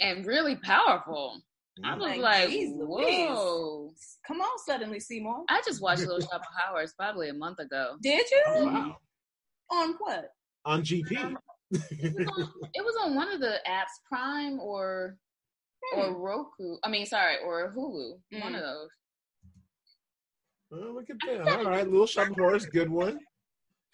and 0.00 0.26
really 0.26 0.56
powerful. 0.56 1.40
I 1.84 1.94
was 1.94 2.02
like, 2.02 2.20
like 2.20 2.50
whoa! 2.74 3.92
Come 4.26 4.40
on, 4.40 4.58
suddenly 4.66 5.00
Seymour. 5.00 5.44
I 5.48 5.62
just 5.64 5.80
watched 5.80 6.02
Little 6.02 6.20
Shop 6.20 6.34
of 6.34 6.42
Horrors 6.58 6.92
probably 6.98 7.30
a 7.30 7.34
month 7.34 7.60
ago. 7.60 7.96
Did 8.02 8.26
you? 8.30 8.42
Oh, 8.46 8.64
wow. 8.66 8.96
On 9.70 9.94
what? 9.98 10.28
On 10.66 10.82
GP. 10.82 11.36
It, 11.72 12.14
was 12.14 12.28
on, 12.28 12.52
it 12.74 12.84
was 12.84 12.94
on 13.02 13.14
one 13.14 13.32
of 13.32 13.40
the 13.40 13.58
apps, 13.66 13.96
Prime 14.06 14.60
or 14.60 15.16
hmm. 15.82 16.00
or 16.00 16.18
Roku. 16.18 16.76
I 16.84 16.90
mean, 16.90 17.06
sorry, 17.06 17.36
or 17.44 17.72
Hulu. 17.74 18.18
Mm. 18.34 18.42
One 18.42 18.54
of 18.54 18.60
those. 18.60 18.88
Oh, 20.74 20.92
look 20.92 21.08
at 21.08 21.16
that. 21.26 21.58
All 21.58 21.64
right, 21.64 21.88
Little 21.88 22.06
Shop 22.06 22.28
of 22.28 22.36
Horrors, 22.36 22.66
good 22.66 22.90
one. 22.90 23.18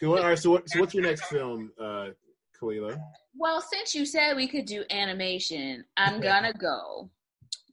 Good 0.00 0.08
one. 0.08 0.18
All 0.22 0.28
right, 0.28 0.38
so, 0.38 0.50
what, 0.50 0.68
so 0.68 0.80
what's 0.80 0.94
your 0.94 1.04
next 1.04 1.24
film, 1.26 1.70
uh, 1.80 2.08
Kalila? 2.60 3.00
Well, 3.36 3.60
since 3.60 3.94
you 3.94 4.04
said 4.04 4.34
we 4.34 4.48
could 4.48 4.64
do 4.64 4.84
animation, 4.90 5.84
I'm 5.96 6.20
gonna 6.20 6.52
go 6.52 7.10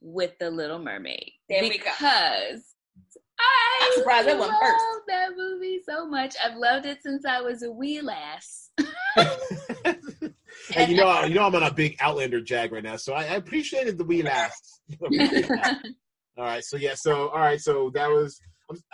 with 0.06 0.38
The 0.38 0.50
Little 0.50 0.78
Mermaid 0.78 1.32
there 1.48 1.62
because 1.62 2.62
I 3.38 3.80
I'm 3.82 3.98
surprised 3.98 4.28
that 4.28 4.38
love 4.38 4.50
first. 4.62 4.84
that 5.08 5.30
movie 5.36 5.80
so 5.86 6.08
much. 6.08 6.36
I've 6.42 6.56
loved 6.56 6.86
it 6.86 7.02
since 7.02 7.26
I 7.26 7.40
was 7.40 7.62
a 7.62 7.70
wee 7.70 8.00
lass. 8.00 8.70
and 9.16 10.88
you 10.88 10.96
know, 10.96 11.24
you 11.24 11.34
know, 11.34 11.46
I'm 11.46 11.54
on 11.54 11.64
a 11.64 11.72
big 11.72 11.96
Outlander 12.00 12.40
jag 12.40 12.72
right 12.72 12.84
now, 12.84 12.96
so 12.96 13.14
I, 13.14 13.22
I 13.24 13.34
appreciated 13.34 13.98
the 13.98 14.04
wee 14.04 14.22
lass. 14.22 14.80
all 15.02 16.44
right, 16.44 16.64
so 16.64 16.76
yeah, 16.76 16.94
so 16.94 17.28
all 17.28 17.40
right, 17.40 17.60
so 17.60 17.90
that 17.94 18.08
was 18.08 18.40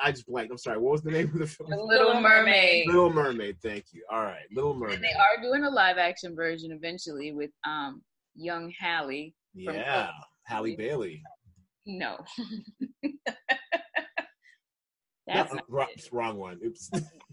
i 0.03 0.11
just 0.11 0.27
blanked. 0.27 0.51
I'm 0.51 0.59
sorry. 0.59 0.79
What 0.79 0.93
was 0.93 1.03
the 1.03 1.11
name 1.11 1.29
of 1.29 1.39
the 1.39 1.47
film? 1.47 1.71
The 1.71 1.77
Little 1.77 2.21
Mermaid. 2.21 2.87
Little 2.87 3.13
Mermaid. 3.13 3.57
Thank 3.63 3.87
you. 3.93 4.05
All 4.11 4.23
right, 4.23 4.45
Little 4.55 4.75
Mermaid. 4.75 4.97
And 4.97 5.05
they 5.05 5.13
are 5.13 5.43
doing 5.43 5.65
a 5.65 5.71
live 5.71 5.99
action 5.99 6.35
version 6.35 6.73
eventually 6.73 7.33
with 7.33 7.51
um 7.67 8.03
young 8.35 8.73
Halle. 8.79 9.35
Yeah, 9.55 10.11
Halle 10.45 10.77
Bailey. 10.77 11.23
No. 11.87 12.19
That's 15.27 15.53
no, 15.53 15.61
wrong, 15.69 15.89
wrong, 16.11 16.37
one. 16.39 16.59
Oops. 16.65 16.91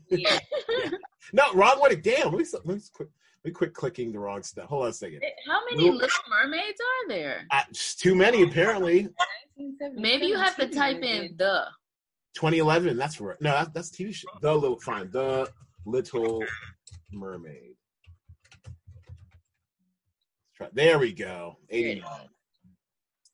yeah. 0.09 0.39
yeah. 0.69 0.89
No, 1.33 1.53
wrong 1.53 1.79
one. 1.79 1.99
Damn. 2.01 2.31
Let 2.31 2.39
me, 2.39 2.45
let 2.53 2.65
me 2.65 2.81
quit. 2.93 3.09
Let 3.43 3.49
me 3.49 3.53
quit 3.53 3.73
clicking 3.73 4.11
the 4.11 4.19
wrong 4.19 4.43
stuff. 4.43 4.67
Hold 4.67 4.83
on 4.83 4.89
a 4.89 4.93
second. 4.93 5.21
How 5.47 5.61
many 5.69 5.83
Little, 5.83 5.99
Little 5.99 6.09
Mermaids 6.29 6.79
are 6.81 7.07
there? 7.07 7.45
Uh, 7.51 7.61
too 7.71 8.13
many, 8.13 8.43
apparently. 8.43 9.07
Maybe 9.93 10.25
you 10.25 10.37
have 10.37 10.57
to 10.57 10.67
type 10.67 11.01
in 11.01 11.35
the. 11.37 11.63
2011. 12.35 12.97
That's 12.97 13.21
right. 13.21 13.37
No, 13.39 13.51
that's, 13.51 13.69
that's 13.69 13.91
TV 13.91 14.13
show. 14.13 14.27
The 14.41 14.53
little 14.53 14.79
fine. 14.81 15.09
The 15.11 15.49
Little 15.85 16.43
Mermaid. 17.13 17.75
There 20.73 20.99
we 20.99 21.13
go. 21.13 21.57
89. 21.69 22.03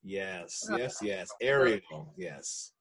Yes, 0.06 0.64
yes, 0.78 1.00
yes. 1.02 1.30
Ariel. 1.42 2.14
Yes. 2.16 2.72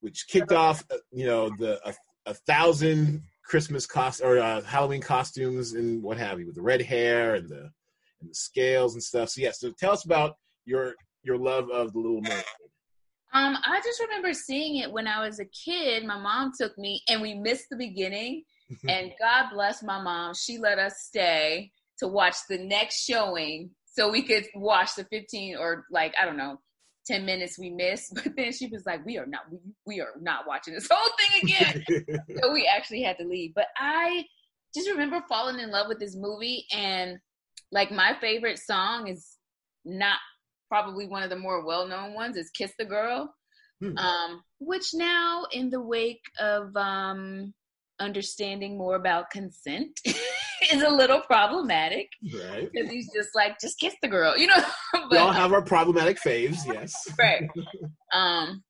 Which 0.00 0.26
kicked 0.28 0.52
off, 0.52 0.84
uh, 0.92 0.98
you 1.10 1.26
know, 1.26 1.50
the 1.58 1.80
a, 1.88 1.94
a 2.26 2.34
thousand 2.34 3.22
Christmas 3.44 3.86
cost 3.86 4.20
or 4.22 4.38
uh, 4.38 4.60
Halloween 4.62 5.00
costumes 5.00 5.72
and 5.72 6.02
what 6.02 6.18
have 6.18 6.38
you, 6.38 6.46
with 6.46 6.56
the 6.56 6.62
red 6.62 6.82
hair 6.82 7.36
and 7.36 7.48
the 7.48 7.70
and 8.20 8.30
the 8.30 8.34
scales 8.34 8.94
and 8.94 9.02
stuff. 9.02 9.30
So 9.30 9.40
yes. 9.40 9.60
Yeah, 9.62 9.70
so 9.70 9.74
tell 9.78 9.92
us 9.92 10.04
about 10.04 10.36
your 10.66 10.94
your 11.22 11.38
love 11.38 11.70
of 11.70 11.94
the 11.94 11.98
Little 11.98 12.20
Mermaid. 12.20 12.44
Um, 13.32 13.56
I 13.64 13.80
just 13.82 14.00
remember 14.00 14.32
seeing 14.34 14.76
it 14.76 14.92
when 14.92 15.06
I 15.06 15.26
was 15.26 15.40
a 15.40 15.44
kid. 15.46 16.04
My 16.04 16.18
mom 16.18 16.52
took 16.58 16.76
me, 16.78 17.02
and 17.08 17.22
we 17.22 17.34
missed 17.34 17.66
the 17.70 17.76
beginning. 17.76 18.44
and 18.88 19.12
God 19.18 19.46
bless 19.54 19.82
my 19.82 20.00
mom; 20.00 20.34
she 20.34 20.58
let 20.58 20.78
us 20.78 20.94
stay 21.06 21.72
to 21.98 22.08
watch 22.08 22.36
the 22.48 22.58
next 22.58 23.04
showing, 23.04 23.70
so 23.98 24.08
we 24.08 24.22
could 24.22 24.46
watch 24.54 24.94
the 24.94 25.04
fifteen 25.04 25.56
or 25.56 25.84
like 25.90 26.14
I 26.20 26.24
don't 26.24 26.36
know, 26.36 26.60
ten 27.04 27.26
minutes 27.26 27.58
we 27.58 27.70
missed. 27.70 28.14
But 28.22 28.36
then 28.36 28.52
she 28.52 28.68
was 28.68 28.84
like, 28.86 29.04
"We 29.04 29.18
are 29.18 29.26
not, 29.26 29.42
we, 29.50 29.58
we 29.86 30.00
are 30.00 30.12
not 30.20 30.46
watching 30.46 30.74
this 30.74 30.88
whole 30.90 31.10
thing 31.18 31.50
again." 31.50 31.84
so 32.40 32.52
we 32.52 32.66
actually 32.66 33.02
had 33.02 33.18
to 33.18 33.24
leave. 33.24 33.54
But 33.54 33.66
I 33.76 34.24
just 34.74 34.88
remember 34.88 35.22
falling 35.28 35.58
in 35.58 35.70
love 35.70 35.88
with 35.88 35.98
this 35.98 36.16
movie, 36.16 36.66
and 36.72 37.18
like 37.72 37.90
my 37.90 38.16
favorite 38.20 38.58
song 38.58 39.08
is 39.08 39.36
not 39.84 40.18
probably 40.68 41.06
one 41.06 41.22
of 41.22 41.30
the 41.30 41.36
more 41.36 41.64
well-known 41.64 42.14
ones 42.14 42.36
is 42.36 42.50
"Kiss 42.50 42.72
the 42.78 42.84
Girl," 42.84 43.34
hmm. 43.80 43.96
um, 43.96 44.42
which 44.60 44.94
now, 44.94 45.44
in 45.50 45.70
the 45.70 45.80
wake 45.80 46.22
of 46.38 46.76
um, 46.76 47.52
understanding 47.98 48.78
more 48.78 48.94
about 48.94 49.30
consent, 49.30 50.00
is 50.72 50.82
a 50.82 50.88
little 50.88 51.20
problematic. 51.22 52.08
Right? 52.22 52.68
Because 52.72 52.90
he's 52.90 53.12
just 53.12 53.30
like, 53.34 53.58
just 53.60 53.78
kiss 53.78 53.94
the 54.02 54.08
girl, 54.08 54.36
you 54.36 54.46
know. 54.46 54.62
but, 54.92 55.10
we 55.10 55.16
all 55.18 55.32
have 55.32 55.52
our 55.52 55.62
problematic 55.62 56.18
faves, 56.20 56.66
yes. 56.66 56.94
right. 57.18 57.48
Um, 58.12 58.62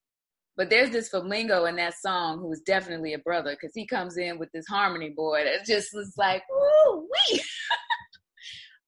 But 0.57 0.69
there's 0.69 0.89
this 0.89 1.09
flamingo 1.09 1.65
in 1.65 1.75
that 1.77 1.93
song 2.01 2.39
who 2.39 2.51
is 2.51 2.61
definitely 2.65 3.13
a 3.13 3.19
brother 3.19 3.51
because 3.51 3.71
he 3.73 3.87
comes 3.87 4.17
in 4.17 4.37
with 4.39 4.51
this 4.51 4.67
harmony 4.67 5.09
boy 5.09 5.43
that 5.45 5.65
just 5.65 5.93
was 5.93 6.13
like, 6.17 6.43
woo 6.49 7.07
wee. 7.31 7.41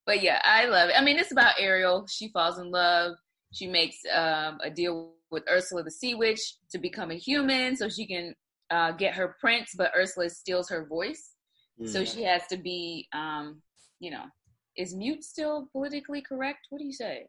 but 0.06 0.22
yeah, 0.22 0.42
I 0.44 0.66
love 0.66 0.90
it. 0.90 0.96
I 0.98 1.04
mean, 1.04 1.18
it's 1.18 1.32
about 1.32 1.56
Ariel. 1.60 2.06
She 2.10 2.30
falls 2.32 2.60
in 2.60 2.72
love. 2.72 3.14
She 3.54 3.68
makes 3.68 3.98
um, 4.14 4.60
a 4.64 4.70
deal 4.70 5.14
with 5.32 5.44
Ursula 5.50 5.84
the 5.84 5.92
Sea 5.92 6.14
Witch 6.16 6.42
to 6.72 6.78
become 6.78 7.12
a 7.12 7.16
human 7.16 7.76
so 7.76 7.88
she 7.88 8.06
can 8.06 8.36
uh, 8.70 8.92
get 8.94 9.14
her 9.14 9.36
prince, 9.40 9.74
but 9.78 9.92
Ursula 9.96 10.30
steals 10.30 10.70
her 10.70 10.86
voice. 10.88 11.31
Mm. 11.82 11.90
So 11.90 12.06
she 12.06 12.24
has 12.24 12.46
to 12.48 12.58
be, 12.58 13.08
um, 13.14 13.62
you 14.00 14.12
know, 14.12 14.26
is 14.78 14.96
mute 14.96 15.24
still 15.24 15.68
politically 15.72 16.22
correct? 16.22 16.68
What 16.70 16.80
do 16.80 16.86
you 16.86 16.94
say? 16.94 17.28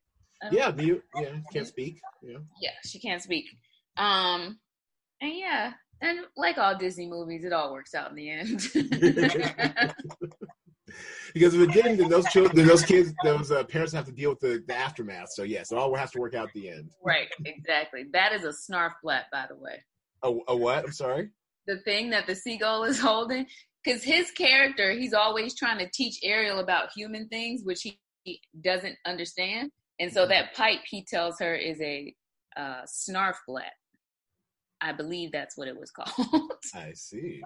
Yeah, 0.51 0.69
know. 0.71 0.77
mute. 0.77 1.03
Yeah, 1.17 1.37
can't 1.53 1.67
speak. 1.67 2.01
Yeah. 2.23 2.39
Yeah, 2.61 2.71
she 2.85 2.99
can't 2.99 3.23
speak. 3.23 3.45
Um, 3.97 4.59
and 5.21 5.33
yeah, 5.35 5.73
and 6.01 6.21
like 6.37 6.59
all 6.59 6.77
Disney 6.77 7.07
movies, 7.07 7.45
it 7.45 7.53
all 7.53 7.73
works 7.73 7.95
out 7.95 8.11
in 8.11 8.17
the 8.17 8.31
end. 8.31 8.49
because 11.33 11.55
if 11.55 11.61
it 11.61 11.73
didn't, 11.73 11.99
then 11.99 12.09
those 12.09 12.27
children, 12.27 12.57
then 12.57 12.67
those 12.67 12.83
kids, 12.83 13.15
those 13.23 13.53
uh, 13.53 13.63
parents 13.65 13.93
have 13.93 14.07
to 14.07 14.13
deal 14.13 14.31
with 14.31 14.41
the, 14.41 14.65
the 14.67 14.77
aftermath. 14.77 15.31
So 15.33 15.45
yes, 15.45 15.71
it 15.71 15.79
all 15.79 15.95
has 15.95 16.11
to 16.13 16.19
work 16.19 16.35
out 16.35 16.49
at 16.49 16.55
the 16.55 16.71
end. 16.71 16.91
Right, 17.05 17.29
exactly. 17.45 18.07
That 18.13 18.33
is 18.33 18.45
a 18.45 18.49
snarf 18.49 18.95
blat, 19.03 19.27
by 19.31 19.47
the 19.49 19.57
way. 19.57 19.85
A, 20.25 20.33
a 20.49 20.57
what? 20.57 20.85
I'm 20.85 20.93
sorry. 20.93 21.31
The 21.69 21.79
thing 21.79 22.11
that 22.11 22.27
the 22.27 22.35
seagull 22.35 22.83
is 22.85 22.99
holding, 22.99 23.47
because 23.83 24.03
his 24.03 24.31
character, 24.31 24.93
he's 24.93 25.15
always 25.15 25.55
trying 25.55 25.79
to 25.79 25.91
teach 25.93 26.19
Ariel 26.23 26.61
about 26.61 26.91
human 26.95 27.29
things, 27.29 27.63
which 27.65 27.83
he, 27.83 27.99
he 28.25 28.41
doesn't 28.63 28.97
understand, 29.07 29.71
and 29.99 30.13
so 30.13 30.27
that 30.27 30.55
pipe 30.55 30.81
he 30.89 31.05
tells 31.05 31.39
her 31.39 31.55
is 31.55 31.81
a 31.81 32.15
uh, 32.57 32.83
snarf 32.87 33.37
blat. 33.47 33.73
I 34.81 34.93
believe 34.93 35.33
that's 35.33 35.57
what 35.57 35.69
it 35.69 35.79
was 35.79 35.91
called. 35.97 36.53
I 36.75 36.93
see. 36.95 37.43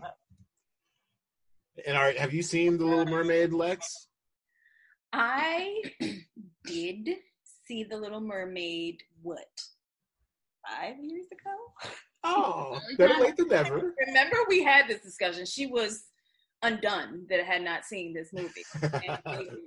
And 1.87 1.97
are 1.97 2.12
have 2.12 2.32
you 2.32 2.43
seen 2.43 2.78
The 2.78 2.84
Little 2.84 3.07
Mermaid, 3.07 3.53
Lex? 3.53 4.09
I 5.12 5.82
did 6.64 7.11
see 7.66 7.84
The 7.84 7.97
Little 7.97 8.20
Mermaid. 8.20 9.03
What? 9.22 9.45
Five 10.66 10.97
years 11.01 11.26
ago. 11.26 11.91
Oh, 12.24 12.80
better 12.99 13.22
late 13.22 13.37
than 13.37 13.49
never. 13.49 13.95
Remember, 14.07 14.37
we 14.49 14.62
had 14.62 14.89
this 14.89 15.01
discussion. 15.01 15.45
She 15.47 15.66
was 15.66 16.05
undone 16.63 17.27
that 17.29 17.45
had 17.45 17.63
not 17.63 17.85
seen 17.85 18.15
this 18.15 18.33
movie 18.33 18.65
and 18.83 19.19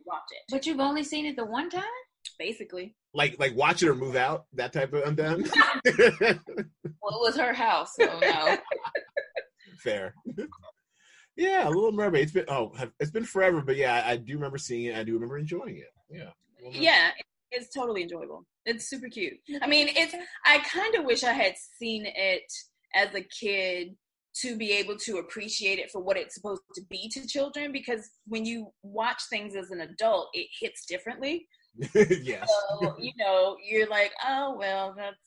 watch 0.06 0.30
it. 0.32 0.44
But 0.50 0.66
you've 0.66 0.80
only 0.80 1.04
seen 1.04 1.26
it 1.26 1.36
the 1.36 1.46
one 1.46 1.70
time, 1.70 1.84
basically. 2.38 2.96
Like, 3.14 3.40
like 3.40 3.56
watch 3.56 3.84
it 3.84 3.90
or 3.90 3.96
move 3.96 4.16
out. 4.16 4.46
That 4.54 4.74
type 4.74 4.94
of 4.94 5.04
undone. 5.04 5.44
well, 5.86 5.94
it 5.96 6.42
was 7.02 7.38
her 7.38 7.54
house, 7.54 7.94
so 7.96 8.06
no. 8.20 8.58
Fair. 9.80 10.14
Yeah, 11.36 11.68
Little 11.70 11.94
Mermaid. 11.94 12.24
It's 12.24 12.32
been 12.34 12.46
oh, 12.50 12.74
it's 13.00 13.12
been 13.12 13.24
forever, 13.24 13.62
but 13.62 13.78
yeah, 13.78 14.04
I, 14.06 14.12
I 14.12 14.18
do 14.18 14.34
remember 14.34 14.58
seeing 14.58 14.86
it. 14.86 14.98
I 14.98 15.04
do 15.04 15.14
remember 15.14 15.38
enjoying 15.38 15.78
it. 15.78 15.88
Yeah. 16.10 16.32
Yeah, 16.72 17.12
it's 17.52 17.74
totally 17.74 18.04
enjoyable. 18.04 18.46
It's 18.66 18.90
super 18.90 19.08
cute. 19.08 19.38
I 19.62 19.68
mean, 19.68 19.88
it's. 19.90 20.14
I 20.46 20.60
kind 20.60 20.96
of 20.96 21.06
wish 21.06 21.24
I 21.24 21.32
had 21.32 21.54
seen 21.78 22.06
it 22.06 22.52
as 22.94 23.16
a 23.16 23.22
kid 23.22 23.96
to 24.42 24.58
be 24.58 24.72
able 24.72 24.96
to 24.96 25.18
appreciate 25.18 25.80
it 25.80 25.92
for 25.92 26.02
what 26.02 26.18
it's 26.18 26.36
supposed 26.36 26.62
to 26.76 26.82
be 26.90 27.10
to 27.10 27.28
children 27.28 27.72
because 27.72 28.10
when 28.28 28.46
you 28.46 28.72
watch 28.84 29.22
things 29.30 29.56
as 29.56 29.72
an 29.72 29.82
adult 29.82 30.30
it 30.34 30.48
hits 30.60 30.86
differently. 30.86 31.48
Yes. 31.94 32.50
So, 32.82 32.96
you 33.00 33.12
know 33.18 33.56
you're 33.64 33.88
like 33.88 34.12
oh 34.28 34.56
well 34.58 34.94
that's 34.98 35.18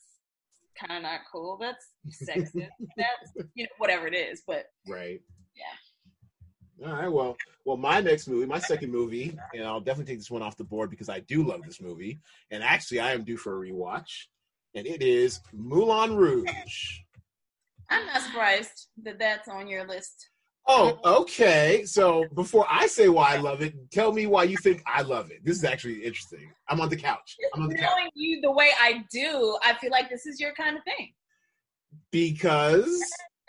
kind 0.79 0.97
of 0.97 1.03
not 1.03 1.21
cool. 1.31 1.57
That's 1.59 1.85
sexist. 2.27 2.67
That's 2.97 3.47
you 3.55 3.63
know 3.63 3.69
whatever 3.77 4.07
it 4.07 4.15
is 4.15 4.43
but 4.45 4.65
right. 4.87 5.21
Yeah. 5.55 6.85
All 6.85 6.93
right. 6.93 7.07
Well, 7.07 7.37
well, 7.65 7.77
my 7.77 8.01
next 8.01 8.27
movie, 8.27 8.45
my 8.45 8.59
second 8.59 8.91
movie, 8.91 9.37
and 9.53 9.63
I'll 9.63 9.79
definitely 9.79 10.11
take 10.11 10.19
this 10.19 10.31
one 10.31 10.41
off 10.41 10.57
the 10.57 10.63
board 10.63 10.89
because 10.89 11.07
I 11.07 11.19
do 11.21 11.43
love 11.43 11.61
this 11.65 11.79
movie, 11.79 12.19
and 12.51 12.63
actually, 12.63 12.99
I 12.99 13.13
am 13.13 13.23
due 13.23 13.37
for 13.37 13.55
a 13.63 13.69
rewatch, 13.69 14.25
and 14.75 14.85
it 14.85 15.01
is 15.01 15.39
Moulin 15.53 16.15
Rouge. 16.15 17.02
I'm 17.93 18.05
not 18.07 18.21
surprised 18.21 18.87
that 19.03 19.19
that's 19.19 19.47
on 19.47 19.67
your 19.67 19.87
list. 19.87 20.29
Oh, 20.67 20.97
okay. 21.21 21.83
So 21.85 22.25
before 22.35 22.65
I 22.69 22.87
say 22.87 23.09
why 23.09 23.33
I 23.33 23.37
love 23.37 23.61
it, 23.61 23.73
tell 23.91 24.13
me 24.13 24.27
why 24.27 24.43
you 24.43 24.55
think 24.57 24.81
I 24.87 25.01
love 25.01 25.29
it. 25.29 25.43
This 25.43 25.57
is 25.57 25.65
actually 25.65 26.03
interesting. 26.03 26.51
I'm 26.69 26.79
on 26.79 26.89
the 26.89 26.95
couch. 26.95 27.35
I'm 27.53 27.63
on 27.63 27.69
the 27.69 27.75
Knowing 27.75 28.05
couch. 28.05 28.13
you 28.15 28.39
the 28.41 28.51
way 28.51 28.69
I 28.81 29.03
do, 29.11 29.57
I 29.63 29.73
feel 29.75 29.91
like 29.91 30.09
this 30.09 30.25
is 30.25 30.39
your 30.39 30.53
kind 30.53 30.77
of 30.77 30.83
thing. 30.83 31.13
Because 32.11 33.03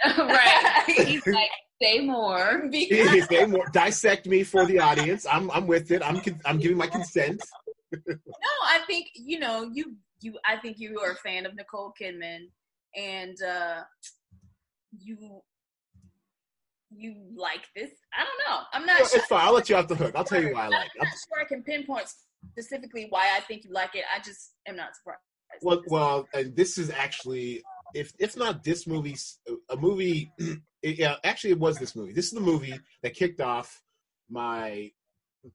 right. 0.19 0.83
He's 0.87 1.27
like, 1.27 1.51
Say 1.83 2.01
more. 2.01 2.69
Because... 2.71 3.27
say 3.29 3.47
more. 3.47 3.67
Dissect 3.73 4.27
me 4.27 4.43
for 4.45 4.65
the 4.65 4.79
audience. 4.79 5.27
I'm 5.31 5.51
I'm 5.51 5.67
with 5.67 5.91
it. 5.91 6.03
I'm 6.03 6.21
I'm 6.45 6.59
giving 6.59 6.77
my 6.77 6.87
consent. 6.87 7.43
no, 7.93 8.17
I 8.65 8.81
think 8.87 9.09
you 9.15 9.39
know 9.39 9.69
you 9.73 9.97
you. 10.21 10.39
I 10.47 10.57
think 10.57 10.79
you 10.79 11.01
are 11.01 11.13
a 11.13 11.17
fan 11.17 11.47
of 11.47 11.55
Nicole 11.55 11.93
Kidman, 12.01 12.47
and 12.97 13.37
uh 13.43 13.83
you 15.01 15.41
you 16.97 17.15
like 17.37 17.67
this. 17.75 17.91
I 18.13 18.25
don't 18.25 18.39
know. 18.49 18.63
I'm 18.73 18.87
not. 18.87 19.01
No, 19.01 19.07
sure. 19.07 19.19
It's 19.19 19.27
fine. 19.27 19.41
I'll 19.47 19.53
let 19.53 19.69
you 19.69 19.77
off 19.77 19.89
the 19.89 19.95
hook. 19.95 20.13
I'll 20.15 20.25
tell 20.25 20.43
you 20.43 20.55
why 20.55 20.67
I 20.67 20.69
like 20.69 20.87
it. 20.95 21.01
I'm 21.01 21.07
not 21.07 21.15
sure 21.29 21.41
I 21.41 21.45
can 21.45 21.63
pinpoint 21.63 22.09
specifically 22.53 23.07
why 23.11 23.31
I 23.37 23.41
think 23.41 23.65
you 23.65 23.73
like 23.73 23.95
it. 23.95 24.05
I 24.15 24.21
just 24.21 24.53
am 24.67 24.77
not 24.77 24.95
surprised. 24.95 25.21
Well, 25.63 25.83
well, 25.89 26.29
and 26.35 26.55
this 26.57 26.79
is 26.79 26.91
actually 26.91 27.63
if 27.95 28.13
if 28.19 28.37
not 28.37 28.63
this 28.65 28.87
movie, 28.87 29.17
a 29.71 29.77
movie. 29.77 30.31
It, 30.85 30.99
yeah, 30.99 31.17
actually, 31.25 31.53
it 31.53 31.59
was 31.59 31.79
this 31.79 31.97
movie. 31.97 32.13
This 32.13 32.27
is 32.27 32.33
the 32.33 32.43
movie 32.43 32.79
that 33.03 33.15
kicked 33.15 33.41
off 33.41 33.81
my 34.29 34.91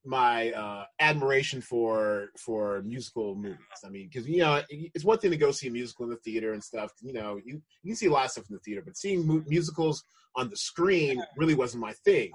my 0.06 0.52
uh, 0.52 0.86
admiration 1.00 1.62
for 1.62 2.30
for 2.38 2.82
musical 2.84 3.36
movies. 3.36 3.58
I 3.86 3.90
mean, 3.90 4.10
because 4.12 4.28
you 4.28 4.40
know, 4.40 4.62
it's 4.70 5.06
one 5.06 5.20
thing 5.20 5.32
to 5.32 5.38
go 5.38 5.52
see 5.52 5.68
a 5.68 5.72
musical 5.72 6.06
in 6.06 6.12
the 6.12 6.18
theater 6.18 6.54
and 6.54 6.64
stuff. 6.64 6.92
You 7.02 7.14
know, 7.14 7.40
you 7.44 7.62
you 7.84 7.92
can 7.92 7.96
see 7.96 8.08
a 8.08 8.12
lot 8.12 8.26
of 8.26 8.32
stuff 8.32 8.46
in 8.50 8.56
the 8.56 8.62
theater, 8.62 8.82
but 8.86 8.98
seeing 8.98 9.26
mu- 9.26 9.44
musicals 9.48 10.04
on 10.36 10.50
the 10.50 10.58
screen 10.58 11.22
really 11.38 11.56
wasn't 11.56 11.82
my 11.82 11.94
thing 12.06 12.32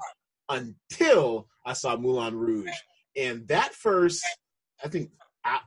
until 0.49 1.49
I 1.65 1.73
saw 1.73 1.97
Moulin 1.97 2.37
Rouge, 2.37 2.71
and 3.17 3.47
that 3.49 3.75
first, 3.75 4.25
I 4.85 4.89
think. 4.89 5.11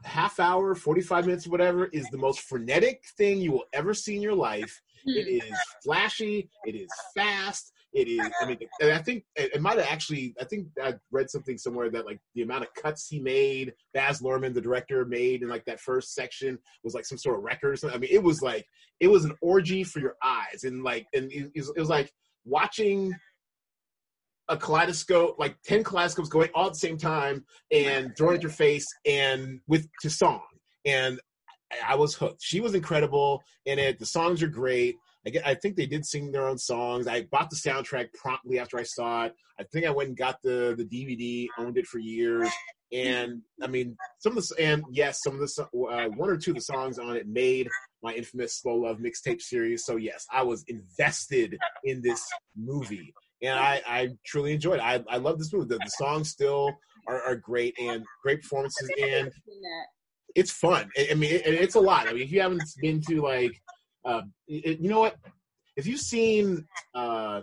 Half 0.02 0.40
hour, 0.40 0.74
45 0.74 1.26
minutes, 1.26 1.46
whatever, 1.46 1.86
is 1.86 2.08
the 2.10 2.18
most 2.18 2.40
frenetic 2.40 3.00
thing 3.16 3.38
you 3.38 3.52
will 3.52 3.66
ever 3.72 3.94
see 3.94 4.16
in 4.16 4.22
your 4.22 4.34
life 4.34 4.82
it 5.06 5.44
hmm. 5.44 5.54
flashy. 5.84 6.50
It 6.64 6.74
is 6.74 6.88
fast. 7.16 7.72
It 7.98 8.06
is. 8.06 8.30
I 8.40 8.46
mean, 8.46 8.58
and 8.80 8.92
I 8.92 8.98
think 8.98 9.24
it, 9.34 9.60
might 9.60 9.76
have 9.76 9.88
actually. 9.90 10.32
I 10.40 10.44
think 10.44 10.68
I 10.80 10.94
read 11.10 11.28
something 11.28 11.58
somewhere 11.58 11.90
that 11.90 12.06
like 12.06 12.20
the 12.36 12.42
amount 12.42 12.62
of 12.62 12.72
cuts 12.74 13.08
he 13.08 13.18
made, 13.18 13.74
Baz 13.92 14.20
Luhrmann, 14.20 14.54
the 14.54 14.60
director, 14.60 15.04
made 15.04 15.42
in 15.42 15.48
like 15.48 15.64
that 15.64 15.80
first 15.80 16.14
section 16.14 16.60
was 16.84 16.94
like 16.94 17.04
some 17.04 17.18
sort 17.18 17.38
of 17.38 17.42
record 17.42 17.72
or 17.72 17.76
something. 17.76 17.96
I 17.96 18.00
mean, 18.00 18.10
it 18.12 18.22
was 18.22 18.40
like 18.40 18.66
it 19.00 19.08
was 19.08 19.24
an 19.24 19.34
orgy 19.42 19.82
for 19.82 19.98
your 19.98 20.14
eyes, 20.22 20.62
and 20.62 20.84
like, 20.84 21.08
and 21.12 21.32
it, 21.32 21.50
it 21.56 21.80
was 21.80 21.88
like 21.88 22.12
watching 22.44 23.12
a 24.48 24.56
kaleidoscope, 24.56 25.36
like 25.40 25.56
ten 25.64 25.82
kaleidoscopes 25.82 26.28
going 26.28 26.50
all 26.54 26.66
at 26.66 26.74
the 26.74 26.78
same 26.78 26.98
time 26.98 27.44
and 27.72 28.16
throwing 28.16 28.36
at 28.36 28.42
your 28.42 28.52
face, 28.52 28.86
and 29.06 29.60
with 29.66 29.88
to 30.02 30.10
song. 30.10 30.44
And 30.84 31.18
I 31.84 31.96
was 31.96 32.14
hooked. 32.14 32.42
She 32.42 32.60
was 32.60 32.76
incredible 32.76 33.42
in 33.66 33.80
it. 33.80 33.98
The 33.98 34.06
songs 34.06 34.40
are 34.40 34.48
great. 34.48 34.94
I, 35.28 35.30
get, 35.30 35.46
I 35.46 35.54
think 35.54 35.76
they 35.76 35.84
did 35.84 36.06
sing 36.06 36.32
their 36.32 36.48
own 36.48 36.56
songs. 36.56 37.06
I 37.06 37.24
bought 37.24 37.50
the 37.50 37.56
soundtrack 37.56 38.14
promptly 38.14 38.58
after 38.58 38.78
I 38.78 38.82
saw 38.82 39.26
it. 39.26 39.34
I 39.60 39.64
think 39.64 39.84
I 39.84 39.90
went 39.90 40.08
and 40.08 40.16
got 40.16 40.40
the 40.42 40.74
the 40.76 40.84
DVD, 40.84 41.48
owned 41.58 41.76
it 41.76 41.86
for 41.86 41.98
years. 41.98 42.48
And 42.94 43.42
I 43.62 43.66
mean, 43.66 43.94
some 44.20 44.38
of 44.38 44.48
the 44.48 44.54
and 44.58 44.82
yes, 44.90 45.20
some 45.22 45.34
of 45.34 45.40
the 45.40 45.62
uh, 45.62 46.08
one 46.16 46.30
or 46.30 46.38
two 46.38 46.52
of 46.52 46.56
the 46.56 46.62
songs 46.62 46.98
on 46.98 47.14
it 47.14 47.28
made 47.28 47.68
my 48.02 48.14
infamous 48.14 48.58
slow 48.58 48.76
love 48.76 48.98
mixtape 48.98 49.42
series. 49.42 49.84
So 49.84 49.96
yes, 49.96 50.24
I 50.32 50.42
was 50.42 50.64
invested 50.68 51.58
in 51.84 52.00
this 52.00 52.26
movie, 52.56 53.12
and 53.42 53.58
I, 53.58 53.82
I 53.86 54.08
truly 54.24 54.54
enjoyed 54.54 54.76
it. 54.76 54.82
I, 54.82 55.04
I 55.10 55.18
love 55.18 55.38
this 55.38 55.52
movie. 55.52 55.68
The, 55.68 55.78
the 55.78 55.90
songs 55.90 56.30
still 56.30 56.72
are, 57.06 57.22
are 57.22 57.36
great 57.36 57.78
and 57.78 58.02
great 58.22 58.40
performances 58.40 58.90
and 59.02 59.30
it's 60.34 60.52
fun. 60.52 60.88
I, 60.96 61.08
I 61.10 61.14
mean, 61.14 61.34
it, 61.34 61.46
it's 61.46 61.74
a 61.74 61.80
lot. 61.80 62.08
I 62.08 62.12
mean, 62.12 62.22
if 62.22 62.30
you 62.30 62.40
haven't 62.40 62.62
been 62.80 63.00
to 63.08 63.22
like, 63.22 63.60
uh, 64.08 64.22
it, 64.46 64.80
you 64.80 64.88
know 64.88 65.00
what? 65.00 65.16
If 65.76 65.86
you've 65.86 66.00
seen 66.00 66.66
uh, 66.94 67.42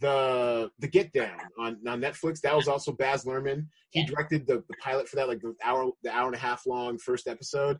the 0.00 0.70
the 0.78 0.88
Get 0.88 1.12
Down 1.12 1.38
on, 1.58 1.78
on 1.86 2.00
Netflix, 2.00 2.40
that 2.40 2.56
was 2.56 2.66
also 2.66 2.92
Baz 2.92 3.24
Luhrmann. 3.24 3.66
He 3.90 4.04
directed 4.04 4.46
the, 4.46 4.64
the 4.68 4.76
pilot 4.82 5.08
for 5.08 5.16
that, 5.16 5.28
like 5.28 5.40
the 5.40 5.54
hour 5.62 5.90
the 6.02 6.10
hour 6.10 6.26
and 6.26 6.34
a 6.34 6.38
half 6.38 6.66
long 6.66 6.98
first 6.98 7.28
episode. 7.28 7.78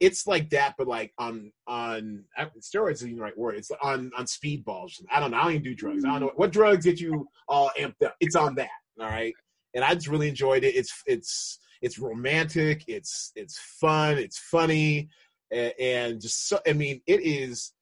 It's 0.00 0.26
like 0.26 0.50
that, 0.50 0.74
but 0.78 0.88
like 0.88 1.12
on 1.18 1.52
on 1.68 2.24
steroids 2.38 2.94
is 2.94 3.00
the 3.02 3.14
right 3.14 3.36
word. 3.36 3.56
It's 3.56 3.70
on 3.82 4.10
on 4.16 4.24
speedballs. 4.24 5.00
I 5.10 5.20
don't 5.20 5.30
know. 5.30 5.36
I 5.36 5.42
don't 5.44 5.52
even 5.52 5.62
do 5.62 5.74
drugs. 5.74 6.04
I 6.04 6.08
don't 6.08 6.20
know 6.20 6.32
what 6.36 6.52
drugs 6.52 6.84
get 6.84 7.00
you 7.00 7.28
all 7.48 7.70
amped 7.78 8.02
up. 8.04 8.16
It's 8.20 8.34
on 8.34 8.54
that. 8.56 8.70
All 8.98 9.06
right, 9.06 9.34
and 9.74 9.84
I 9.84 9.94
just 9.94 10.08
really 10.08 10.28
enjoyed 10.28 10.64
it. 10.64 10.74
It's 10.74 11.02
it's 11.06 11.58
it's 11.82 11.98
romantic. 11.98 12.84
It's 12.88 13.30
it's 13.36 13.58
fun. 13.80 14.18
It's 14.18 14.38
funny, 14.38 15.08
and, 15.52 15.72
and 15.78 16.20
just 16.20 16.48
so. 16.48 16.58
I 16.66 16.72
mean, 16.72 17.00
it 17.06 17.20
is 17.20 17.72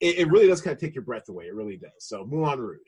it, 0.00 0.18
it, 0.18 0.28
really 0.28 0.46
does 0.46 0.60
kind 0.60 0.74
of 0.74 0.80
take 0.80 0.94
your 0.94 1.04
breath 1.04 1.28
away. 1.28 1.46
It 1.46 1.54
really 1.54 1.76
does. 1.76 1.90
So 1.98 2.24
Moulin 2.24 2.58
Rouge. 2.58 2.78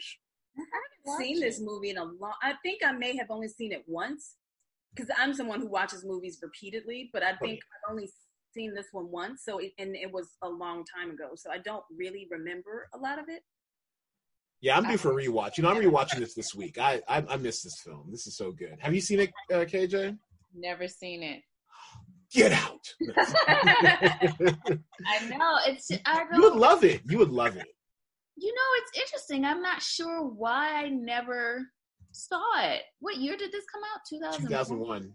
I 0.56 0.62
haven't 1.06 1.24
seen 1.24 1.40
this 1.40 1.60
movie 1.60 1.90
in 1.90 1.98
a 1.98 2.04
long. 2.04 2.34
I 2.42 2.54
think 2.62 2.82
I 2.84 2.92
may 2.92 3.16
have 3.16 3.30
only 3.30 3.48
seen 3.48 3.72
it 3.72 3.84
once 3.86 4.36
because 4.94 5.10
I'm 5.18 5.32
someone 5.32 5.60
who 5.60 5.68
watches 5.68 6.04
movies 6.04 6.38
repeatedly, 6.42 7.10
but 7.12 7.22
I 7.22 7.36
think 7.36 7.52
okay. 7.52 7.60
I've 7.60 7.92
only 7.92 8.10
seen 8.52 8.74
this 8.74 8.86
one 8.92 9.10
once. 9.10 9.42
So 9.44 9.58
it, 9.58 9.72
and 9.78 9.96
it 9.96 10.12
was 10.12 10.36
a 10.42 10.48
long 10.48 10.84
time 10.84 11.10
ago, 11.10 11.30
so 11.34 11.50
I 11.50 11.58
don't 11.58 11.84
really 11.96 12.26
remember 12.30 12.88
a 12.94 12.98
lot 12.98 13.18
of 13.18 13.26
it. 13.28 13.42
Yeah, 14.60 14.76
I'm 14.76 14.84
due 14.84 14.98
for 14.98 15.18
a 15.18 15.24
rewatch. 15.24 15.56
You 15.56 15.62
know, 15.62 15.70
I'm 15.70 15.82
rewatching 15.82 16.18
this 16.18 16.34
this 16.34 16.54
week. 16.54 16.78
I 16.78 17.00
I, 17.08 17.24
I 17.28 17.36
missed 17.36 17.64
this 17.64 17.80
film. 17.80 18.08
This 18.10 18.26
is 18.26 18.36
so 18.36 18.52
good. 18.52 18.76
Have 18.80 18.94
you 18.94 19.00
seen 19.00 19.20
it, 19.20 19.30
uh, 19.50 19.64
KJ? 19.64 20.18
Never 20.54 20.86
seen 20.86 21.22
it. 21.22 21.40
Get 22.32 22.52
out. 22.52 22.86
I 23.18 24.30
know 25.28 25.58
it's. 25.66 25.90
I 26.06 26.22
really, 26.22 26.36
you 26.36 26.42
would 26.42 26.60
love 26.60 26.84
it. 26.84 27.00
You 27.08 27.18
would 27.18 27.30
love 27.30 27.56
it. 27.56 27.66
You 28.36 28.54
know, 28.54 28.60
it's 28.76 28.98
interesting. 28.98 29.44
I'm 29.44 29.60
not 29.60 29.82
sure 29.82 30.22
why 30.24 30.74
I 30.74 30.88
never 30.88 31.66
saw 32.12 32.40
it. 32.62 32.82
What 33.00 33.16
year 33.16 33.36
did 33.36 33.50
this 33.50 33.64
come 33.72 33.82
out? 33.92 34.00
2001. 34.08 34.48
2001. 34.48 35.12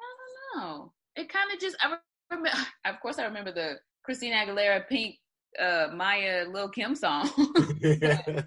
I 0.00 0.54
don't 0.54 0.62
know. 0.62 0.92
It 1.16 1.28
kind 1.28 1.50
of 1.52 1.58
just. 1.58 1.76
I 1.82 1.96
remember. 2.30 2.56
Of 2.84 3.00
course, 3.00 3.18
I 3.18 3.24
remember 3.24 3.52
the 3.52 3.74
Christina 4.04 4.36
Aguilera 4.36 4.86
Pink 4.88 5.16
uh, 5.58 5.88
Mya 5.94 6.46
Lil 6.52 6.68
Kim 6.70 6.94
song. 6.94 7.28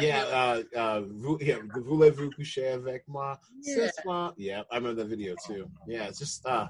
yeah, 0.00 0.62
uh, 0.76 0.78
uh, 0.78 1.36
yeah, 1.40 1.58
Voulez-vous 1.74 2.30
coucher 2.30 2.72
avec 2.72 3.02
moi? 3.08 3.36
Yeah. 3.62 4.30
yeah, 4.36 4.62
I 4.70 4.76
remember 4.76 5.02
that 5.02 5.08
video 5.08 5.34
too. 5.46 5.68
Yeah, 5.86 6.04
it's 6.04 6.18
just 6.18 6.44
uh, 6.46 6.66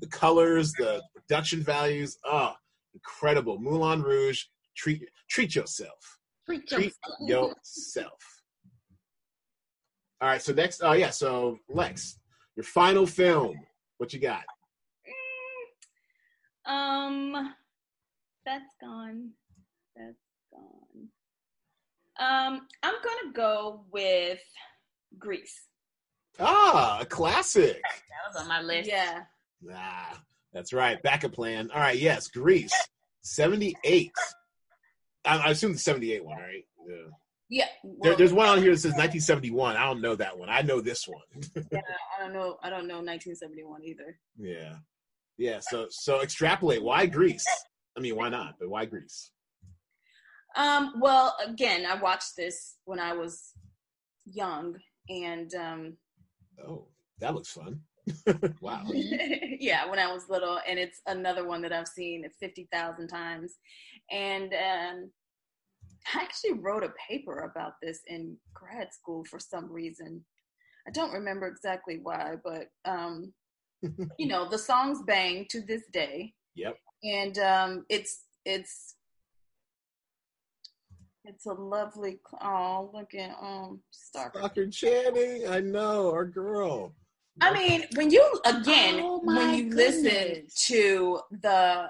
the 0.00 0.08
colors, 0.08 0.72
the 0.72 1.02
production 1.14 1.62
values, 1.62 2.18
oh, 2.24 2.54
incredible. 2.94 3.58
Moulin 3.58 4.02
Rouge, 4.02 4.44
treat 4.76 5.08
treat 5.28 5.54
yourself. 5.54 6.18
Treat, 6.46 6.66
treat 6.68 6.94
yourself. 7.20 7.54
yourself. 7.64 8.22
All 10.20 10.28
right, 10.28 10.40
so 10.40 10.52
next, 10.52 10.80
oh 10.82 10.92
yeah, 10.92 11.10
so 11.10 11.58
Lex, 11.68 12.18
your 12.56 12.64
final 12.64 13.06
film. 13.06 13.56
What 13.98 14.12
you 14.12 14.20
got? 14.20 14.44
Um, 16.66 17.54
that's 18.44 18.74
gone. 18.80 19.30
That's 19.94 20.16
gone. 20.52 20.85
Um, 22.18 22.66
I'm 22.82 22.94
gonna 23.02 23.32
go 23.34 23.84
with 23.92 24.40
Grease. 25.18 25.66
Ah, 26.38 26.98
a 27.00 27.06
classic. 27.06 27.80
That 27.82 28.32
was 28.32 28.42
on 28.42 28.48
my 28.48 28.60
list. 28.62 28.88
Yeah. 28.88 29.22
Ah, 29.72 30.20
that's 30.52 30.72
right. 30.72 31.02
Backup 31.02 31.32
plan. 31.32 31.70
All 31.72 31.80
right. 31.80 31.98
Yes, 31.98 32.28
Grease. 32.28 32.74
78. 33.22 34.12
I, 35.24 35.38
I 35.38 35.50
assume 35.50 35.72
the 35.72 35.78
78 35.78 36.24
one, 36.24 36.38
right? 36.38 36.64
Yeah. 36.88 36.96
Yeah. 37.48 37.66
Well, 37.84 37.96
there, 38.02 38.16
there's 38.16 38.32
one 38.32 38.48
on 38.48 38.58
here 38.58 38.72
that 38.72 38.78
says 38.78 38.92
1971. 38.92 39.76
I 39.76 39.84
don't 39.84 40.00
know 40.00 40.16
that 40.16 40.36
one. 40.36 40.48
I 40.48 40.62
know 40.62 40.80
this 40.80 41.06
one. 41.06 41.20
yeah, 41.72 41.80
I 42.18 42.22
don't 42.22 42.32
know. 42.32 42.58
I 42.62 42.70
don't 42.70 42.88
know 42.88 42.96
1971 42.96 43.84
either. 43.84 44.18
Yeah. 44.38 44.76
Yeah. 45.38 45.60
So 45.60 45.86
so 45.90 46.22
extrapolate. 46.22 46.82
Why 46.82 47.06
Grease? 47.06 47.46
I 47.96 48.00
mean, 48.00 48.16
why 48.16 48.28
not? 48.28 48.56
But 48.58 48.68
why 48.68 48.84
Grease? 48.84 49.30
Um. 50.56 50.94
Well, 50.98 51.36
again, 51.44 51.86
I 51.86 52.00
watched 52.00 52.36
this 52.36 52.76
when 52.84 52.98
I 52.98 53.12
was 53.12 53.52
young, 54.24 54.76
and 55.08 55.54
um. 55.54 55.96
Oh, 56.66 56.88
that 57.20 57.34
looks 57.34 57.52
fun. 57.52 57.80
wow. 58.60 58.84
yeah, 58.92 59.88
when 59.88 59.98
I 59.98 60.12
was 60.12 60.28
little, 60.28 60.60
and 60.68 60.78
it's 60.78 61.00
another 61.06 61.46
one 61.46 61.62
that 61.62 61.72
I've 61.72 61.88
seen 61.88 62.24
fifty 62.40 62.68
thousand 62.72 63.08
times, 63.08 63.54
and 64.10 64.52
um, 64.54 65.10
I 66.14 66.20
actually 66.20 66.54
wrote 66.54 66.84
a 66.84 66.92
paper 67.08 67.50
about 67.50 67.74
this 67.82 68.00
in 68.06 68.36
grad 68.54 68.92
school 68.92 69.24
for 69.24 69.38
some 69.38 69.70
reason. 69.70 70.24
I 70.86 70.90
don't 70.92 71.12
remember 71.12 71.48
exactly 71.48 71.98
why, 72.02 72.36
but 72.44 72.68
um, 72.84 73.32
you 74.18 74.26
know, 74.26 74.48
the 74.48 74.58
songs 74.58 75.00
bang 75.06 75.46
to 75.50 75.60
this 75.60 75.82
day. 75.92 76.32
Yep. 76.54 76.76
And 77.02 77.38
um, 77.38 77.86
it's 77.88 78.24
it's 78.44 78.95
it's 81.26 81.46
a 81.46 81.52
lovely. 81.52 82.20
Oh, 82.42 82.90
look 82.92 83.14
at 83.14 83.36
um 83.40 83.80
Stockard. 83.90 84.42
Stockard 84.42 84.72
Channing. 84.72 85.48
I 85.48 85.60
know 85.60 86.10
our 86.10 86.24
girl. 86.24 86.94
I 87.40 87.52
mean, 87.52 87.84
when 87.94 88.10
you 88.10 88.24
again, 88.44 89.00
oh 89.02 89.20
when 89.22 89.54
you 89.54 89.64
goodness. 89.70 90.02
listen 90.02 90.46
to 90.68 91.20
the 91.30 91.88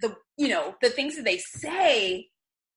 the 0.00 0.16
you 0.36 0.48
know 0.48 0.74
the 0.80 0.90
things 0.90 1.16
that 1.16 1.24
they 1.24 1.38
say 1.38 2.28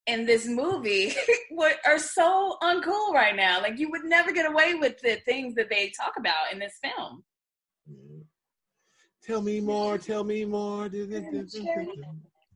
in 0.05 0.25
this 0.25 0.47
movie 0.47 1.13
what 1.51 1.77
are 1.85 1.99
so 1.99 2.57
uncool 2.61 3.13
right 3.13 3.35
now. 3.35 3.61
Like 3.61 3.79
you 3.79 3.89
would 3.91 4.03
never 4.03 4.31
get 4.31 4.49
away 4.49 4.75
with 4.75 4.99
the 5.01 5.17
things 5.25 5.55
that 5.55 5.69
they 5.69 5.91
talk 5.97 6.13
about 6.17 6.51
in 6.51 6.59
this 6.59 6.77
film. 6.83 7.23
Tell 9.23 9.41
me 9.41 9.59
more. 9.59 9.97
Tell 9.97 10.23
me 10.23 10.45
more. 10.45 10.89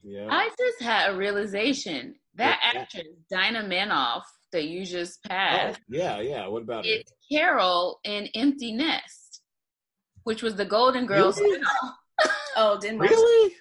Yeah. 0.03 0.27
I 0.29 0.49
just 0.57 0.81
had 0.81 1.11
a 1.11 1.17
realization 1.17 2.15
that 2.35 2.59
actress 2.75 3.07
Dinah 3.29 3.63
Manoff 3.63 4.23
that 4.51 4.65
you 4.65 4.85
just 4.85 5.19
oh, 5.25 5.29
passed. 5.29 5.79
Oh, 5.81 5.83
yeah, 5.89 6.19
yeah. 6.19 6.47
What 6.47 6.63
about 6.63 6.85
it? 6.85 7.09
Carol 7.31 7.99
in 8.03 8.27
Empty 8.35 8.73
Nest, 8.73 9.41
which 10.23 10.43
was 10.43 10.55
the 10.55 10.65
Golden 10.65 11.05
Girls. 11.05 11.39
Really? 11.39 11.61
oh, 12.55 12.79
didn't 12.79 12.99
really? 12.99 13.55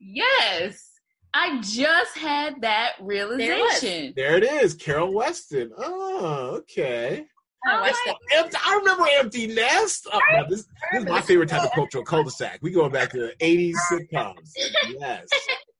Yes. 0.00 0.90
I 1.36 1.60
just 1.62 2.16
had 2.16 2.60
that 2.62 2.92
realization. 3.00 4.12
There, 4.16 4.36
it 4.36 4.44
is, 4.44 4.74
Carol 4.74 5.12
Weston. 5.12 5.72
Oh, 5.76 6.58
okay. 6.58 7.26
Oh, 7.66 7.92
empty, 8.34 8.56
I 8.64 8.76
remember 8.76 9.06
Empty 9.18 9.46
Nest. 9.48 10.06
Oh, 10.12 10.20
this, 10.48 10.66
this, 10.92 11.02
is 11.02 11.08
my 11.08 11.20
favorite 11.22 11.48
type 11.48 11.64
of 11.64 11.72
cultural 11.72 12.04
cul-de-sac. 12.04 12.58
We 12.62 12.70
going 12.70 12.92
back 12.92 13.10
to 13.12 13.18
the 13.18 13.34
80s 13.40 13.74
sitcoms. 13.90 14.52
Yes. 14.98 15.26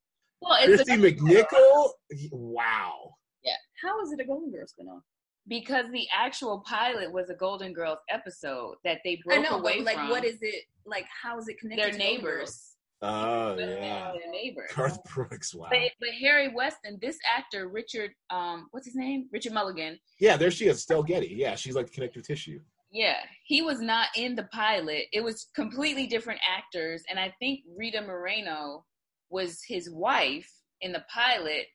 well, 0.45 0.59
it's 0.61 0.83
Kristy 0.83 0.95
a- 0.95 1.13
McNichol. 1.13 1.91
Wow. 2.33 3.15
Yeah. 3.43 3.53
How 3.83 4.01
is 4.03 4.13
it 4.13 4.21
a 4.21 4.25
Golden 4.25 4.51
Girls 4.51 4.75
spinoff? 4.79 5.01
Because 5.47 5.87
the 5.93 6.07
actual 6.17 6.63
pilot 6.67 7.13
was 7.13 7.29
a 7.29 7.35
Golden 7.35 7.73
Girls 7.73 7.99
episode 8.09 8.77
that 8.85 8.99
they 9.05 9.21
broke 9.25 9.39
I 9.39 9.43
know, 9.43 9.59
away 9.59 9.79
but, 9.79 9.85
like, 9.85 9.97
from. 9.97 10.09
what 10.09 10.25
is 10.25 10.39
it? 10.41 10.65
Like, 10.87 11.05
how 11.23 11.39
is 11.39 11.49
it 11.49 11.59
connected? 11.59 11.93
They're 11.93 11.99
neighbors. 11.99 12.75
Oh 13.03 13.55
yeah, 13.59 14.13
their 14.13 14.31
neighbor. 14.31 14.67
Garth 14.75 15.03
Brooks. 15.05 15.55
Wow. 15.55 15.67
But, 15.71 15.91
but, 16.01 16.09
Harry 16.23 16.49
Weston, 16.55 16.99
this 17.03 17.19
actor 17.37 17.69
Richard, 17.69 18.13
um, 18.31 18.69
what's 18.71 18.87
his 18.87 18.95
name? 18.95 19.29
Richard 19.31 19.53
Mulligan. 19.53 19.99
Yeah, 20.21 20.39
there 20.39 20.51
she 20.51 20.69
is, 20.69 20.79
Estelle 20.79 21.03
Getty. 21.03 21.35
Yeah, 21.37 21.55
she's 21.55 21.75
like 21.75 21.93
connective 21.93 22.27
tissue. 22.27 22.61
Yeah, 22.91 23.17
he 23.45 23.61
was 23.61 23.81
not 23.81 24.09
in 24.17 24.37
the 24.37 24.45
pilot. 24.45 25.07
It 25.13 25.23
was 25.23 25.49
completely 25.55 26.07
different 26.07 26.41
actors, 26.49 27.03
and 27.11 27.19
I 27.19 27.35
think 27.41 27.61
Rita 27.77 28.01
Moreno 28.01 28.87
was 29.35 29.63
his 29.67 29.91
wife 29.91 30.51
in 30.81 30.93
the 30.93 31.05
pilot. 31.13 31.67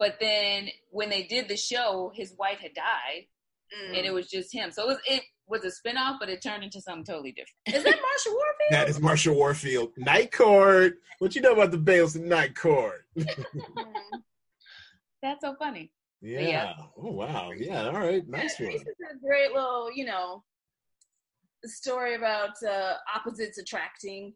But 0.00 0.16
then 0.20 0.68
when 0.90 1.08
they 1.10 1.22
did 1.22 1.48
the 1.48 1.56
show, 1.56 2.12
his 2.14 2.34
wife 2.38 2.58
had 2.58 2.74
died, 2.74 3.26
mm. 3.72 3.96
and 3.96 4.04
it 4.04 4.12
was 4.12 4.28
just 4.28 4.52
him. 4.52 4.70
So 4.72 4.82
it 4.82 4.88
was 4.88 4.98
it 5.06 5.22
was 5.46 5.64
a 5.64 5.68
spinoff, 5.68 6.18
but 6.20 6.28
it 6.28 6.42
turned 6.42 6.64
into 6.64 6.80
something 6.80 7.04
totally 7.04 7.32
different. 7.32 7.56
Is 7.66 7.84
that 7.84 7.94
Marsha 7.94 8.32
Warfield? 8.32 8.70
that 8.70 8.88
is 8.88 8.98
Marsha 8.98 9.34
Warfield. 9.34 9.92
Night 9.96 10.32
Court. 10.32 10.98
What 11.20 11.34
you 11.34 11.40
know 11.40 11.52
about 11.52 11.70
the 11.70 11.78
Bales 11.78 12.16
in 12.16 12.28
Night 12.28 12.54
Court? 12.54 13.06
That's 15.22 15.40
so 15.40 15.54
funny. 15.58 15.90
Yeah. 16.20 16.40
yeah. 16.40 16.72
Oh 16.96 17.12
wow. 17.12 17.50
Yeah. 17.56 17.86
All 17.86 18.00
right. 18.00 18.28
Nice 18.28 18.58
one. 18.60 18.70
This 18.70 18.82
is 18.82 18.88
a 19.14 19.18
great 19.24 19.52
little, 19.52 19.90
you 19.94 20.04
know, 20.04 20.42
story 21.64 22.14
about 22.14 22.50
uh, 22.68 22.94
opposites 23.14 23.58
attracting 23.58 24.34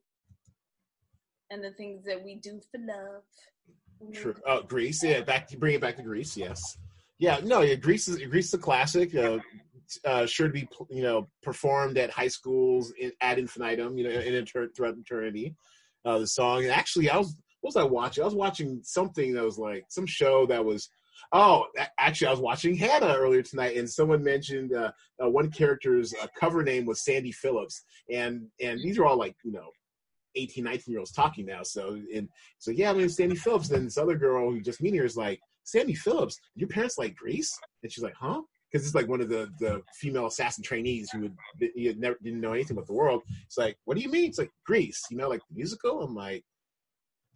and 1.53 1.63
the 1.63 1.71
things 1.73 2.05
that 2.05 2.23
we 2.25 2.37
do 2.37 2.61
for 2.71 2.79
love. 2.79 4.15
True. 4.15 4.35
Oh, 4.47 4.63
Grease. 4.63 5.03
Yeah. 5.03 5.21
Back. 5.21 5.51
Bring 5.59 5.75
it 5.75 5.81
back 5.81 5.97
to 5.97 6.03
Grease. 6.03 6.37
Yes. 6.37 6.79
Yeah. 7.19 7.41
No. 7.45 7.61
Yeah. 7.61 7.77
Grease 7.77 8.09
is 8.09 8.19
Grease 8.29 8.49
is 8.49 8.55
a 8.55 8.59
classic. 8.59 9.15
Uh, 9.15 9.39
uh, 10.05 10.27
sure 10.27 10.47
to 10.47 10.53
be 10.53 10.67
you 10.89 11.03
know 11.03 11.29
performed 11.43 11.99
at 11.99 12.11
high 12.11 12.29
schools 12.29 12.93
in, 12.99 13.13
ad 13.21 13.39
infinitum, 13.39 13.99
you 13.99 14.05
know, 14.05 14.11
in 14.11 14.35
inter- 14.35 14.71
throughout 14.75 14.97
eternity. 14.97 15.55
Uh, 16.05 16.19
the 16.19 16.27
song. 16.27 16.63
And 16.63 16.73
actually, 16.73 17.11
I 17.11 17.19
was 17.19 17.37
what 17.61 17.75
was 17.75 17.77
I 17.77 17.85
watching? 17.85 18.23
I 18.23 18.27
was 18.27 18.35
watching 18.35 18.81
something 18.83 19.35
that 19.35 19.45
was 19.45 19.59
like 19.59 19.85
some 19.89 20.07
show 20.07 20.47
that 20.47 20.65
was. 20.65 20.89
Oh, 21.35 21.67
actually, 21.99 22.27
I 22.27 22.33
was 22.33 22.41
watching 22.41 22.75
Hanna 22.75 23.15
earlier 23.17 23.43
tonight, 23.43 23.77
and 23.77 23.89
someone 23.89 24.25
mentioned 24.25 24.75
uh, 24.75 24.91
uh, 25.23 25.31
one 25.31 25.51
character's 25.51 26.13
uh, 26.21 26.27
cover 26.39 26.63
name 26.63 26.85
was 26.85 27.05
Sandy 27.05 27.31
Phillips, 27.31 27.85
and 28.11 28.49
and 28.61 28.81
these 28.81 28.99
are 28.99 29.07
all 29.07 29.17
like 29.17 29.37
you 29.45 29.53
know 29.53 29.71
18, 30.35 30.65
19 30.65 30.93
year 30.93 30.99
olds 31.01 31.13
talking 31.13 31.47
now. 31.47 31.63
So 31.63 31.99
and 32.15 32.29
so 32.59 32.71
yeah, 32.71 32.91
I 32.91 32.95
mean 32.95 33.09
Sandy 33.09 33.37
Phillips. 33.37 33.69
Then 33.69 33.85
this 33.85 33.99
other 33.99 34.17
girl 34.17 34.51
who 34.51 34.61
just 34.61 34.83
meet 34.83 34.95
here 34.95 35.05
is 35.05 35.17
like 35.17 35.41
Sandy 35.65 35.95
Phillips. 35.95 36.39
Your 36.55 36.69
parents 36.69 36.99
like 36.99 37.15
Grease? 37.17 37.57
And 37.83 37.93
she's 37.93 38.05
like, 38.05 38.15
huh? 38.19 38.43
because 38.73 38.87
it's 38.87 38.95
like 38.95 39.09
one 39.09 39.21
of 39.21 39.29
the 39.29 39.51
the 39.59 39.83
female 39.95 40.27
assassin 40.27 40.65
trainees 40.65 41.11
who 41.11 41.21
would 41.21 41.37
had 41.85 41.99
never 41.99 42.17
didn't 42.23 42.41
know 42.41 42.53
anything 42.53 42.77
about 42.77 42.87
the 42.87 42.95
world. 42.95 43.23
It's 43.45 43.59
like, 43.59 43.77
what 43.85 43.97
do 43.97 44.03
you 44.03 44.11
mean? 44.11 44.29
It's 44.31 44.39
like 44.39 44.51
Grease, 44.65 45.03
you 45.11 45.17
know, 45.17 45.29
like 45.29 45.43
the 45.49 45.55
musical. 45.55 46.03
I'm 46.03 46.15
like, 46.15 46.45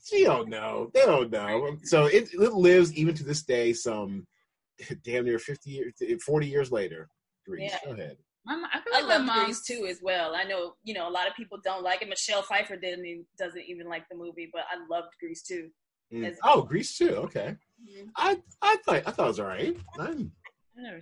She 0.04 0.24
don't 0.24 0.48
know. 0.48 0.90
They 0.94 1.00
don't 1.00 1.30
know. 1.30 1.76
So 1.84 2.06
it, 2.06 2.30
it 2.32 2.52
lives 2.54 2.94
even 2.94 3.14
to 3.14 3.24
this 3.24 3.42
day. 3.42 3.72
Some 3.72 4.26
damn 5.04 5.24
near 5.24 5.38
fifty 5.38 5.70
years, 5.70 5.94
forty 6.24 6.46
years 6.46 6.72
later. 6.72 7.08
Grease. 7.46 7.72
Yeah. 7.72 7.78
Go 7.84 7.92
ahead. 7.92 8.16
I, 8.48 8.80
feel 8.80 8.94
I 8.94 9.18
love 9.18 9.44
Grease 9.44 9.62
too 9.62 9.86
as 9.88 10.00
well. 10.02 10.34
I 10.34 10.44
know 10.44 10.74
you 10.84 10.94
know 10.94 11.08
a 11.08 11.10
lot 11.10 11.28
of 11.28 11.34
people 11.34 11.58
don't 11.64 11.82
like 11.82 12.02
it. 12.02 12.08
Michelle 12.08 12.42
Pfeiffer 12.42 12.76
didn't 12.76 13.04
even, 13.04 13.26
doesn't 13.38 13.64
even 13.66 13.88
like 13.88 14.08
the 14.08 14.16
movie, 14.16 14.50
but 14.52 14.62
I 14.70 14.76
loved 14.88 15.14
Grease 15.20 15.42
too. 15.42 15.68
Mm. 16.12 16.34
Oh, 16.44 16.62
Grease 16.62 16.96
too. 16.96 17.10
Okay. 17.10 17.56
Mm-hmm. 17.82 18.08
I 18.16 18.38
I 18.62 18.76
thought 18.84 19.02
I 19.06 19.10
thought 19.10 19.24
it 19.24 19.28
was 19.28 19.40
all 19.40 19.46
right. 19.46 19.76
I 19.98 20.06
didn't 20.06 20.32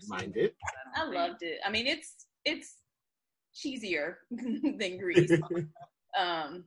mind 0.08 0.36
it. 0.36 0.54
I 0.96 1.04
loved 1.04 1.42
it. 1.42 1.58
I 1.64 1.70
mean, 1.70 1.86
it's 1.86 2.26
it's 2.44 2.76
cheesier 3.54 4.14
than 4.30 4.98
Grease. 4.98 5.30
um, 6.18 6.64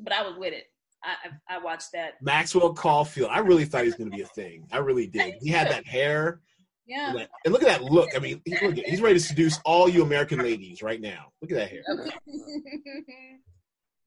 but 0.00 0.12
I 0.12 0.22
was 0.22 0.36
with 0.38 0.52
it. 0.52 0.64
I, 1.04 1.56
I 1.56 1.58
watched 1.58 1.92
that. 1.92 2.14
Maxwell 2.22 2.72
Caulfield. 2.72 3.28
I 3.30 3.40
really 3.40 3.66
thought 3.66 3.82
he 3.82 3.88
was 3.88 3.94
going 3.94 4.10
to 4.10 4.16
be 4.16 4.22
a 4.22 4.26
thing. 4.28 4.66
I 4.72 4.78
really 4.78 5.06
did. 5.06 5.34
He 5.42 5.50
had 5.50 5.70
that 5.70 5.86
hair. 5.86 6.40
Yeah. 6.86 7.10
And, 7.10 7.28
and 7.44 7.52
look 7.52 7.62
at 7.62 7.68
that 7.68 7.82
look. 7.82 8.10
I 8.14 8.18
mean, 8.18 8.40
he's, 8.44 8.60
look, 8.60 8.74
he's 8.76 9.00
ready 9.00 9.14
to 9.14 9.24
seduce 9.24 9.58
all 9.64 9.88
you 9.88 10.02
American 10.02 10.38
ladies 10.40 10.82
right 10.82 11.00
now. 11.00 11.32
Look 11.40 11.50
at 11.50 11.56
that 11.56 11.70
hair. 11.70 11.82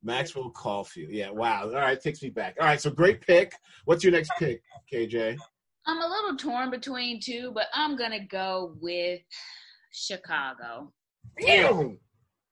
Maxwell 0.04 0.52
Caulfield. 0.52 1.12
Yeah. 1.12 1.32
Wow. 1.32 1.66
All 1.66 1.72
right. 1.72 2.00
Takes 2.00 2.22
me 2.22 2.30
back. 2.30 2.56
All 2.60 2.68
right. 2.68 2.80
So 2.80 2.90
great 2.90 3.22
pick. 3.22 3.54
What's 3.86 4.04
your 4.04 4.14
next 4.14 4.32
pick, 4.38 4.62
KJ? 4.94 5.38
I'm 5.88 6.02
a 6.02 6.08
little 6.08 6.36
torn 6.36 6.70
between 6.70 7.20
two, 7.22 7.52
but 7.54 7.68
I'm 7.74 7.96
gonna 7.98 8.26
go 8.26 8.76
with 8.82 9.22
Chicago. 9.92 10.92
Damn. 11.40 11.98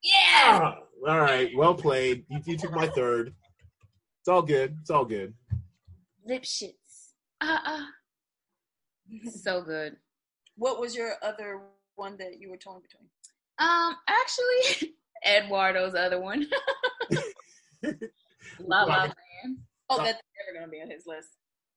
Yeah. 0.02 0.60
Ah, 0.62 0.78
all 1.08 1.20
right. 1.20 1.50
Well 1.56 1.76
played. 1.76 2.26
You, 2.30 2.40
you 2.46 2.58
took 2.58 2.72
my 2.72 2.88
third. 2.88 3.34
It's 4.22 4.30
all 4.30 4.42
good. 4.42 4.78
It's 4.82 4.90
all 4.90 5.06
good. 5.06 5.34
Lipschitz. 6.30 6.74
Uh 7.42 7.58
uh. 7.66 7.84
so 9.30 9.62
good. 9.62 9.98
What 10.58 10.80
was 10.80 10.96
your 10.96 11.14
other 11.22 11.62
one 11.96 12.18
that 12.18 12.40
you 12.40 12.50
were 12.50 12.58
torn 12.58 12.82
between? 12.82 13.10
Um, 13.60 13.96
actually, 14.08 14.96
Eduardo's 15.26 15.96
other 15.96 16.20
one. 16.20 16.48
La 18.60 18.84
La 18.84 19.02
Land. 19.04 19.14
Oh, 19.90 19.98
that's 19.98 20.22
never 20.48 20.60
gonna 20.60 20.72
be 20.72 20.82
on 20.82 20.90
his 20.90 21.06
list. 21.06 21.30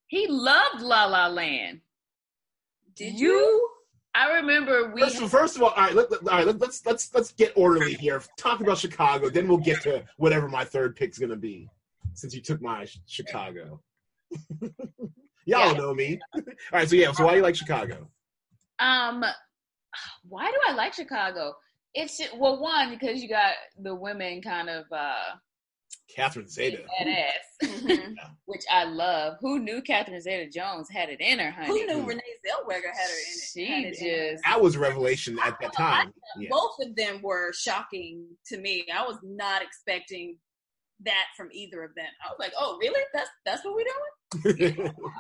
He 0.07 0.27
loved 0.29 0.81
La 0.81 1.07
La 1.07 1.27
Land. 1.29 1.81
Did 2.95 3.19
you? 3.19 3.69
I 4.15 4.33
remember 4.37 4.93
we. 4.93 5.03
First, 5.03 5.23
first 5.27 5.57
of 5.57 5.63
all, 5.63 5.71
all 5.71 5.77
right, 5.85 5.95
let, 5.95 6.11
let, 6.11 6.21
all 6.23 6.39
right, 6.39 6.47
let, 6.47 6.59
let's 6.59 6.85
let's 6.87 7.15
let's 7.15 7.33
get 7.33 7.53
orderly 7.57 7.95
here. 7.95 8.23
Talk 8.37 8.61
about 8.61 8.79
Chicago, 8.79 9.29
then 9.29 9.47
we'll 9.47 9.59
get 9.59 9.83
to 9.83 10.03
whatever 10.17 10.49
my 10.49 10.65
third 10.65 10.97
pick's 10.97 11.19
gonna 11.19 11.37
be 11.37 11.69
since 12.15 12.35
you 12.35 12.41
took 12.41 12.61
my 12.61 12.87
Chicago. 13.07 13.81
Y'all 15.45 15.73
yeah. 15.73 15.73
know 15.73 15.95
me. 15.95 16.19
All 16.35 16.43
right, 16.73 16.89
so 16.89 16.97
yeah, 16.97 17.13
so 17.13 17.25
why 17.25 17.31
do 17.33 17.37
you 17.37 17.43
like 17.43 17.57
Chicago? 17.57 18.09
Um, 18.79 19.25
why 20.29 20.51
do 20.51 20.59
I 20.69 20.73
like 20.75 20.95
Chicago? 20.95 21.55
It's 21.95 22.21
well, 22.37 22.61
one 22.61 22.91
because 22.91 23.23
you 23.23 23.29
got 23.29 23.55
the 23.81 23.95
women 23.95 24.43
kind 24.43 24.69
of 24.69 24.85
uh 24.93 25.37
Catherine 26.15 26.49
Zeta, 26.49 26.83
badass, 27.01 27.23
mm-hmm. 27.63 28.13
which 28.47 28.63
I 28.71 28.85
love. 28.85 29.37
Who 29.41 29.59
knew 29.59 29.83
Catherine 29.83 30.21
Zeta 30.21 30.51
Jones 30.51 30.89
had 30.91 31.11
it 31.11 31.21
in 31.21 31.39
her, 31.39 31.51
honey? 31.51 31.69
Who 31.69 31.87
knew 31.87 32.07
Renee 32.07 32.23
Zellweger 32.47 32.93
had 32.93 33.09
her 33.09 33.17
in 33.17 33.87
it? 33.87 33.97
She 33.99 34.07
it 34.07 34.33
just 34.33 34.45
that 34.45 34.61
was 34.61 34.75
a 34.75 34.79
revelation 34.79 35.39
at 35.45 35.59
that 35.61 35.73
time. 35.75 36.13
Yeah. 36.39 36.49
Both 36.51 36.77
of 36.81 36.97
them 36.97 37.21
were 37.23 37.53
shocking 37.53 38.25
to 38.47 38.59
me. 38.59 38.87
I 38.95 39.03
was 39.03 39.19
not 39.23 39.63
expecting 39.63 40.37
that 41.05 41.27
from 41.37 41.49
either 41.53 41.83
of 41.83 41.95
them. 41.95 42.07
I 42.25 42.31
was 42.31 42.39
like, 42.39 42.53
oh, 42.59 42.79
really? 42.81 43.03
That's 43.13 43.31
that's 43.45 43.65
what 43.65 43.75
we're 43.75 43.85
doing? 43.85 44.77
wow. 44.99 45.11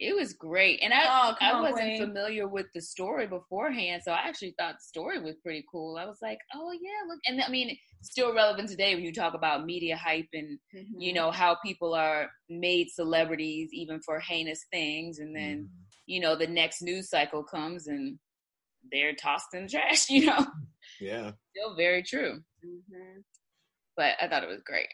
It 0.00 0.14
was 0.14 0.32
great, 0.32 0.80
and 0.82 0.92
I 0.94 1.04
oh, 1.08 1.34
I 1.40 1.60
wasn't 1.60 1.80
Wayne. 1.80 2.00
familiar 2.00 2.46
with 2.46 2.66
the 2.74 2.80
story 2.80 3.26
beforehand, 3.26 4.02
so 4.04 4.12
I 4.12 4.28
actually 4.28 4.54
thought 4.58 4.74
the 4.74 4.84
story 4.84 5.20
was 5.20 5.36
pretty 5.42 5.64
cool. 5.70 5.96
I 5.96 6.06
was 6.06 6.18
like, 6.22 6.38
oh 6.54 6.72
yeah, 6.72 7.08
look, 7.08 7.18
and 7.26 7.42
I 7.42 7.50
mean, 7.50 7.76
still 8.02 8.32
relevant 8.32 8.68
today 8.68 8.94
when 8.94 9.04
you 9.04 9.12
talk 9.12 9.34
about 9.34 9.66
media 9.66 9.96
hype 9.96 10.28
and 10.32 10.58
mm-hmm. 10.74 11.00
you 11.00 11.12
know 11.12 11.32
how 11.32 11.56
people 11.64 11.94
are 11.94 12.30
made 12.48 12.90
celebrities 12.90 13.70
even 13.72 14.00
for 14.00 14.20
heinous 14.20 14.64
things, 14.70 15.18
and 15.18 15.34
then 15.34 15.56
mm-hmm. 15.56 15.82
you 16.06 16.20
know 16.20 16.36
the 16.36 16.46
next 16.46 16.80
news 16.80 17.10
cycle 17.10 17.42
comes 17.42 17.88
and 17.88 18.18
they're 18.92 19.14
tossed 19.14 19.52
in 19.52 19.64
the 19.64 19.68
trash. 19.68 20.06
You 20.10 20.26
know, 20.26 20.46
yeah, 21.00 21.32
still 21.56 21.74
very 21.76 22.04
true. 22.04 22.40
Mm-hmm 22.64 23.20
but 23.98 24.14
I 24.22 24.28
thought 24.28 24.44
it 24.44 24.48
was 24.48 24.62
great. 24.64 24.86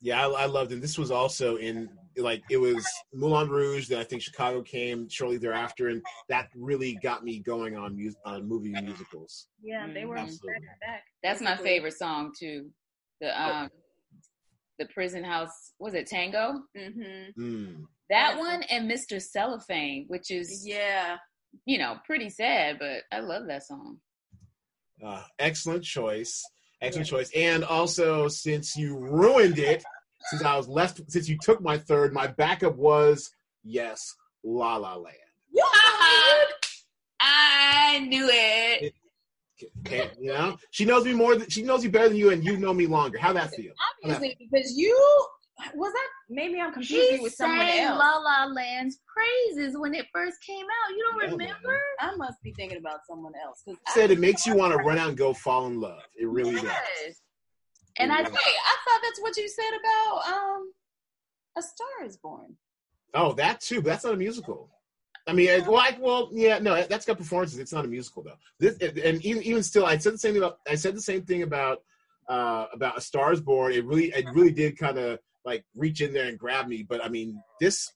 Yeah, 0.00 0.26
I, 0.26 0.42
I, 0.42 0.46
loved 0.46 0.72
it. 0.72 0.80
This 0.80 0.98
was 0.98 1.10
also 1.10 1.56
in 1.56 1.90
like 2.18 2.42
it 2.50 2.56
was 2.56 2.86
Moulin 3.12 3.48
Rouge. 3.48 3.88
that 3.88 3.98
I 3.98 4.04
think 4.04 4.22
Chicago 4.22 4.62
came 4.62 5.08
shortly 5.08 5.38
thereafter, 5.38 5.88
and 5.88 6.02
that 6.28 6.48
really 6.54 6.98
got 7.02 7.24
me 7.24 7.38
going 7.38 7.76
on 7.76 7.96
mu- 7.96 8.12
on 8.24 8.48
movie 8.48 8.70
musicals. 8.70 9.48
Yeah, 9.62 9.86
they 9.92 10.04
were 10.04 10.16
Absolutely. 10.16 10.60
back. 10.80 11.04
That's 11.22 11.40
my 11.40 11.56
favorite 11.56 11.94
song 11.94 12.32
too. 12.38 12.70
The 13.20 13.28
oh. 13.28 13.52
um, 13.52 13.70
the 14.78 14.86
Prison 14.86 15.24
House 15.24 15.72
was 15.78 15.94
it 15.94 16.06
Tango? 16.06 16.62
Mm-hmm. 16.76 17.40
Mm. 17.40 17.84
That 18.10 18.38
one 18.38 18.62
and 18.64 18.90
Mr. 18.90 19.20
Cellophane, 19.20 20.06
which 20.08 20.30
is 20.30 20.66
yeah, 20.66 21.16
you 21.66 21.78
know, 21.78 21.98
pretty 22.04 22.30
sad, 22.30 22.78
but 22.78 23.02
I 23.12 23.20
love 23.20 23.46
that 23.48 23.66
song. 23.66 23.98
Uh, 25.04 25.22
excellent 25.38 25.84
choice. 25.84 26.42
Excellent 26.80 27.08
choice. 27.08 27.30
And 27.34 27.64
also, 27.64 28.28
since 28.28 28.76
you 28.76 28.96
ruined 28.96 29.58
it, 29.58 29.84
since 30.30 30.42
I 30.42 30.56
was 30.56 30.68
left, 30.68 31.00
since 31.10 31.28
you 31.28 31.38
took 31.40 31.60
my 31.60 31.78
third, 31.78 32.12
my 32.12 32.26
backup 32.26 32.76
was 32.76 33.30
yes, 33.64 34.14
La 34.44 34.76
La 34.76 34.94
Land. 34.96 35.16
I 37.20 38.06
knew 38.06 38.28
it. 38.30 38.94
Okay, 39.80 40.10
you 40.20 40.32
know, 40.32 40.56
she 40.70 40.84
knows 40.84 41.04
me 41.04 41.12
more. 41.12 41.36
Than, 41.36 41.48
she 41.48 41.62
knows 41.62 41.82
you 41.82 41.90
better 41.90 42.08
than 42.08 42.16
you, 42.16 42.30
and 42.30 42.44
you 42.44 42.56
know 42.58 42.72
me 42.72 42.86
longer. 42.86 43.18
How 43.18 43.32
that 43.32 43.52
feel? 43.54 43.72
Obviously, 44.04 44.36
because 44.38 44.76
you 44.76 44.96
was 45.74 45.92
that 45.92 46.08
maybe 46.28 46.60
I'm 46.60 46.72
confusing 46.72 47.22
with 47.22 47.34
someone 47.34 47.66
else. 47.66 47.98
La 47.98 48.18
La 48.18 48.44
Land's 48.46 49.00
praises 49.06 49.76
when 49.76 49.94
it 49.94 50.06
first 50.14 50.40
came 50.46 50.64
out. 50.64 50.96
You 50.96 51.10
don't 51.10 51.22
yeah, 51.22 51.30
remember? 51.30 51.68
Man. 51.68 52.12
I 52.12 52.16
must 52.16 52.40
be 52.42 52.52
thinking 52.52 52.78
about 52.78 53.00
someone 53.08 53.32
else. 53.44 53.62
Cause 53.64 53.76
said 53.88 54.10
it 54.10 54.20
makes 54.20 54.46
you 54.46 54.54
want 54.54 54.72
to 54.72 54.78
run 54.78 54.98
out 54.98 55.08
and 55.08 55.18
go 55.18 55.32
fall 55.32 55.66
in 55.66 55.80
love. 55.80 56.02
It 56.16 56.28
really 56.28 56.54
yes. 56.54 56.62
does. 56.62 57.20
And 57.98 58.12
I 58.12 58.22
say, 58.22 58.30
I 58.30 58.76
thought 58.84 59.00
that's 59.02 59.20
what 59.20 59.36
you 59.36 59.48
said 59.48 59.70
about 59.80 60.32
um, 60.32 60.72
A 61.56 61.62
Star 61.62 62.06
Is 62.06 62.16
Born. 62.16 62.56
Oh, 63.14 63.32
that 63.34 63.60
too. 63.60 63.82
But 63.82 63.90
that's 63.90 64.04
not 64.04 64.14
a 64.14 64.18
musical. 64.18 64.70
I 65.26 65.32
mean, 65.32 65.48
it, 65.48 65.66
well, 65.66 65.80
I, 65.80 65.96
well, 66.00 66.30
yeah, 66.32 66.58
no, 66.58 66.82
that's 66.84 67.04
got 67.04 67.18
performances. 67.18 67.58
It's 67.58 67.72
not 67.72 67.84
a 67.84 67.88
musical 67.88 68.22
though. 68.22 68.38
This, 68.58 68.78
and 68.78 69.22
even 69.24 69.42
even 69.42 69.62
still, 69.62 69.84
I 69.84 69.98
said 69.98 70.14
the 70.14 70.18
same 70.18 70.32
thing 70.32 70.42
about. 70.42 70.58
I 70.68 70.74
said 70.74 70.96
the 70.96 71.02
same 71.02 71.22
thing 71.22 71.42
about 71.42 71.82
uh, 72.28 72.66
about 72.72 72.96
A 72.96 73.00
Star 73.00 73.32
Is 73.32 73.40
Born. 73.40 73.72
It 73.72 73.84
really, 73.84 74.06
it 74.06 74.26
really 74.32 74.52
did 74.52 74.78
kind 74.78 74.98
of 74.98 75.18
like 75.44 75.64
reach 75.74 76.00
in 76.00 76.12
there 76.12 76.28
and 76.28 76.38
grab 76.38 76.66
me. 76.66 76.82
But 76.82 77.04
I 77.04 77.08
mean, 77.08 77.42
this 77.60 77.92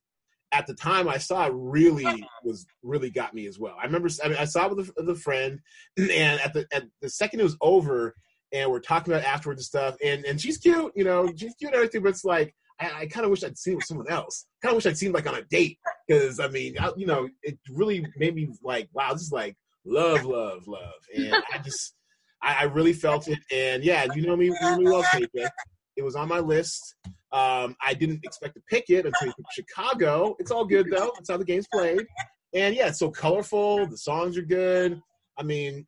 at 0.53 0.67
the 0.67 0.75
time 0.75 1.09
I 1.09 1.17
saw 1.17 1.47
it 1.47 1.53
really 1.55 2.27
was 2.45 2.67
really 2.83 3.11
got 3.11 3.35
me 3.35 3.47
as 3.47 3.59
well. 3.59 3.77
I 3.81 3.87
remember 3.87 4.11
I, 4.23 4.29
mean, 4.29 4.37
I 4.39 4.45
saw 4.45 4.67
it 4.67 4.77
with 4.77 4.89
a, 4.89 4.93
with 4.99 5.17
a 5.17 5.21
friend, 5.21 5.59
and 5.97 6.41
at 6.41 6.53
the 6.53 6.67
at 6.73 6.85
the 7.01 7.09
second 7.09 7.41
it 7.41 7.45
was 7.45 7.57
over, 7.61 8.15
and 8.53 8.71
we're 8.71 8.81
talking 8.81 9.13
about 9.13 9.25
afterwards 9.25 9.61
and 9.61 9.67
stuff, 9.67 9.97
and 10.05 10.25
and 10.25 10.41
she's 10.41 10.59
cute, 10.59 10.93
you 10.95 11.05
know, 11.05 11.27
she's 11.29 11.55
cute 11.55 11.73
and 11.73 11.75
everything, 11.75 12.03
but 12.03 12.11
it's 12.11 12.25
like. 12.25 12.55
I, 12.81 13.01
I 13.01 13.07
kind 13.07 13.25
of 13.25 13.31
wish 13.31 13.45
I'd 13.45 13.59
seen 13.59 13.77
with 13.77 13.85
someone 13.85 14.11
else. 14.11 14.47
Kind 14.63 14.73
of 14.73 14.77
wish 14.77 14.87
I'd 14.87 14.97
seen 14.97 15.13
like 15.13 15.29
on 15.29 15.37
a 15.37 15.43
date 15.43 15.79
because 16.09 16.41
I 16.41 16.49
mean, 16.49 16.75
I, 16.81 16.91
you 16.97 17.07
know, 17.07 17.29
it 17.43 17.57
really 17.71 18.05
made 18.17 18.35
me 18.35 18.49
like, 18.63 18.89
wow, 18.93 19.13
this 19.13 19.23
is 19.23 19.31
like 19.31 19.57
love, 19.85 20.25
love, 20.25 20.67
love, 20.67 20.95
and 21.15 21.35
I 21.53 21.59
just, 21.59 21.95
I, 22.43 22.61
I 22.61 22.63
really 22.65 22.95
felt 22.95 23.29
it. 23.29 23.39
And 23.53 23.85
yeah, 23.85 24.07
you 24.15 24.27
know 24.27 24.37
me 24.37 24.49
really 24.63 24.85
well, 24.85 25.05
KJ. 25.05 25.49
It 25.97 26.03
was 26.03 26.17
on 26.17 26.29
my 26.29 26.39
list. 26.39 26.97
Um, 27.33 27.77
I 27.83 27.95
didn't 27.95 28.21
expect 28.25 28.55
to 28.55 28.63
pick 28.69 28.91
it 28.91 29.07
until 29.07 29.33
Chicago. 29.53 30.37
It's 30.39 30.51
all 30.51 30.65
good 30.65 30.89
though. 30.91 31.13
That's 31.15 31.31
how 31.31 31.37
the 31.37 31.45
game's 31.45 31.67
played. 31.73 32.07
And 32.55 32.75
yeah, 32.75 32.89
it's 32.89 32.99
so 32.99 33.11
colorful. 33.11 33.87
The 33.87 33.97
songs 33.97 34.37
are 34.37 34.43
good. 34.43 35.01
I 35.39 35.43
mean, 35.43 35.87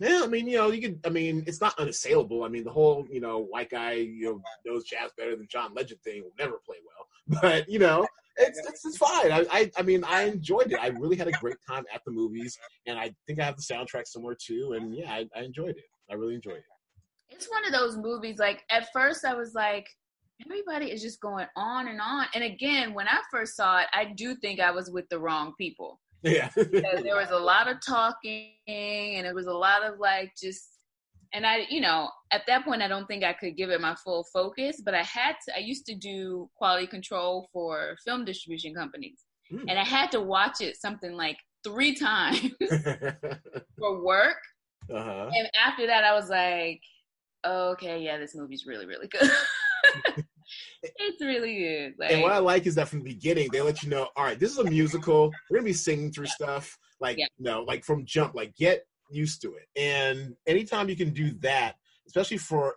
yeah, 0.00 0.20
I 0.22 0.26
mean, 0.28 0.46
you 0.46 0.56
know, 0.56 0.70
you 0.70 0.80
could. 0.80 1.00
I 1.04 1.08
mean, 1.08 1.42
it's 1.46 1.60
not 1.60 1.78
unassailable. 1.78 2.44
I 2.44 2.48
mean, 2.48 2.64
the 2.64 2.70
whole, 2.70 3.06
you 3.10 3.20
know, 3.20 3.40
white 3.40 3.70
guy, 3.70 3.92
you 3.92 4.24
know, 4.24 4.42
knows 4.64 4.84
jazz 4.84 5.10
better 5.16 5.34
than 5.34 5.48
John 5.50 5.74
Legend 5.74 6.00
thing 6.02 6.22
will 6.22 6.32
never 6.38 6.60
play 6.64 6.76
well. 6.84 7.06
But 7.42 7.68
you 7.68 7.78
know, 7.78 8.06
it's 8.36 8.58
it's, 8.60 8.84
it's 8.86 8.96
fine. 8.96 9.32
I, 9.32 9.44
I, 9.50 9.70
I 9.76 9.82
mean, 9.82 10.04
I 10.04 10.22
enjoyed 10.22 10.72
it. 10.72 10.78
I 10.80 10.88
really 10.88 11.16
had 11.16 11.28
a 11.28 11.32
great 11.32 11.56
time 11.68 11.84
at 11.92 12.00
the 12.06 12.12
movies, 12.12 12.56
and 12.86 12.98
I 12.98 13.12
think 13.26 13.40
I 13.40 13.44
have 13.44 13.56
the 13.56 13.62
soundtrack 13.62 14.06
somewhere 14.06 14.36
too. 14.40 14.74
And 14.76 14.94
yeah, 14.94 15.12
I, 15.12 15.26
I 15.36 15.42
enjoyed 15.42 15.76
it. 15.76 15.84
I 16.10 16.14
really 16.14 16.36
enjoyed 16.36 16.56
it. 16.56 16.64
It's 17.30 17.50
one 17.50 17.66
of 17.66 17.72
those 17.72 17.96
movies. 17.96 18.38
Like 18.38 18.62
at 18.70 18.88
first, 18.92 19.24
I 19.24 19.34
was 19.34 19.54
like, 19.54 19.86
everybody 20.44 20.90
is 20.90 21.02
just 21.02 21.20
going 21.20 21.46
on 21.56 21.88
and 21.88 22.00
on. 22.00 22.26
And 22.34 22.44
again, 22.44 22.94
when 22.94 23.08
I 23.08 23.18
first 23.30 23.56
saw 23.56 23.80
it, 23.80 23.88
I 23.92 24.12
do 24.16 24.36
think 24.36 24.60
I 24.60 24.70
was 24.70 24.90
with 24.90 25.08
the 25.08 25.18
wrong 25.18 25.54
people. 25.58 26.00
Yeah. 26.22 26.50
there 26.56 27.16
was 27.16 27.30
a 27.30 27.38
lot 27.38 27.68
of 27.68 27.78
talking 27.84 28.52
and 28.66 29.26
it 29.26 29.34
was 29.34 29.46
a 29.46 29.52
lot 29.52 29.84
of 29.84 29.98
like 29.98 30.32
just 30.40 30.78
and 31.32 31.46
I, 31.46 31.66
you 31.68 31.80
know, 31.82 32.08
at 32.32 32.46
that 32.46 32.64
point, 32.64 32.80
I 32.80 32.88
don't 32.88 33.06
think 33.06 33.22
I 33.22 33.34
could 33.34 33.54
give 33.54 33.68
it 33.68 33.82
my 33.82 33.94
full 33.96 34.24
focus, 34.32 34.80
but 34.82 34.94
I 34.94 35.02
had 35.02 35.36
to, 35.44 35.56
I 35.56 35.58
used 35.58 35.84
to 35.86 35.94
do 35.94 36.48
quality 36.56 36.86
control 36.86 37.50
for 37.52 37.96
film 38.02 38.24
distribution 38.24 38.74
companies. 38.74 39.24
Mm. 39.52 39.64
And 39.68 39.78
I 39.78 39.84
had 39.84 40.10
to 40.12 40.22
watch 40.22 40.62
it 40.62 40.80
something 40.80 41.12
like 41.12 41.36
three 41.62 41.94
times 41.98 42.50
for 43.78 44.02
work. 44.02 44.38
Uh-huh. 44.90 45.30
And 45.34 45.50
after 45.66 45.86
that, 45.86 46.04
I 46.04 46.14
was 46.14 46.30
like, 46.30 46.80
okay, 47.46 48.02
yeah, 48.02 48.16
this 48.16 48.34
movie's 48.34 48.64
really, 48.66 48.86
really 48.86 49.08
good. 49.08 50.24
It's 50.82 51.20
really 51.20 51.58
good. 51.58 51.94
Like, 51.98 52.12
and 52.12 52.22
what 52.22 52.32
I 52.32 52.38
like 52.38 52.66
is 52.66 52.74
that 52.76 52.88
from 52.88 53.00
the 53.00 53.04
beginning, 53.04 53.48
they 53.52 53.60
let 53.60 53.82
you 53.82 53.90
know, 53.90 54.08
all 54.16 54.24
right, 54.24 54.38
this 54.38 54.52
is 54.52 54.58
a 54.58 54.64
musical. 54.64 55.32
We're 55.50 55.58
gonna 55.58 55.66
be 55.66 55.72
singing 55.72 56.12
through 56.12 56.26
stuff. 56.26 56.78
Like, 57.00 57.18
yeah. 57.18 57.26
you 57.38 57.44
know, 57.44 57.62
like 57.62 57.84
from 57.84 58.04
jump, 58.04 58.34
like 58.34 58.54
get 58.56 58.86
used 59.10 59.42
to 59.42 59.54
it. 59.54 59.68
And 59.76 60.34
anytime 60.46 60.88
you 60.88 60.96
can 60.96 61.10
do 61.10 61.32
that, 61.40 61.74
especially 62.06 62.38
for 62.38 62.76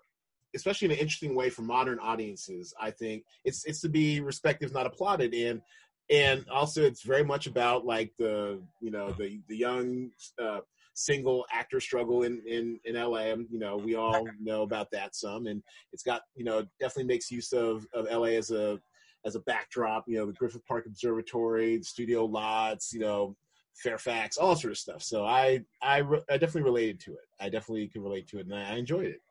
especially 0.54 0.86
in 0.86 0.92
an 0.92 0.98
interesting 0.98 1.34
way 1.34 1.50
for 1.50 1.62
modern 1.62 2.00
audiences, 2.00 2.74
I 2.80 2.92
think 2.92 3.24
it's 3.46 3.66
it's 3.66 3.82
to 3.82 3.90
be 3.90 4.20
respected, 4.20 4.74
not 4.74 4.86
applauded. 4.86 5.34
And 5.34 5.62
and 6.10 6.46
also 6.50 6.84
it's 6.84 7.04
very 7.04 7.24
much 7.24 7.48
about 7.48 7.86
like 7.86 8.12
the 8.18 8.62
you 8.82 8.92
know 8.92 9.12
the 9.12 9.42
the 9.48 9.58
young 9.58 10.12
uh, 10.42 10.60
single 10.94 11.46
actor 11.52 11.80
struggle 11.80 12.24
in 12.24 12.42
in 12.46 12.80
in 12.86 12.96
LA. 12.96 13.26
You 13.26 13.60
know, 13.60 13.78
we 13.78 13.96
all 13.96 14.28
know 14.40 14.64
about 14.64 14.92
that 14.92 15.16
some, 15.16 15.48
and 15.48 15.62
it's 15.94 16.04
got 16.04 16.22
you 16.36 16.46
know 16.46 16.66
definitely 16.80 17.06
makes 17.06 17.32
use 17.32 17.54
of 17.54 17.86
of 17.94 18.06
LA 18.12 18.38
as 18.38 18.52
a 18.52 18.80
as 19.26 19.36
a 19.36 19.42
backdrop. 19.42 20.06
You 20.08 20.18
know, 20.18 20.26
the 20.26 20.34
Griffith 20.34 20.66
Park 20.66 20.86
Observatory, 20.86 21.78
the 21.78 21.84
studio 21.84 22.26
lots. 22.26 22.94
You 22.94 23.02
know, 23.02 23.36
Fairfax, 23.76 24.38
all 24.38 24.56
sort 24.56 24.72
of 24.72 24.78
stuff. 24.78 25.02
So 25.02 25.26
I 25.26 25.62
I, 25.82 26.02
I 26.30 26.38
definitely 26.38 26.64
related 26.64 27.00
to 27.02 27.14
it. 27.14 27.28
I 27.40 27.50
definitely 27.50 27.88
can 27.88 28.04
relate 28.04 28.28
to 28.30 28.40
it, 28.40 28.46
and 28.46 28.56
I 28.56 28.76
enjoyed 28.76 29.08
it. 29.08 29.22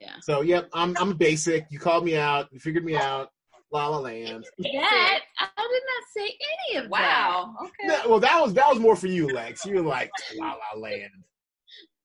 Yeah. 0.00 0.14
So 0.22 0.40
yep, 0.40 0.68
I'm 0.72 0.96
I'm 0.98 1.14
basic. 1.16 1.66
You 1.70 1.78
called 1.78 2.04
me 2.04 2.16
out. 2.16 2.48
You 2.52 2.58
figured 2.58 2.84
me 2.84 2.96
out. 2.96 3.30
La 3.72 3.86
La 3.88 3.98
Land. 3.98 4.44
That 4.58 5.20
I 5.38 5.46
did 5.56 5.82
not 5.86 6.04
say 6.16 6.36
any 6.72 6.84
of 6.84 6.90
wow. 6.90 6.98
that. 6.98 7.06
Wow. 7.06 7.56
Okay. 7.62 7.86
No, 7.86 8.10
well, 8.10 8.20
that 8.20 8.40
was 8.40 8.54
that 8.54 8.68
was 8.68 8.78
more 8.78 8.96
for 8.96 9.06
you, 9.06 9.28
Lex. 9.32 9.64
You 9.64 9.76
were 9.76 9.82
like 9.82 10.10
La 10.36 10.54
La 10.54 10.80
Land. 10.80 11.10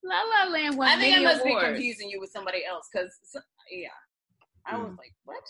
La 0.03 0.22
La 0.22 0.51
Land 0.51 0.78
won 0.78 0.88
I 0.88 0.99
think 0.99 1.18
I 1.18 1.22
must 1.22 1.43
awards. 1.43 1.66
be 1.66 1.74
confusing 1.74 2.09
you 2.09 2.20
with 2.20 2.30
somebody 2.30 2.63
else 2.66 2.88
because 2.93 3.11
yeah, 3.72 3.88
I 4.66 4.78
was 4.78 4.91
mm. 4.91 4.97
like 4.97 5.13
what? 5.24 5.41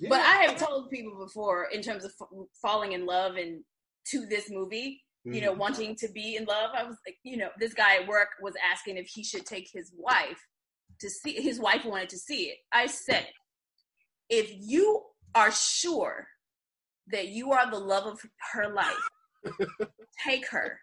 Yeah. 0.00 0.08
But 0.10 0.20
I 0.20 0.42
have 0.42 0.56
told 0.58 0.90
people 0.90 1.16
before 1.18 1.68
in 1.72 1.80
terms 1.80 2.04
of 2.04 2.12
f- 2.20 2.28
falling 2.60 2.92
in 2.92 3.06
love 3.06 3.36
and 3.36 3.62
to 4.08 4.26
this 4.26 4.50
movie, 4.50 5.02
mm. 5.26 5.34
you 5.34 5.40
know, 5.40 5.52
mm-hmm. 5.52 5.60
wanting 5.60 5.96
to 5.96 6.08
be 6.08 6.36
in 6.36 6.44
love. 6.44 6.70
I 6.76 6.82
was 6.82 6.96
like, 7.06 7.16
you 7.22 7.36
know, 7.36 7.48
this 7.58 7.72
guy 7.72 7.96
at 7.96 8.08
work 8.08 8.28
was 8.42 8.54
asking 8.70 8.98
if 8.98 9.06
he 9.06 9.24
should 9.24 9.46
take 9.46 9.70
his 9.72 9.92
wife 9.96 10.44
to 11.00 11.08
see. 11.08 11.40
His 11.40 11.58
wife 11.58 11.84
wanted 11.84 12.10
to 12.10 12.18
see 12.18 12.44
it. 12.44 12.58
I 12.72 12.86
said, 12.86 13.28
if 14.28 14.50
you 14.52 15.02
are 15.34 15.52
sure 15.52 16.26
that 17.08 17.28
you 17.28 17.52
are 17.52 17.70
the 17.70 17.78
love 17.78 18.06
of 18.06 18.20
her 18.52 18.72
life, 18.72 19.08
take 20.26 20.48
her. 20.48 20.80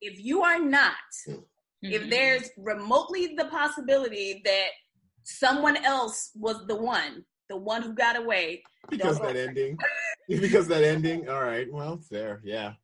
If 0.00 0.20
you 0.20 0.42
are 0.42 0.58
not, 0.58 0.92
mm-hmm. 1.28 1.40
if 1.82 2.08
there's 2.10 2.50
remotely 2.56 3.34
the 3.36 3.46
possibility 3.46 4.42
that 4.44 4.68
someone 5.24 5.76
else 5.84 6.30
was 6.34 6.64
the 6.66 6.76
one, 6.76 7.24
the 7.48 7.56
one 7.56 7.82
who 7.82 7.94
got 7.94 8.16
away, 8.16 8.62
because 8.90 9.18
that 9.20 9.36
ending, 9.36 9.78
because 10.28 10.68
that 10.68 10.84
ending. 10.84 11.28
All 11.28 11.42
right, 11.42 11.66
well, 11.72 11.94
it's 11.94 12.08
there. 12.08 12.40
Yeah, 12.44 12.74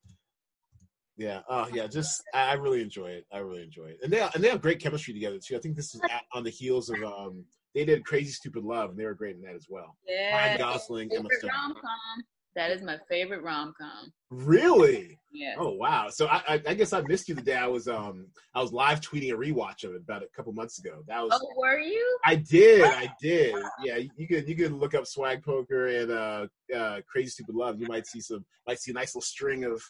yeah. 1.18 1.40
Oh, 1.48 1.68
yeah. 1.72 1.88
Just 1.88 2.22
I 2.32 2.54
really 2.54 2.80
enjoy 2.80 3.08
it. 3.08 3.26
I 3.32 3.38
really 3.38 3.62
enjoy 3.62 3.86
it, 3.86 3.98
and 4.02 4.12
they 4.12 4.20
and 4.20 4.42
they 4.42 4.48
have 4.48 4.62
great 4.62 4.80
chemistry 4.80 5.12
together 5.12 5.38
too. 5.44 5.56
I 5.56 5.60
think 5.60 5.76
this 5.76 5.94
is 5.94 6.00
at, 6.04 6.22
on 6.32 6.44
the 6.44 6.50
heels 6.50 6.88
of 6.88 7.02
um 7.02 7.44
they 7.78 7.84
did 7.84 8.04
Crazy 8.04 8.32
Stupid 8.32 8.64
Love, 8.64 8.90
and 8.90 8.98
they 8.98 9.04
were 9.04 9.14
great 9.14 9.36
in 9.36 9.42
that 9.42 9.54
as 9.54 9.66
well. 9.68 9.96
Yeah, 10.06 10.34
Ryan 10.34 10.58
Gosling, 10.58 11.10
Emma 11.14 11.28
Stone. 11.38 11.50
Rom-com. 11.50 12.24
That 12.56 12.72
is 12.72 12.82
my 12.82 12.96
favorite 13.08 13.44
rom 13.44 13.72
com. 13.78 14.12
Really? 14.30 15.16
Yeah. 15.30 15.54
Oh 15.58 15.74
wow. 15.74 16.08
So 16.10 16.26
I, 16.26 16.42
I, 16.48 16.62
I 16.66 16.74
guess 16.74 16.92
I 16.92 17.02
missed 17.02 17.28
you 17.28 17.36
the 17.36 17.42
day 17.42 17.54
I 17.54 17.68
was 17.68 17.86
um 17.86 18.26
I 18.52 18.60
was 18.60 18.72
live 18.72 19.00
tweeting 19.00 19.32
a 19.32 19.36
rewatch 19.36 19.84
of 19.84 19.94
it 19.94 20.02
about 20.02 20.24
a 20.24 20.26
couple 20.34 20.52
months 20.52 20.80
ago. 20.80 21.04
That 21.06 21.22
was. 21.22 21.30
Oh, 21.40 21.48
were 21.56 21.78
you? 21.78 22.18
I 22.24 22.34
did. 22.34 22.82
I 22.82 23.12
did. 23.22 23.54
Yeah. 23.84 23.98
You 24.16 24.26
could 24.26 24.48
you 24.48 24.56
could 24.56 24.72
look 24.72 24.94
up 24.94 25.06
Swag 25.06 25.44
Poker 25.44 25.86
and 25.86 26.10
uh, 26.10 26.46
uh 26.74 27.00
Crazy 27.06 27.28
Stupid 27.28 27.54
Love. 27.54 27.80
You 27.80 27.86
might 27.86 28.08
see 28.08 28.20
some 28.20 28.44
might 28.66 28.80
see 28.80 28.90
a 28.90 28.94
nice 28.94 29.14
little 29.14 29.22
string 29.22 29.62
of 29.62 29.80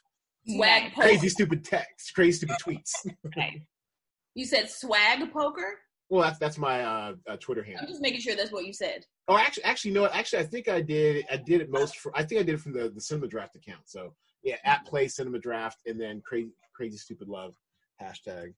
swag 0.47 0.93
crazy 0.93 1.31
stupid 1.31 1.65
texts, 1.65 2.11
crazy 2.11 2.39
stupid 2.39 2.57
tweets. 2.63 2.93
okay. 3.29 3.63
You 4.35 4.45
said 4.45 4.69
swag 4.69 5.33
poker. 5.33 5.79
Well, 6.11 6.23
that's 6.23 6.39
that's 6.39 6.59
my 6.59 6.83
uh, 6.83 7.15
uh, 7.29 7.37
Twitter 7.37 7.63
handle. 7.63 7.83
I'm 7.83 7.89
just 7.89 8.01
making 8.01 8.21
sure 8.21 8.35
that's 8.35 8.53
what 8.53 8.65
you 8.65 8.73
said. 8.73 9.05
Oh, 9.29 9.37
actually, 9.37 9.65
actually, 9.65 9.91
no. 9.91 10.07
Actually, 10.07 10.41
I 10.41 10.47
think 10.47 10.69
I 10.69 10.81
did. 10.81 11.27
I 11.31 11.37
did 11.37 11.61
it 11.61 11.71
most. 11.71 11.99
For, 11.99 12.13
I 12.17 12.23
think 12.23 12.41
I 12.41 12.45
did 12.45 12.55
it 12.55 12.61
from 12.61 12.73
the 12.73 12.89
the 12.89 13.01
Cinema 13.01 13.29
Draft 13.29 13.57
account. 13.57 13.83
So 13.85 14.15
yeah, 14.43 14.57
at 14.65 14.87
Play 14.87 15.09
Cinema 15.09 15.39
Draft, 15.39 15.81
and 15.87 16.01
then 16.01 16.23
crazy 16.25 16.51
crazy 16.75 16.97
stupid 16.97 17.29
love 17.29 17.55
hashtag. 18.01 18.55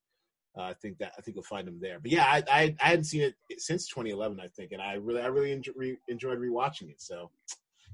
Uh, 0.57 0.63
I 0.63 0.75
think 0.75 0.99
that 0.99 1.13
I 1.19 1.23
think 1.23 1.37
you'll 1.37 1.45
find 1.45 1.67
them 1.67 1.79
there. 1.81 1.99
But 2.01 2.11
yeah, 2.11 2.25
I, 2.25 2.43
I, 2.51 2.77
I 2.81 2.89
hadn't 2.89 3.05
seen 3.05 3.23
it 3.23 3.35
since 3.59 3.89
2011, 3.89 4.41
I 4.41 4.49
think, 4.49 4.73
and 4.73 4.83
I 4.83 4.95
really 4.95 5.23
I 5.23 5.27
really 5.27 5.53
enjoy, 5.53 5.73
re, 5.77 5.97
enjoyed 6.09 6.39
rewatching 6.39 6.91
it. 6.91 7.01
So 7.01 7.31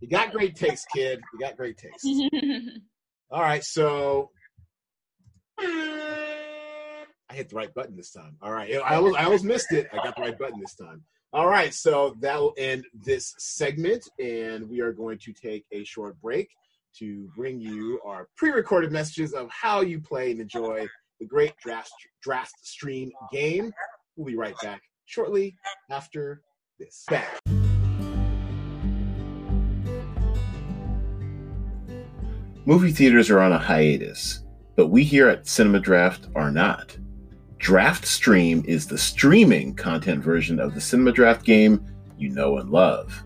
you 0.00 0.08
got 0.08 0.32
great 0.32 0.56
taste, 0.56 0.86
kid. 0.94 1.20
You 1.32 1.38
got 1.38 1.56
great 1.56 1.78
taste. 1.78 2.06
All 3.30 3.42
right, 3.42 3.64
so 3.64 4.30
hit 7.36 7.50
the 7.50 7.56
right 7.56 7.72
button 7.74 7.96
this 7.96 8.10
time. 8.10 8.36
All 8.42 8.52
right. 8.52 8.72
I 8.84 8.96
almost, 8.96 9.18
I 9.18 9.24
almost 9.24 9.44
missed 9.44 9.72
it. 9.72 9.88
I 9.92 9.96
got 9.96 10.16
the 10.16 10.22
right 10.22 10.38
button 10.38 10.58
this 10.60 10.74
time. 10.74 11.04
All 11.32 11.46
right. 11.46 11.72
So 11.72 12.16
that 12.20 12.40
will 12.40 12.54
end 12.56 12.84
this 12.94 13.34
segment, 13.38 14.08
and 14.18 14.68
we 14.68 14.80
are 14.80 14.92
going 14.92 15.18
to 15.18 15.32
take 15.32 15.64
a 15.72 15.84
short 15.84 16.20
break 16.20 16.48
to 16.98 17.28
bring 17.36 17.60
you 17.60 18.00
our 18.04 18.28
pre 18.36 18.50
recorded 18.50 18.90
messages 18.90 19.34
of 19.34 19.50
how 19.50 19.82
you 19.82 20.00
play 20.00 20.30
and 20.30 20.40
enjoy 20.40 20.86
the 21.20 21.26
great 21.26 21.52
draft, 21.62 21.92
draft 22.22 22.54
stream 22.62 23.12
game. 23.32 23.72
We'll 24.16 24.26
be 24.26 24.36
right 24.36 24.54
back 24.62 24.80
shortly 25.04 25.56
after 25.90 26.42
this. 26.78 27.04
Back. 27.08 27.38
Movie 32.64 32.90
theaters 32.90 33.30
are 33.30 33.38
on 33.38 33.52
a 33.52 33.58
hiatus, 33.58 34.42
but 34.74 34.88
we 34.88 35.04
here 35.04 35.28
at 35.28 35.46
Cinema 35.46 35.78
Draft 35.78 36.26
are 36.34 36.50
not. 36.50 36.96
Draft 37.58 38.06
Stream 38.06 38.64
is 38.66 38.86
the 38.86 38.98
streaming 38.98 39.74
content 39.74 40.22
version 40.22 40.60
of 40.60 40.74
the 40.74 40.80
Cinema 40.80 41.12
Draft 41.12 41.44
game 41.44 41.84
you 42.18 42.28
know 42.28 42.58
and 42.58 42.70
love. 42.70 43.22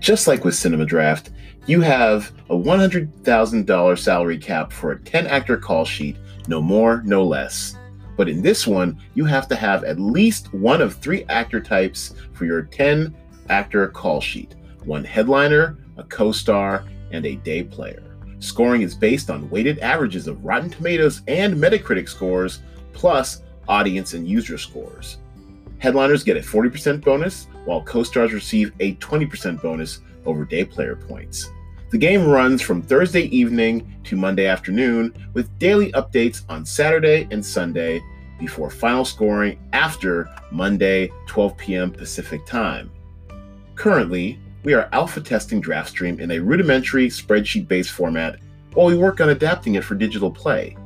Just 0.00 0.26
like 0.26 0.44
with 0.44 0.54
Cinema 0.54 0.84
Draft, 0.84 1.30
you 1.66 1.80
have 1.80 2.32
a 2.50 2.54
$100,000 2.54 3.98
salary 3.98 4.38
cap 4.38 4.72
for 4.72 4.92
a 4.92 5.00
10 5.00 5.26
actor 5.26 5.56
call 5.56 5.84
sheet, 5.84 6.16
no 6.46 6.60
more, 6.60 7.02
no 7.04 7.24
less. 7.24 7.76
But 8.16 8.28
in 8.28 8.42
this 8.42 8.66
one, 8.66 9.00
you 9.14 9.24
have 9.24 9.48
to 9.48 9.56
have 9.56 9.82
at 9.84 9.98
least 9.98 10.52
one 10.52 10.80
of 10.80 10.94
three 10.94 11.24
actor 11.24 11.60
types 11.60 12.14
for 12.32 12.44
your 12.44 12.62
10 12.62 13.14
actor 13.48 13.88
call 13.88 14.20
sheet 14.20 14.54
one 14.84 15.04
headliner, 15.04 15.78
a 15.96 16.04
co 16.04 16.30
star, 16.30 16.84
and 17.10 17.24
a 17.24 17.36
day 17.36 17.62
player. 17.62 18.02
Scoring 18.38 18.82
is 18.82 18.94
based 18.94 19.30
on 19.30 19.48
weighted 19.48 19.78
averages 19.78 20.26
of 20.26 20.44
Rotten 20.44 20.68
Tomatoes 20.68 21.22
and 21.26 21.54
Metacritic 21.54 22.06
scores, 22.06 22.60
plus 22.92 23.40
audience, 23.68 24.14
and 24.14 24.28
user 24.28 24.58
scores. 24.58 25.18
Headliners 25.78 26.24
get 26.24 26.36
a 26.36 26.40
40% 26.40 27.02
bonus, 27.04 27.46
while 27.64 27.82
co 27.82 28.02
stars 28.02 28.32
receive 28.32 28.72
a 28.80 28.94
20% 28.96 29.60
bonus 29.60 30.00
over 30.26 30.44
day 30.44 30.64
player 30.64 30.96
points. 30.96 31.50
The 31.90 31.98
game 31.98 32.26
runs 32.26 32.60
from 32.60 32.82
Thursday 32.82 33.24
evening 33.24 34.00
to 34.04 34.16
Monday 34.16 34.46
afternoon, 34.46 35.14
with 35.32 35.58
daily 35.58 35.92
updates 35.92 36.42
on 36.48 36.64
Saturday 36.64 37.28
and 37.30 37.44
Sunday 37.44 38.02
before 38.38 38.70
final 38.70 39.04
scoring 39.04 39.58
after 39.72 40.28
Monday, 40.50 41.10
12 41.26 41.56
p.m. 41.56 41.90
Pacific 41.90 42.44
Time. 42.46 42.90
Currently, 43.76 44.38
we 44.64 44.72
are 44.74 44.88
alpha 44.92 45.20
testing 45.20 45.62
DraftStream 45.62 46.18
in 46.18 46.30
a 46.32 46.38
rudimentary 46.38 47.08
spreadsheet 47.08 47.68
based 47.68 47.90
format 47.90 48.38
while 48.72 48.86
we 48.86 48.96
work 48.96 49.20
on 49.20 49.28
adapting 49.28 49.76
it 49.76 49.84
for 49.84 49.94
digital 49.94 50.30
play. 50.30 50.76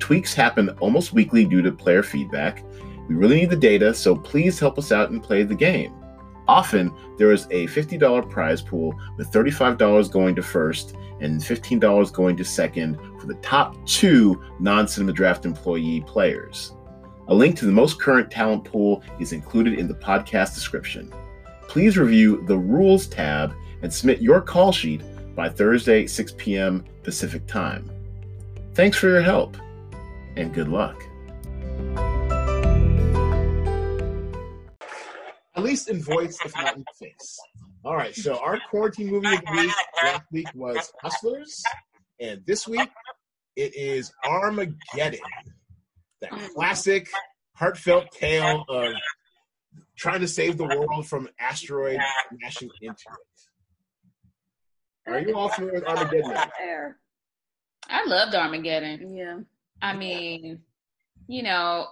Tweaks 0.00 0.34
happen 0.34 0.70
almost 0.80 1.12
weekly 1.12 1.44
due 1.44 1.62
to 1.62 1.70
player 1.70 2.02
feedback. 2.02 2.64
We 3.08 3.14
really 3.14 3.36
need 3.36 3.50
the 3.50 3.56
data, 3.56 3.94
so 3.94 4.16
please 4.16 4.58
help 4.58 4.78
us 4.78 4.90
out 4.90 5.10
and 5.10 5.22
play 5.22 5.42
the 5.44 5.54
game. 5.54 5.94
Often, 6.48 6.92
there 7.16 7.30
is 7.30 7.44
a 7.50 7.68
$50 7.68 8.28
prize 8.28 8.60
pool 8.60 8.98
with 9.16 9.30
$35 9.30 10.10
going 10.10 10.34
to 10.34 10.42
first 10.42 10.96
and 11.20 11.40
$15 11.40 12.12
going 12.12 12.36
to 12.36 12.44
second 12.44 12.98
for 13.20 13.26
the 13.26 13.34
top 13.34 13.76
two 13.86 14.42
non 14.58 14.88
Cinema 14.88 15.12
Draft 15.12 15.44
employee 15.44 16.02
players. 16.06 16.72
A 17.28 17.34
link 17.34 17.56
to 17.58 17.66
the 17.66 17.72
most 17.72 18.00
current 18.00 18.30
talent 18.30 18.64
pool 18.64 19.04
is 19.20 19.32
included 19.32 19.78
in 19.78 19.86
the 19.86 19.94
podcast 19.94 20.54
description. 20.54 21.12
Please 21.68 21.96
review 21.96 22.42
the 22.46 22.58
Rules 22.58 23.06
tab 23.06 23.54
and 23.82 23.92
submit 23.92 24.20
your 24.20 24.40
call 24.40 24.72
sheet 24.72 25.02
by 25.36 25.48
Thursday, 25.48 26.06
6 26.06 26.34
p.m. 26.36 26.84
Pacific 27.04 27.46
Time. 27.46 27.88
Thanks 28.74 28.96
for 28.96 29.08
your 29.08 29.22
help 29.22 29.56
and 30.36 30.52
good 30.54 30.68
luck. 30.68 31.02
at 35.60 35.64
least 35.66 35.90
in 35.90 36.02
voice, 36.02 36.38
if 36.42 36.54
not 36.56 36.74
in 36.74 36.84
face. 36.98 37.38
All 37.84 37.94
right, 37.94 38.14
so 38.14 38.38
our 38.38 38.58
quarantine 38.70 39.08
movie 39.08 39.34
of 39.34 39.42
the 39.42 39.52
week 39.52 39.72
last 40.02 40.22
week 40.32 40.46
was 40.54 40.90
Hustlers, 41.02 41.62
and 42.18 42.40
this 42.46 42.66
week 42.66 42.88
it 43.56 43.74
is 43.76 44.10
Armageddon, 44.24 45.20
that 46.22 46.30
mm. 46.30 46.54
classic, 46.54 47.08
heartfelt 47.54 48.10
tale 48.12 48.64
of 48.70 48.94
trying 49.98 50.20
to 50.20 50.28
save 50.28 50.56
the 50.56 50.64
world 50.64 51.06
from 51.06 51.28
asteroid 51.38 52.00
crashing 52.38 52.70
into 52.80 53.04
it. 55.06 55.12
Are 55.12 55.20
you 55.20 55.36
all 55.36 55.50
familiar 55.50 55.80
with 55.80 55.84
Armageddon? 55.84 56.38
I 57.86 58.06
loved 58.06 58.34
Armageddon. 58.34 59.14
Yeah. 59.14 59.40
I 59.82 59.96
mean, 59.96 60.60
you 61.26 61.42
know, 61.42 61.86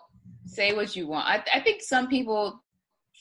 say 0.46 0.72
what 0.72 0.96
you 0.96 1.06
want. 1.06 1.26
I, 1.26 1.44
I 1.54 1.60
think 1.60 1.82
some 1.82 2.08
people 2.08 2.62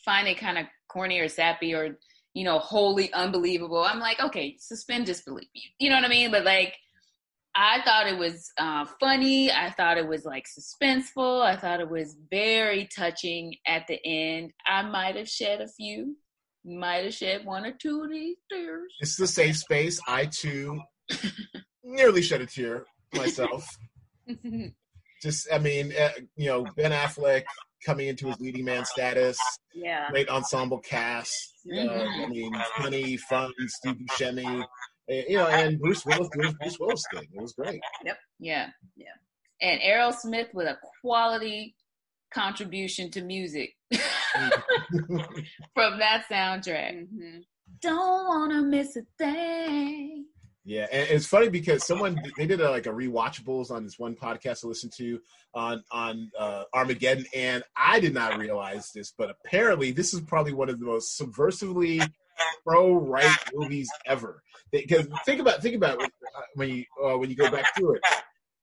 find 0.05 0.28
it 0.28 0.38
kind 0.38 0.57
of 0.57 0.65
corny 0.88 1.20
or 1.20 1.28
sappy 1.28 1.74
or, 1.74 1.97
you 2.34 2.43
know, 2.43 2.59
wholly 2.59 3.11
unbelievable. 3.13 3.84
I'm 3.84 3.99
like, 3.99 4.20
okay, 4.20 4.57
suspend 4.59 5.05
disbelief. 5.05 5.47
You 5.80 5.89
know 5.89 5.95
what 5.95 6.05
I 6.05 6.09
mean? 6.09 6.32
But 6.32 6.45
like, 6.45 6.76
I 7.55 7.82
thought 7.84 8.07
it 8.07 8.20
was 8.20 8.51
uh, 8.59 8.86
funny. 8.99 9.51
I 9.51 9.72
thought 9.72 9.97
it 9.97 10.07
was 10.07 10.26
like 10.26 10.45
suspenseful. 10.45 11.41
I 11.41 11.55
thought 11.55 11.80
it 11.80 11.89
was 11.89 12.15
very 12.30 12.88
touching 12.95 13.55
at 13.65 13.88
the 13.88 13.99
end. 14.05 14.51
I 14.68 14.84
might 14.84 15.15
have 15.15 15.28
shed 15.28 15.61
a 15.61 15.68
few, 15.68 16.15
might 16.63 17.05
have 17.05 17.15
shed 17.15 17.45
one 17.45 17.65
or 17.65 17.72
two 17.72 18.03
of 18.03 18.11
these 18.11 18.38
tears. 18.51 18.93
This 18.99 19.13
is 19.13 19.20
a 19.20 19.28
safe 19.28 19.57
space. 19.57 19.99
I 20.07 20.26
too 20.26 20.80
nearly 21.84 22.22
shed 22.22 22.41
a 22.41 22.45
tear 22.45 22.86
myself. 23.15 23.68
Just, 25.21 25.51
I 25.51 25.57
mean, 25.57 25.93
uh, 25.99 26.09
you 26.36 26.47
know, 26.47 26.65
Ben 26.75 26.91
Affleck 26.91 27.43
coming 27.86 28.07
into 28.07 28.28
his 28.28 28.39
leading 28.39 28.65
man 28.65 28.86
status. 28.86 29.38
Yeah. 29.73 30.09
Great 30.11 30.30
ensemble 30.30 30.80
cast. 30.80 31.53
Mm-hmm. 31.67 31.89
Uh, 31.89 32.23
I 32.23 32.28
mean, 32.28 32.53
funny, 32.78 33.17
fun, 33.17 33.51
Steve 33.67 33.97
Buscemi. 34.09 34.63
You 35.07 35.38
know, 35.38 35.47
and 35.47 35.80
Bruce 35.80 36.05
Willis 36.05 36.30
doing 36.34 36.53
Bruce 36.59 36.80
Willis 36.80 37.03
thing. 37.13 37.28
It 37.34 37.41
was 37.41 37.53
great. 37.53 37.80
Yep. 38.05 38.17
Yeah. 38.39 38.67
Yeah. 38.95 39.07
And 39.61 39.82
Aerosmith 39.82 40.53
with 40.53 40.67
a 40.67 40.78
quality 41.01 41.75
contribution 42.34 43.09
to 43.11 43.21
music 43.21 43.73
from 43.91 43.99
that 45.99 46.25
soundtrack. 46.30 46.93
Mm-hmm. 46.93 47.39
Don't 47.82 48.28
want 48.28 48.51
to 48.51 48.61
miss 48.63 48.97
a 48.97 49.03
thing. 49.17 50.25
Yeah, 50.68 50.86
and 50.91 51.09
it's 51.09 51.26
funny 51.26 51.47
because 51.47 51.88
someone 51.88 52.22
they 52.38 52.45
did 52.45 52.59
a, 52.59 52.70
like 52.70 52.88
a 52.88 52.89
rewatchables 52.89 53.72
on 53.72 53.86
this 53.86 53.97
one 53.97 54.15
podcast 54.15 54.65
I 54.65 54.68
listened 54.68 54.91
to 54.97 55.22
on 55.53 55.82
on 55.91 56.30
uh, 56.38 56.65
Armageddon, 56.74 57.26
and 57.34 57.63
I 57.78 58.01
did 58.01 58.13
not 58.13 58.38
realize 58.38 58.91
this, 58.91 59.13
but 59.18 59.30
apparently 59.30 59.91
this 59.91 60.13
is 60.13 60.20
probably 60.20 60.51
one 60.51 60.68
of 60.68 60.78
the 60.78 60.86
most 60.86 61.18
subversively 61.18 62.05
pro 62.65 62.95
right 62.95 63.34
movies 63.53 63.89
ever. 64.05 64.43
Because 64.70 65.07
think 65.26 65.39
about 65.39 65.61
think 65.61 65.78
about 65.78 66.03
uh, 66.03 66.07
when 66.55 66.68
you 66.68 66.84
uh, 67.01 67.18
when 67.18 67.30
you 67.30 67.38
go 67.38 67.49
back 67.49 67.74
through 67.74 67.95
it. 67.95 68.01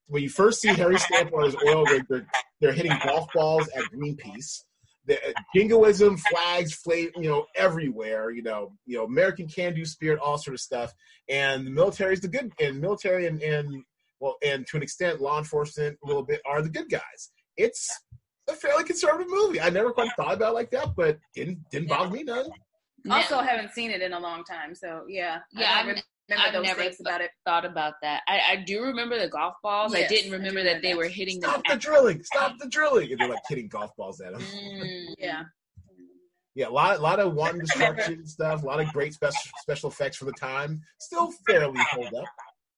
When 0.07 0.23
you 0.23 0.29
first 0.29 0.61
see 0.61 0.69
Harry 0.75 0.99
Stamp 0.99 1.33
on 1.33 1.45
his 1.47 1.57
oil 1.67 1.87
rig, 1.87 2.05
they're, 2.11 2.27
they're 2.61 2.73
hitting 2.75 2.93
golf 3.03 3.33
balls 3.33 3.67
at 3.75 3.85
Greenpeace 3.85 4.65
the 5.07 5.17
uh, 5.17 5.33
jingoism 5.55 6.17
flags 6.17 6.75
flavor 6.75 7.13
you 7.17 7.29
know 7.29 7.47
everywhere 7.57 8.31
you 8.31 8.43
know 8.43 8.73
you 8.87 8.97
know 8.97 9.05
american 9.05 9.47
can 9.47 9.75
do 9.75 9.85
spirit 9.85 10.19
all 10.21 10.39
sort 10.39 10.55
of 10.55 10.61
stuff. 10.61 10.93
And 11.29 11.67
the 11.67 11.71
military 11.71 12.13
is 12.13 12.21
the 12.21 12.29
good 12.29 12.53
and 12.61 12.81
military 12.81 13.27
and, 13.27 13.41
and 13.43 13.83
well 14.21 14.37
and 14.45 14.67
to 14.69 14.77
an 14.77 14.83
extent 14.83 15.21
law 15.21 15.39
enforcement 15.39 15.99
a 16.05 16.07
little 16.07 16.23
bit 16.23 16.41
are 16.47 16.63
the 16.63 16.69
good 16.69 16.91
guys. 16.91 17.31
It's 17.57 17.89
a 18.49 18.53
fairly 18.53 18.85
conservative 18.85 19.29
movie. 19.31 19.61
I 19.61 19.71
never 19.71 19.93
quite 19.93 20.11
thought 20.17 20.35
about 20.35 20.53
it 20.53 20.55
like 20.55 20.71
that 20.71 20.95
but 20.97 21.19
didn't 21.35 21.59
didn't 21.71 21.89
bother 21.89 22.11
me 22.11 22.25
none. 22.25 22.51
Also 23.11 23.41
haven't 23.41 23.73
seen 23.73 23.91
it 23.91 24.03
in 24.03 24.13
a 24.13 24.21
long 24.21 24.45
time 24.45 24.75
so 24.75 25.05
yeah. 25.09 25.39
Yeah 25.53 25.95
remember 26.29 26.59
I've 26.59 26.65
never 26.65 26.83
th- 26.83 27.01
about 27.01 27.21
it. 27.21 27.31
Thought 27.47 27.65
about 27.65 27.95
that. 28.03 28.23
I, 28.29 28.41
I 28.53 28.57
do 28.57 28.83
remember 28.83 29.19
the 29.19 29.29
golf 29.29 29.55
balls. 29.63 29.95
Yes, 29.95 30.05
I 30.11 30.15
didn't 30.15 30.33
remember 30.33 30.61
I 30.61 30.65
that 30.65 30.83
they 30.83 30.95
were 30.95 31.09
hitting. 31.09 31.41
Stop 31.41 31.63
the 31.69 31.77
drilling! 31.77 32.23
Stop 32.25 32.59
the 32.59 32.69
drilling! 32.69 33.11
And 33.13 33.21
they're 33.21 33.29
like 33.29 33.43
hitting 33.49 33.69
golf 33.69 33.91
balls 33.97 34.21
at 34.21 34.33
them. 34.33 34.43
Mm, 34.43 35.07
yeah. 35.19 35.43
Yeah, 36.55 36.69
a 36.69 36.71
lot, 36.71 36.99
a 36.99 37.03
lot 37.03 37.19
of 37.19 37.35
one 37.35 37.59
destruction 37.59 38.25
stuff. 38.27 38.63
A 38.63 38.67
lot 38.67 38.81
of 38.81 38.93
great 38.93 39.13
special 39.13 39.51
special 39.61 39.91
effects 39.91 40.17
for 40.17 40.25
the 40.25 40.33
time. 40.33 40.81
Still 41.01 41.33
fairly 41.47 41.81
hold 41.91 42.15
up, 42.15 42.27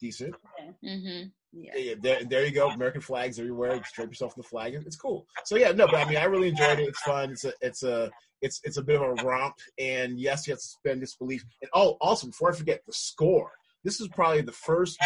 decent. 0.01 0.35
Mm-hmm. 0.83 1.29
Yeah. 1.53 1.77
yeah, 1.77 1.95
there, 2.01 2.25
there 2.25 2.45
you 2.45 2.51
go. 2.51 2.69
American 2.69 3.01
flags 3.01 3.39
everywhere. 3.39 3.75
You 3.77 3.83
drape 3.95 4.09
yourself 4.09 4.35
in 4.37 4.43
the 4.43 4.49
flag. 4.49 4.75
It's 4.75 4.97
cool. 4.97 5.27
So 5.45 5.57
yeah, 5.57 5.73
no, 5.73 5.87
but 5.87 5.97
I 5.97 6.05
mean, 6.09 6.19
I 6.19 6.25
really 6.25 6.49
enjoyed 6.49 6.79
it. 6.79 6.89
It's 6.89 7.01
fun. 7.01 7.31
It's 7.31 7.45
a, 7.45 7.53
it's 7.63 7.83
a, 7.83 8.11
it's, 8.43 8.61
it's 8.65 8.77
a 8.77 8.83
bit 8.83 9.01
of 9.01 9.03
a 9.03 9.25
romp. 9.25 9.55
And 9.79 10.21
yes, 10.21 10.47
you 10.47 10.53
have 10.53 10.59
to 10.59 10.65
suspend 10.65 11.01
disbelief. 11.01 11.45
And 11.63 11.71
oh, 11.73 11.97
also 12.01 12.27
before 12.27 12.53
I 12.53 12.55
forget, 12.55 12.83
the 12.87 12.93
score. 12.93 13.53
This 13.85 14.01
is 14.01 14.09
probably 14.09 14.43
the 14.43 14.53
first. 14.53 14.99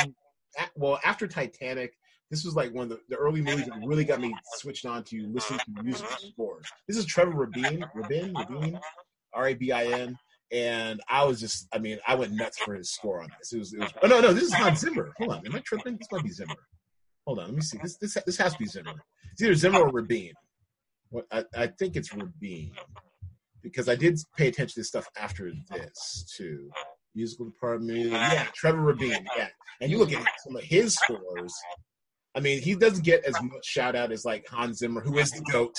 Well, 0.75 0.99
after 1.05 1.29
Titanic, 1.29 1.93
this 2.31 2.45
was 2.45 2.57
like 2.57 2.73
one 2.73 2.85
of 2.85 2.89
the, 2.91 3.01
the 3.11 3.17
early 3.17 3.43
movies 3.43 3.67
that 3.67 3.79
really 3.85 4.05
got 4.05 4.21
me 4.21 4.35
switched 4.55 4.87
on 4.87 5.05
to 5.05 5.29
listening 5.29 5.61
to 5.61 5.83
music 5.83 6.07
scores. 6.33 6.67
This 6.89 6.97
is 6.97 7.05
Trevor 7.05 7.33
Rabin, 7.33 7.85
Rabin, 7.95 8.35
Rabin, 8.35 8.81
R 9.33 9.49
A 9.49 9.55
B 9.55 9.71
I 9.71 9.85
N 9.85 10.19
and 10.53 11.01
I 11.09 11.25
was 11.25 11.41
just, 11.41 11.69
I 11.73 11.79
mean, 11.79 11.99
I 12.07 12.15
went 12.15 12.33
nuts 12.33 12.59
for 12.59 12.75
his 12.75 12.93
score 12.93 13.23
on 13.23 13.29
this. 13.39 13.53
It 13.53 13.59
was, 13.59 13.73
it 13.73 13.81
was. 13.81 13.93
Oh 14.03 14.09
no, 14.09 14.21
no, 14.21 14.33
this 14.33 14.45
is 14.45 14.53
not 14.53 14.79
Zimmer. 14.79 15.13
Hold 15.19 15.33
on, 15.33 15.47
am 15.47 15.55
I 15.55 15.61
tripping? 15.61 15.97
This 15.97 16.09
might 16.11 16.25
be 16.25 16.31
Zimmer. 16.31 16.55
Hold 17.27 17.39
on, 17.39 17.47
let 17.47 17.55
me 17.55 17.61
see. 17.63 17.79
This, 17.83 17.97
this, 17.99 18.17
this 18.27 18.37
has 18.39 18.53
to 18.53 18.59
be 18.59 18.67
Zimmer. 18.67 18.95
It's 19.33 19.43
either 19.43 19.55
Zimmer 19.55 19.81
or 19.81 19.91
Rabin. 19.91 20.33
What 21.11 21.27
I, 21.33 21.45
I 21.57 21.67
think 21.67 21.97
it's 21.97 22.15
Rabin 22.15 22.73
because 23.63 23.89
I 23.89 23.95
did 23.95 24.19
pay 24.37 24.49
attention 24.49 24.81
to 24.81 24.85
stuff 24.85 25.07
after 25.17 25.53
this 25.71 26.35
too. 26.37 26.71
Musical 27.15 27.47
department, 27.47 28.11
yeah, 28.11 28.47
Trevor 28.55 28.83
Rabin, 28.83 29.27
yeah. 29.37 29.49
And 29.81 29.91
you 29.91 29.99
look 29.99 30.13
at 30.13 30.25
some 30.45 30.57
of 30.57 30.63
his 30.63 30.95
scores. 30.95 31.53
I 32.37 32.41
mean, 32.41 32.63
he 32.63 32.77
doesn't 32.77 33.05
get 33.05 33.25
as 33.25 33.35
much 33.43 33.65
shout 33.65 33.97
out 33.97 34.13
as 34.13 34.25
like 34.25 34.47
Hans 34.49 34.79
Zimmer, 34.79 35.01
who 35.01 35.19
is 35.19 35.31
the 35.33 35.43
goat. 35.51 35.75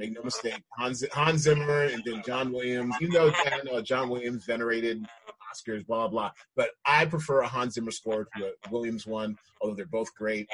Make 0.00 0.12
no 0.12 0.22
mistake, 0.22 0.62
Hans, 0.78 1.04
Hans 1.12 1.42
Zimmer 1.42 1.82
and 1.82 2.02
then 2.06 2.22
John 2.24 2.52
Williams. 2.52 2.94
You 3.02 3.10
know, 3.10 3.30
uh, 3.70 3.82
John 3.82 4.08
Williams 4.08 4.46
venerated 4.46 5.04
Oscars, 5.52 5.86
blah 5.86 6.08
blah. 6.08 6.30
But 6.56 6.70
I 6.86 7.04
prefer 7.04 7.40
a 7.40 7.46
Hans 7.46 7.74
Zimmer 7.74 7.90
score 7.90 8.26
to 8.38 8.46
a 8.46 8.70
Williams 8.70 9.06
one, 9.06 9.36
although 9.60 9.74
they're 9.74 9.84
both 9.84 10.14
great. 10.14 10.48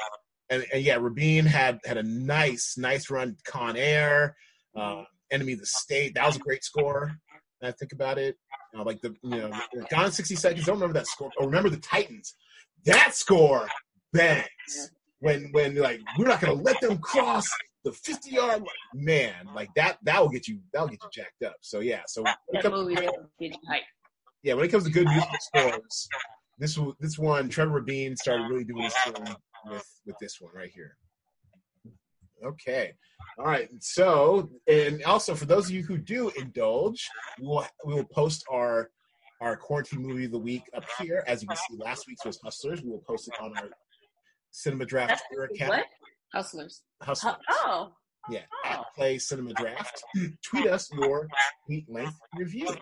And, 0.49 0.65
and 0.73 0.83
yeah, 0.83 0.97
Rabin 0.99 1.45
had 1.45 1.79
had 1.85 1.97
a 1.97 2.03
nice 2.03 2.75
nice 2.77 3.09
run. 3.09 3.37
Con 3.45 3.77
Air, 3.77 4.35
uh, 4.75 5.03
Enemy 5.31 5.53
of 5.53 5.59
the 5.59 5.65
State. 5.65 6.15
That 6.15 6.25
was 6.25 6.35
a 6.35 6.39
great 6.39 6.65
score. 6.65 7.17
I 7.63 7.71
think 7.71 7.93
about 7.93 8.17
it, 8.17 8.35
uh, 8.77 8.83
like 8.83 8.99
the 9.01 9.15
you 9.23 9.29
know, 9.29 9.51
Gone 9.89 10.11
sixty 10.11 10.35
seconds. 10.35 10.65
Don't 10.65 10.75
remember 10.75 10.99
that 10.99 11.07
score. 11.07 11.31
Oh, 11.39 11.45
remember 11.45 11.69
the 11.69 11.77
Titans. 11.77 12.35
That 12.83 13.15
score 13.15 13.67
bangs 14.11 14.91
when 15.19 15.49
when 15.51 15.75
like 15.75 16.01
we're 16.17 16.27
not 16.27 16.41
gonna 16.41 16.53
let 16.53 16.79
them 16.81 16.97
cross 16.97 17.47
the 17.87 17.93
50 17.93 18.31
yard 18.31 18.63
man, 18.93 19.47
like 19.55 19.69
that, 19.75 19.97
that 20.03 20.21
will 20.21 20.29
get 20.29 20.47
you, 20.47 20.59
that'll 20.73 20.89
get 20.89 20.99
you 21.01 21.09
jacked 21.13 21.43
up. 21.45 21.55
So 21.61 21.79
yeah, 21.79 22.01
so 22.05 22.23
that 22.23 22.61
comes. 22.61 22.97
Yeah, 24.43 24.53
when 24.53 24.65
it 24.65 24.67
comes 24.69 24.83
to 24.83 24.91
good 24.91 25.07
musical 25.07 25.37
scores, 25.39 26.09
this 26.57 26.77
this 26.99 27.17
one, 27.17 27.49
Trevor 27.49 27.71
Rabin 27.79 28.15
started 28.17 28.47
really 28.49 28.65
doing 28.65 28.83
his 28.83 28.93
thing 29.05 29.35
with 29.69 29.85
with 30.05 30.15
this 30.19 30.39
one 30.39 30.51
right 30.53 30.69
here. 30.69 30.97
Okay, 32.45 32.93
all 33.39 33.45
right. 33.45 33.69
So, 33.79 34.49
and 34.67 35.01
also 35.03 35.33
for 35.33 35.45
those 35.45 35.65
of 35.65 35.71
you 35.71 35.83
who 35.83 35.97
do 35.97 36.29
indulge, 36.37 37.07
we'll 37.39 37.65
we 37.85 37.93
will 37.93 38.05
post 38.05 38.43
our 38.51 38.89
our 39.41 39.55
quarantine 39.55 40.01
movie 40.01 40.25
of 40.25 40.31
the 40.31 40.39
week 40.39 40.63
up 40.75 40.83
here. 40.99 41.23
As 41.25 41.41
you 41.41 41.47
can 41.47 41.57
see, 41.57 41.77
last 41.77 42.05
week's 42.07 42.25
was 42.25 42.39
Hustlers. 42.43 42.83
We 42.83 42.89
will 42.89 43.03
post 43.07 43.27
it 43.27 43.33
on 43.41 43.57
our 43.57 43.69
Cinema 44.51 44.85
Draft 44.85 45.23
Twitter 45.29 45.53
account. 45.53 45.69
What? 45.69 45.85
Hustlers. 46.33 46.81
Hustlers. 47.01 47.35
Oh. 47.49 47.53
oh, 47.65 47.65
oh. 47.67 47.91
Yeah. 48.29 48.41
Oh. 48.65 48.69
At 48.69 48.85
Play 48.95 49.17
Cinema 49.17 49.53
Draft. 49.53 50.03
Tweet 50.43 50.67
us 50.67 50.89
your 50.93 51.27
tweet 51.65 51.89
length 51.89 52.17
review. 52.35 52.75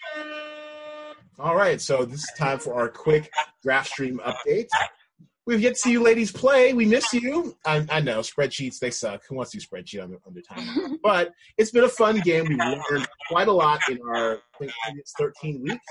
All 1.39 1.57
right, 1.57 1.81
so 1.81 2.05
this 2.05 2.21
is 2.21 2.31
time 2.39 2.59
for 2.61 2.75
our 2.75 2.89
quick 2.89 3.29
draft 3.63 3.89
stream 3.89 4.21
update. 4.25 4.69
We've 5.47 5.61
yet 5.61 5.75
to 5.75 5.79
see 5.79 5.93
you 5.93 6.03
ladies 6.03 6.33
play. 6.33 6.73
We 6.73 6.87
miss 6.87 7.13
you. 7.13 7.55
I, 7.67 7.85
I 7.91 8.01
know 8.01 8.21
spreadsheets 8.21 8.79
they 8.79 8.91
suck. 8.91 9.23
Who 9.29 9.37
wants 9.37 9.53
to 9.53 9.59
do 9.59 9.67
spreadsheet 9.67 10.03
under, 10.03 10.19
under 10.27 10.41
time? 10.41 10.99
but 11.03 11.33
it's 11.59 11.71
been 11.71 11.85
a 11.85 11.89
fun 11.89 12.21
game. 12.21 12.47
We 12.49 12.57
learned 12.57 13.07
quite 13.29 13.49
a 13.49 13.53
lot 13.53 13.81
in 13.91 13.99
our 14.09 14.39
think 14.59 14.73
13 15.19 15.63
weeks. 15.63 15.85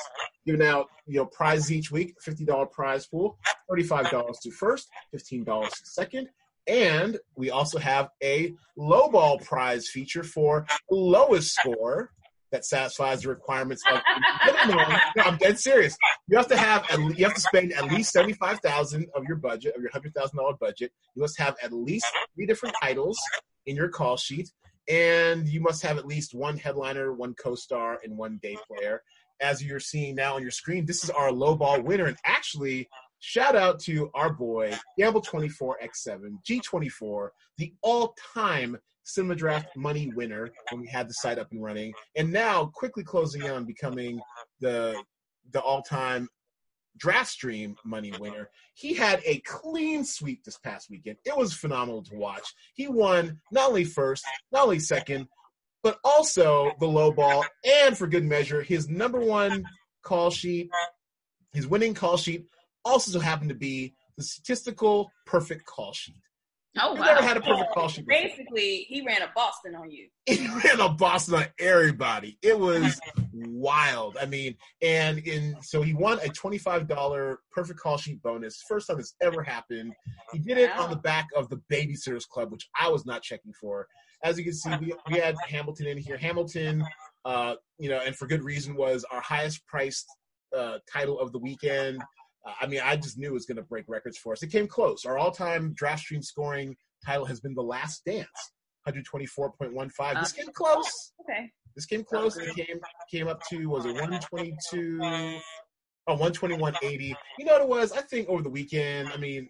Giving 0.46 0.66
out 0.66 0.88
you 1.06 1.18
know 1.18 1.26
prizes 1.28 1.72
each 1.72 1.92
week. 1.92 2.16
$50 2.28 2.72
prize 2.72 3.06
pool. 3.06 3.38
$35 3.70 4.40
to 4.42 4.52
first. 4.52 4.90
$15 5.16 5.70
to 5.70 5.72
second. 5.84 6.30
And 6.66 7.20
we 7.36 7.52
also 7.52 7.78
have 7.78 8.10
a 8.24 8.56
low 8.76 9.10
ball 9.10 9.38
prize 9.40 9.88
feature 9.88 10.24
for 10.24 10.66
lowest 10.90 11.54
score 11.54 12.12
that 12.54 12.64
satisfies 12.64 13.24
the 13.24 13.30
requirements 13.30 13.84
of 13.92 14.00
minimum. 14.46 14.96
no, 15.18 15.24
I'm 15.24 15.38
dead 15.38 15.60
serious. 15.60 15.98
You 16.28 16.38
have 16.38 16.48
to 16.48 16.58
have 16.58 16.86
at, 16.90 17.00
you 17.18 17.26
have 17.26 17.34
to 17.34 17.42
spend 17.42 17.74
at 17.74 17.86
least 17.86 18.14
seventy 18.14 18.34
five 18.34 18.60
thousand 18.60 19.08
of 19.16 19.26
your 19.26 19.38
budget 19.38 19.76
of 19.76 19.82
your 19.82 19.92
hundred 19.92 20.14
thousand 20.14 20.38
dollar 20.38 20.54
budget. 20.54 20.92
You 21.16 21.22
must 21.24 21.38
have 21.40 21.58
at 21.62 21.74
least 21.74 22.06
three 22.36 22.46
different 22.46 22.76
titles 22.82 23.20
in 23.66 23.76
your 23.76 23.90
call 23.90 24.16
sheet, 24.18 24.50
and 24.88 25.48
you 25.48 25.60
must 25.60 25.82
have 25.84 25.98
at 25.98 26.06
least 26.06 26.34
one 26.34 26.56
headliner, 26.58 27.12
one 27.12 27.34
co-star, 27.34 28.00
and 28.04 28.16
one 28.16 28.40
day 28.42 28.56
player. 28.68 29.02
As 29.42 29.62
you're 29.64 29.80
seeing 29.80 30.16
now 30.16 30.36
on 30.36 30.44
your 30.44 30.52
screen, 30.52 30.86
this 30.86 31.04
is 31.04 31.10
our 31.10 31.32
low 31.32 31.56
ball 31.56 31.82
winner, 31.82 32.06
and 32.06 32.18
actually, 32.24 32.88
shout 33.20 33.56
out 33.56 33.80
to 33.82 34.12
our 34.14 34.32
boy 34.32 34.74
Gamble 34.98 35.24
24x7 35.24 36.38
G24, 36.48 37.30
the 37.58 37.74
all-time 37.82 38.78
Cinema 39.04 39.36
Draft 39.36 39.76
money 39.76 40.12
winner 40.16 40.50
when 40.72 40.82
we 40.82 40.88
had 40.88 41.10
the 41.10 41.14
site 41.14 41.40
up 41.40 41.52
and 41.52 41.64
running, 41.64 41.94
and 42.16 42.32
now 42.32 42.72
quickly 42.74 43.04
closing 43.04 43.50
on 43.50 43.66
becoming 43.66 44.20
the 44.60 45.02
the 45.52 45.60
all-time 45.60 46.30
draft 46.98 47.30
stream 47.30 47.76
money 47.84 48.14
winner. 48.20 48.50
He 48.76 48.94
had 48.94 49.22
a 49.26 49.40
clean 49.40 50.06
sweep 50.06 50.44
this 50.44 50.58
past 50.58 50.90
weekend. 50.90 51.18
It 51.26 51.36
was 51.36 51.54
phenomenal 51.54 52.04
to 52.04 52.16
watch. 52.16 52.54
He 52.76 52.88
won 52.88 53.40
not 53.52 53.70
only 53.70 53.84
first, 53.84 54.24
not 54.52 54.64
only 54.64 54.80
second, 54.80 55.28
but 55.82 55.98
also 56.04 56.72
the 56.80 56.88
low 56.88 57.12
ball, 57.12 57.44
and 57.66 57.98
for 57.98 58.08
good 58.08 58.24
measure, 58.24 58.62
his 58.62 58.88
number 58.88 59.20
one 59.20 59.66
call 60.02 60.30
sheet, 60.30 60.70
his 61.52 61.68
winning 61.68 61.94
call 61.94 62.18
sheet, 62.18 62.46
also 62.86 63.20
happened 63.20 63.50
to 63.50 63.56
be 63.56 63.94
the 64.18 64.24
statistical 64.24 65.12
perfect 65.26 65.66
call 65.66 65.94
sheet. 65.94 66.16
Oh, 66.80 66.94
wow. 66.94 67.04
never 67.04 67.22
had 67.22 67.38
a 67.38 67.42
perfect 67.42 67.72
call 67.72 67.88
sheet. 67.88 68.08
Before. 68.08 68.24
Basically, 68.24 68.86
he 68.90 69.06
ran 69.06 69.22
a 69.22 69.32
Boston 69.36 69.76
on 69.76 69.92
you. 69.92 70.08
He 70.26 70.48
ran 70.48 70.80
a 70.80 70.90
Boston 70.90 71.36
on 71.36 71.46
everybody. 71.60 72.38
It 72.42 72.58
was 72.58 73.00
wild. 73.34 74.18
I 74.20 74.26
mean, 74.26 74.56
and 74.82 75.20
in 75.20 75.56
so 75.62 75.82
he 75.82 75.94
won 75.94 76.20
a 76.24 76.30
twenty-five 76.30 76.88
dollar 76.88 77.40
perfect 77.52 77.80
call 77.80 77.98
sheet 77.98 78.22
bonus. 78.24 78.64
First 78.68 78.88
time 78.88 79.00
it's 79.00 79.16
ever 79.22 79.44
happened. 79.44 79.94
He 80.32 80.40
did 80.40 80.58
it 80.58 80.72
wow. 80.76 80.86
on 80.86 80.90
the 80.90 80.96
back 80.96 81.28
of 81.36 81.50
the 81.50 81.62
Babysitters 81.72 82.28
Club, 82.28 82.52
which 82.52 82.70
I 82.80 82.90
was 82.90 83.06
not 83.06 83.22
checking 83.22 83.54
for. 83.54 83.88
As 84.24 84.38
you 84.38 84.46
can 84.46 84.54
see, 84.54 84.72
we, 84.78 84.94
we 85.12 85.20
had 85.20 85.36
Hamilton 85.48 85.88
in 85.88 85.98
here. 85.98 86.18
Hamilton, 86.18 86.86
uh, 87.26 87.56
you 87.78 87.90
know, 87.90 88.00
and 88.04 88.16
for 88.16 88.26
good 88.26 88.44
reason, 88.44 88.76
was 88.76 89.06
our 89.12 89.22
highest 89.22 89.68
priced 89.68 90.08
uh, 90.56 90.78
title 90.92 91.20
of 91.20 91.32
the 91.34 91.40
weekend. 91.40 92.02
Uh, 92.46 92.54
I 92.62 92.68
mean, 92.68 92.82
I 92.84 92.96
just 92.96 93.18
knew 93.18 93.30
it 93.30 93.34
was 93.34 93.46
going 93.46 93.58
to 93.58 93.64
break 93.64 93.86
records 93.88 94.18
for 94.18 94.34
us. 94.34 94.44
It 94.44 94.52
came 94.52 94.68
close. 94.68 95.06
Our 95.06 95.18
all-time 95.18 95.74
draft 95.76 96.02
stream 96.02 96.22
scoring 96.22 96.76
title 97.06 97.26
has 97.26 97.40
been 97.40 97.54
The 97.54 97.64
Last 97.64 98.04
Dance, 98.06 98.28
124.15. 98.88 100.20
This 100.20 100.32
came 100.32 100.52
close. 100.54 101.14
Okay. 101.22 101.50
This 101.76 101.86
came 101.86 102.04
close. 102.04 102.38
It 102.38 102.56
came 102.56 102.80
came 103.10 103.28
up 103.28 103.42
to 103.50 103.66
was 103.68 103.86
it 103.86 103.94
122? 103.94 105.00
Oh, 106.06 106.18
121.80. 106.18 107.16
You 107.40 107.46
know 107.46 107.54
what 107.54 107.62
it 107.62 107.68
was? 107.68 107.94
I 107.94 108.02
think 108.02 108.28
over 108.28 108.44
the 108.44 108.50
weekend. 108.50 109.10
I 109.10 109.18
mean, 109.18 109.50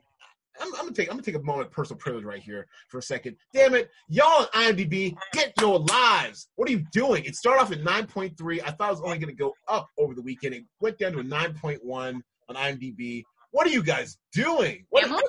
I'm, 0.61 0.67
I'm, 0.75 0.81
gonna 0.81 0.91
take 0.91 1.09
I'm 1.09 1.15
gonna 1.15 1.23
take 1.23 1.35
a 1.35 1.41
moment 1.41 1.67
of 1.67 1.73
personal 1.73 1.97
privilege 1.97 2.25
right 2.25 2.41
here 2.41 2.67
for 2.89 2.99
a 2.99 3.01
second. 3.01 3.35
Damn 3.53 3.73
it, 3.73 3.89
y'all 4.07 4.27
on 4.43 4.45
IMDb, 4.53 5.15
get 5.33 5.53
your 5.59 5.79
lives. 5.79 6.47
What 6.55 6.69
are 6.69 6.71
you 6.71 6.85
doing? 6.91 7.25
It 7.25 7.35
started 7.35 7.61
off 7.61 7.71
at 7.71 7.81
9.3. 7.81 8.61
I 8.63 8.71
thought 8.71 8.89
it 8.89 8.91
was 8.91 9.01
only 9.01 9.17
gonna 9.17 9.33
go 9.33 9.53
up 9.67 9.89
over 9.97 10.13
the 10.13 10.21
weekend. 10.21 10.53
It 10.53 10.63
went 10.79 10.99
down 10.99 11.13
to 11.13 11.19
a 11.19 11.23
9.1 11.23 12.21
on 12.49 12.55
IMDb. 12.55 13.23
What 13.51 13.67
are 13.67 13.71
you 13.71 13.83
guys 13.83 14.17
doing? 14.33 14.85
What 14.89 15.03
Hamilton? 15.03 15.27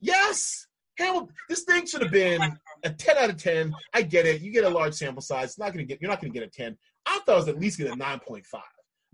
Yes, 0.00 0.66
Hamilton. 0.98 1.34
This 1.48 1.62
thing 1.62 1.86
should 1.86 2.02
have 2.02 2.12
been 2.12 2.40
a 2.84 2.90
10 2.90 3.18
out 3.18 3.30
of 3.30 3.36
10. 3.36 3.72
I 3.94 4.02
get 4.02 4.26
it. 4.26 4.42
You 4.42 4.52
get 4.52 4.64
a 4.64 4.68
large 4.68 4.94
sample 4.94 5.22
size. 5.22 5.50
It's 5.50 5.58
not 5.58 5.72
gonna 5.72 5.84
get. 5.84 6.00
You're 6.00 6.10
not 6.10 6.20
gonna 6.20 6.32
get 6.32 6.42
a 6.42 6.48
10. 6.48 6.76
I 7.06 7.20
thought 7.20 7.32
it 7.32 7.36
was 7.36 7.48
at 7.48 7.58
least 7.58 7.78
gonna 7.78 7.90
get 7.90 7.98
a 7.98 8.18
9.5. 8.18 8.42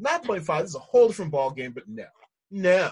9.5. 0.01 0.61
This 0.61 0.71
is 0.71 0.77
a 0.77 0.81
whole 0.81 1.09
different 1.09 1.33
ball 1.33 1.51
game, 1.51 1.73
but 1.73 1.85
no, 1.89 2.05
no. 2.51 2.91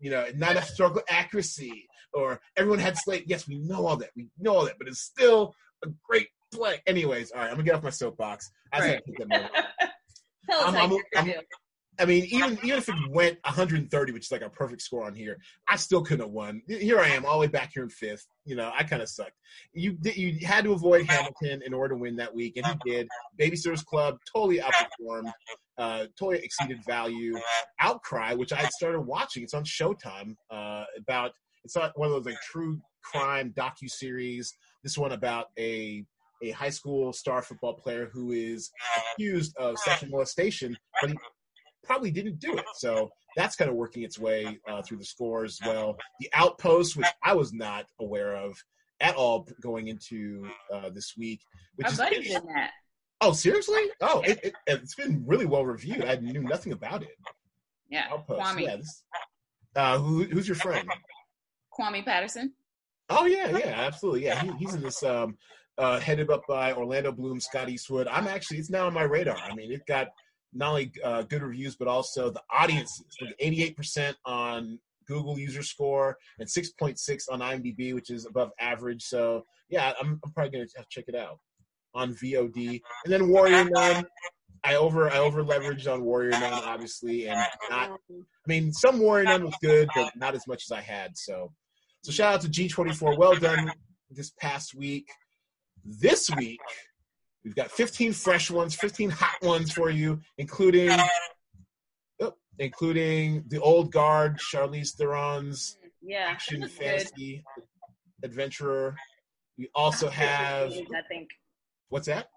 You 0.00 0.10
know, 0.10 0.26
not 0.36 0.56
a 0.56 0.60
historical 0.60 1.02
accuracy, 1.08 1.88
or 2.12 2.40
everyone 2.56 2.78
had 2.78 2.96
slate. 2.96 3.24
Yes, 3.26 3.48
we 3.48 3.58
know 3.58 3.86
all 3.86 3.96
that. 3.96 4.10
We 4.16 4.28
know 4.38 4.56
all 4.56 4.64
that, 4.64 4.78
but 4.78 4.88
it's 4.88 5.00
still 5.00 5.54
a 5.84 5.88
great 6.08 6.28
play. 6.52 6.80
Anyways, 6.86 7.32
all 7.32 7.40
right, 7.40 7.48
I'm 7.48 7.54
gonna 7.54 7.64
get 7.64 7.74
off 7.74 7.82
my 7.82 7.90
soapbox. 7.90 8.50
I 8.72 8.78
right. 8.80 9.02
I'm, 10.50 10.76
I'm, 10.76 10.98
I'm, 11.16 11.32
I 12.00 12.04
mean, 12.04 12.24
even 12.26 12.58
even 12.62 12.78
if 12.78 12.88
it 12.88 12.94
went 13.10 13.38
130, 13.44 14.12
which 14.12 14.26
is 14.26 14.32
like 14.32 14.42
a 14.42 14.50
perfect 14.50 14.82
score 14.82 15.04
on 15.04 15.14
here, 15.14 15.38
I 15.68 15.76
still 15.76 16.02
couldn't 16.02 16.24
have 16.26 16.32
won. 16.32 16.62
Here 16.68 17.00
I 17.00 17.08
am, 17.08 17.24
all 17.24 17.34
the 17.34 17.40
way 17.40 17.46
back 17.48 17.72
here 17.74 17.82
in 17.82 17.88
fifth. 17.88 18.26
You 18.44 18.56
know, 18.56 18.70
I 18.76 18.84
kind 18.84 19.02
of 19.02 19.08
sucked. 19.08 19.36
You 19.72 19.96
you 20.02 20.46
had 20.46 20.64
to 20.64 20.72
avoid 20.72 21.06
Hamilton 21.06 21.62
in 21.66 21.74
order 21.74 21.94
to 21.94 22.00
win 22.00 22.16
that 22.16 22.34
week, 22.34 22.56
and 22.56 22.66
he 22.66 22.90
did. 22.90 23.08
Babysitters 23.40 23.84
Club 23.84 24.18
totally 24.32 24.58
outperformed, 24.58 25.32
uh, 25.76 26.06
totally 26.18 26.38
exceeded 26.44 26.78
value. 26.86 27.36
Outcry, 27.80 28.34
which 28.34 28.52
I 28.52 28.68
started 28.68 29.00
watching, 29.00 29.42
it's 29.42 29.54
on 29.54 29.64
Showtime. 29.64 30.36
Uh, 30.50 30.84
about 30.96 31.32
it's 31.64 31.74
not 31.74 31.98
one 31.98 32.08
of 32.08 32.14
those 32.14 32.26
like 32.26 32.40
true 32.42 32.80
crime 33.02 33.52
docu 33.56 33.88
series. 33.88 34.54
This 34.84 34.96
one 34.96 35.12
about 35.12 35.46
a 35.58 36.04
a 36.42 36.50
high 36.52 36.70
school 36.70 37.12
star 37.12 37.42
football 37.42 37.74
player 37.74 38.08
who 38.12 38.30
is 38.30 38.70
accused 39.14 39.56
of 39.56 39.76
sexual 39.78 40.10
molestation, 40.10 40.76
but 41.00 41.10
he 41.10 41.16
probably 41.88 42.10
didn't 42.10 42.38
do 42.38 42.56
it. 42.56 42.66
So 42.74 43.10
that's 43.36 43.56
kind 43.56 43.70
of 43.70 43.76
working 43.76 44.02
its 44.02 44.18
way 44.18 44.58
uh, 44.68 44.82
through 44.82 44.98
the 44.98 45.04
scores. 45.04 45.58
Well, 45.64 45.96
the 46.20 46.28
outpost, 46.34 46.96
which 46.96 47.06
I 47.24 47.34
was 47.34 47.52
not 47.52 47.86
aware 47.98 48.36
of 48.36 48.56
at 49.00 49.14
all 49.16 49.48
going 49.60 49.88
into 49.88 50.48
uh, 50.72 50.90
this 50.90 51.14
week, 51.16 51.40
which 51.76 51.88
is 51.88 51.98
in 51.98 52.46
that. 52.54 52.72
Oh, 53.20 53.32
seriously? 53.32 53.82
Oh, 54.00 54.20
it, 54.20 54.38
it, 54.44 54.54
has 54.68 54.94
been 54.94 55.24
really 55.26 55.46
well 55.46 55.64
reviewed. 55.64 56.04
I 56.04 56.16
knew 56.16 56.42
nothing 56.42 56.72
about 56.72 57.02
it. 57.02 57.16
Yeah, 57.88 58.06
Outpost. 58.12 58.40
Kwame. 58.40 58.62
Yeah, 58.62 58.76
this, 58.76 59.02
uh, 59.74 59.98
who, 59.98 60.24
who's 60.24 60.46
your 60.46 60.56
friend? 60.56 60.88
Kwame 61.76 62.04
Patterson. 62.04 62.52
Oh 63.08 63.24
yeah, 63.24 63.56
yeah, 63.56 63.74
absolutely. 63.76 64.24
Yeah, 64.24 64.42
he, 64.42 64.52
he's 64.58 64.74
in 64.74 64.82
this 64.82 65.02
um, 65.02 65.36
uh, 65.78 65.98
headed 65.98 66.30
up 66.30 66.42
by 66.46 66.72
Orlando 66.72 67.10
Bloom, 67.10 67.40
Scott 67.40 67.68
Eastwood. 67.68 68.06
I'm 68.08 68.28
actually 68.28 68.58
it's 68.58 68.70
now 68.70 68.86
on 68.86 68.94
my 68.94 69.04
radar. 69.04 69.36
I 69.36 69.54
mean, 69.54 69.72
it 69.72 69.86
got 69.86 70.08
not 70.52 70.70
only 70.70 70.92
uh, 71.04 71.22
good 71.22 71.42
reviews 71.42 71.76
but 71.76 71.88
also 71.88 72.30
the 72.30 72.42
audiences. 72.50 73.04
Like 73.20 73.38
88% 73.38 74.14
on 74.24 74.78
Google 75.06 75.38
user 75.38 75.62
score 75.62 76.18
and 76.38 76.48
6.6 76.48 77.22
on 77.30 77.40
IMDb, 77.40 77.94
which 77.94 78.10
is 78.10 78.26
above 78.26 78.52
average. 78.60 79.02
So 79.02 79.44
yeah, 79.68 79.92
I'm, 80.00 80.20
I'm 80.24 80.32
probably 80.32 80.50
gonna 80.50 80.84
check 80.88 81.04
it 81.08 81.14
out 81.14 81.38
on 81.94 82.14
VOD. 82.14 82.80
And 83.04 83.12
then 83.12 83.28
Warrior 83.28 83.68
Nun, 83.70 84.04
I 84.64 84.74
over 84.74 85.10
I 85.10 85.18
over 85.18 85.42
leveraged 85.42 85.92
on 85.92 86.04
Warrior 86.04 86.30
Nun 86.30 86.52
obviously, 86.52 87.28
and 87.28 87.38
not. 87.70 87.90
I 87.90 88.22
mean, 88.46 88.72
some 88.72 88.98
Warrior 88.98 89.24
Nun 89.24 89.44
was 89.44 89.56
good, 89.62 89.88
but 89.94 90.14
not 90.16 90.34
as 90.34 90.46
much 90.46 90.64
as 90.64 90.72
I 90.72 90.80
had. 90.80 91.16
So 91.16 91.52
so 92.02 92.12
shout 92.12 92.34
out 92.34 92.40
to 92.42 92.48
G24. 92.48 93.18
Well 93.18 93.34
done 93.34 93.70
this 94.10 94.30
past 94.38 94.74
week. 94.74 95.08
This 95.84 96.30
week 96.36 96.60
We've 97.44 97.54
got 97.54 97.70
15 97.70 98.12
fresh 98.12 98.50
ones, 98.50 98.74
15 98.74 99.10
hot 99.10 99.36
ones 99.42 99.72
for 99.72 99.90
you, 99.90 100.20
including 100.38 100.90
oh, 102.20 102.34
including 102.58 103.44
the 103.48 103.60
old 103.60 103.92
guard, 103.92 104.38
Charlize 104.38 104.96
Theron's 104.96 105.78
yeah, 106.02 106.26
action 106.28 106.66
fantasy 106.68 107.44
good. 107.54 107.64
adventurer. 108.24 108.96
We 109.56 109.68
also 109.74 110.08
have 110.08 110.72
I 110.72 111.02
think. 111.08 111.28
What's 111.88 112.06
that? 112.06 112.28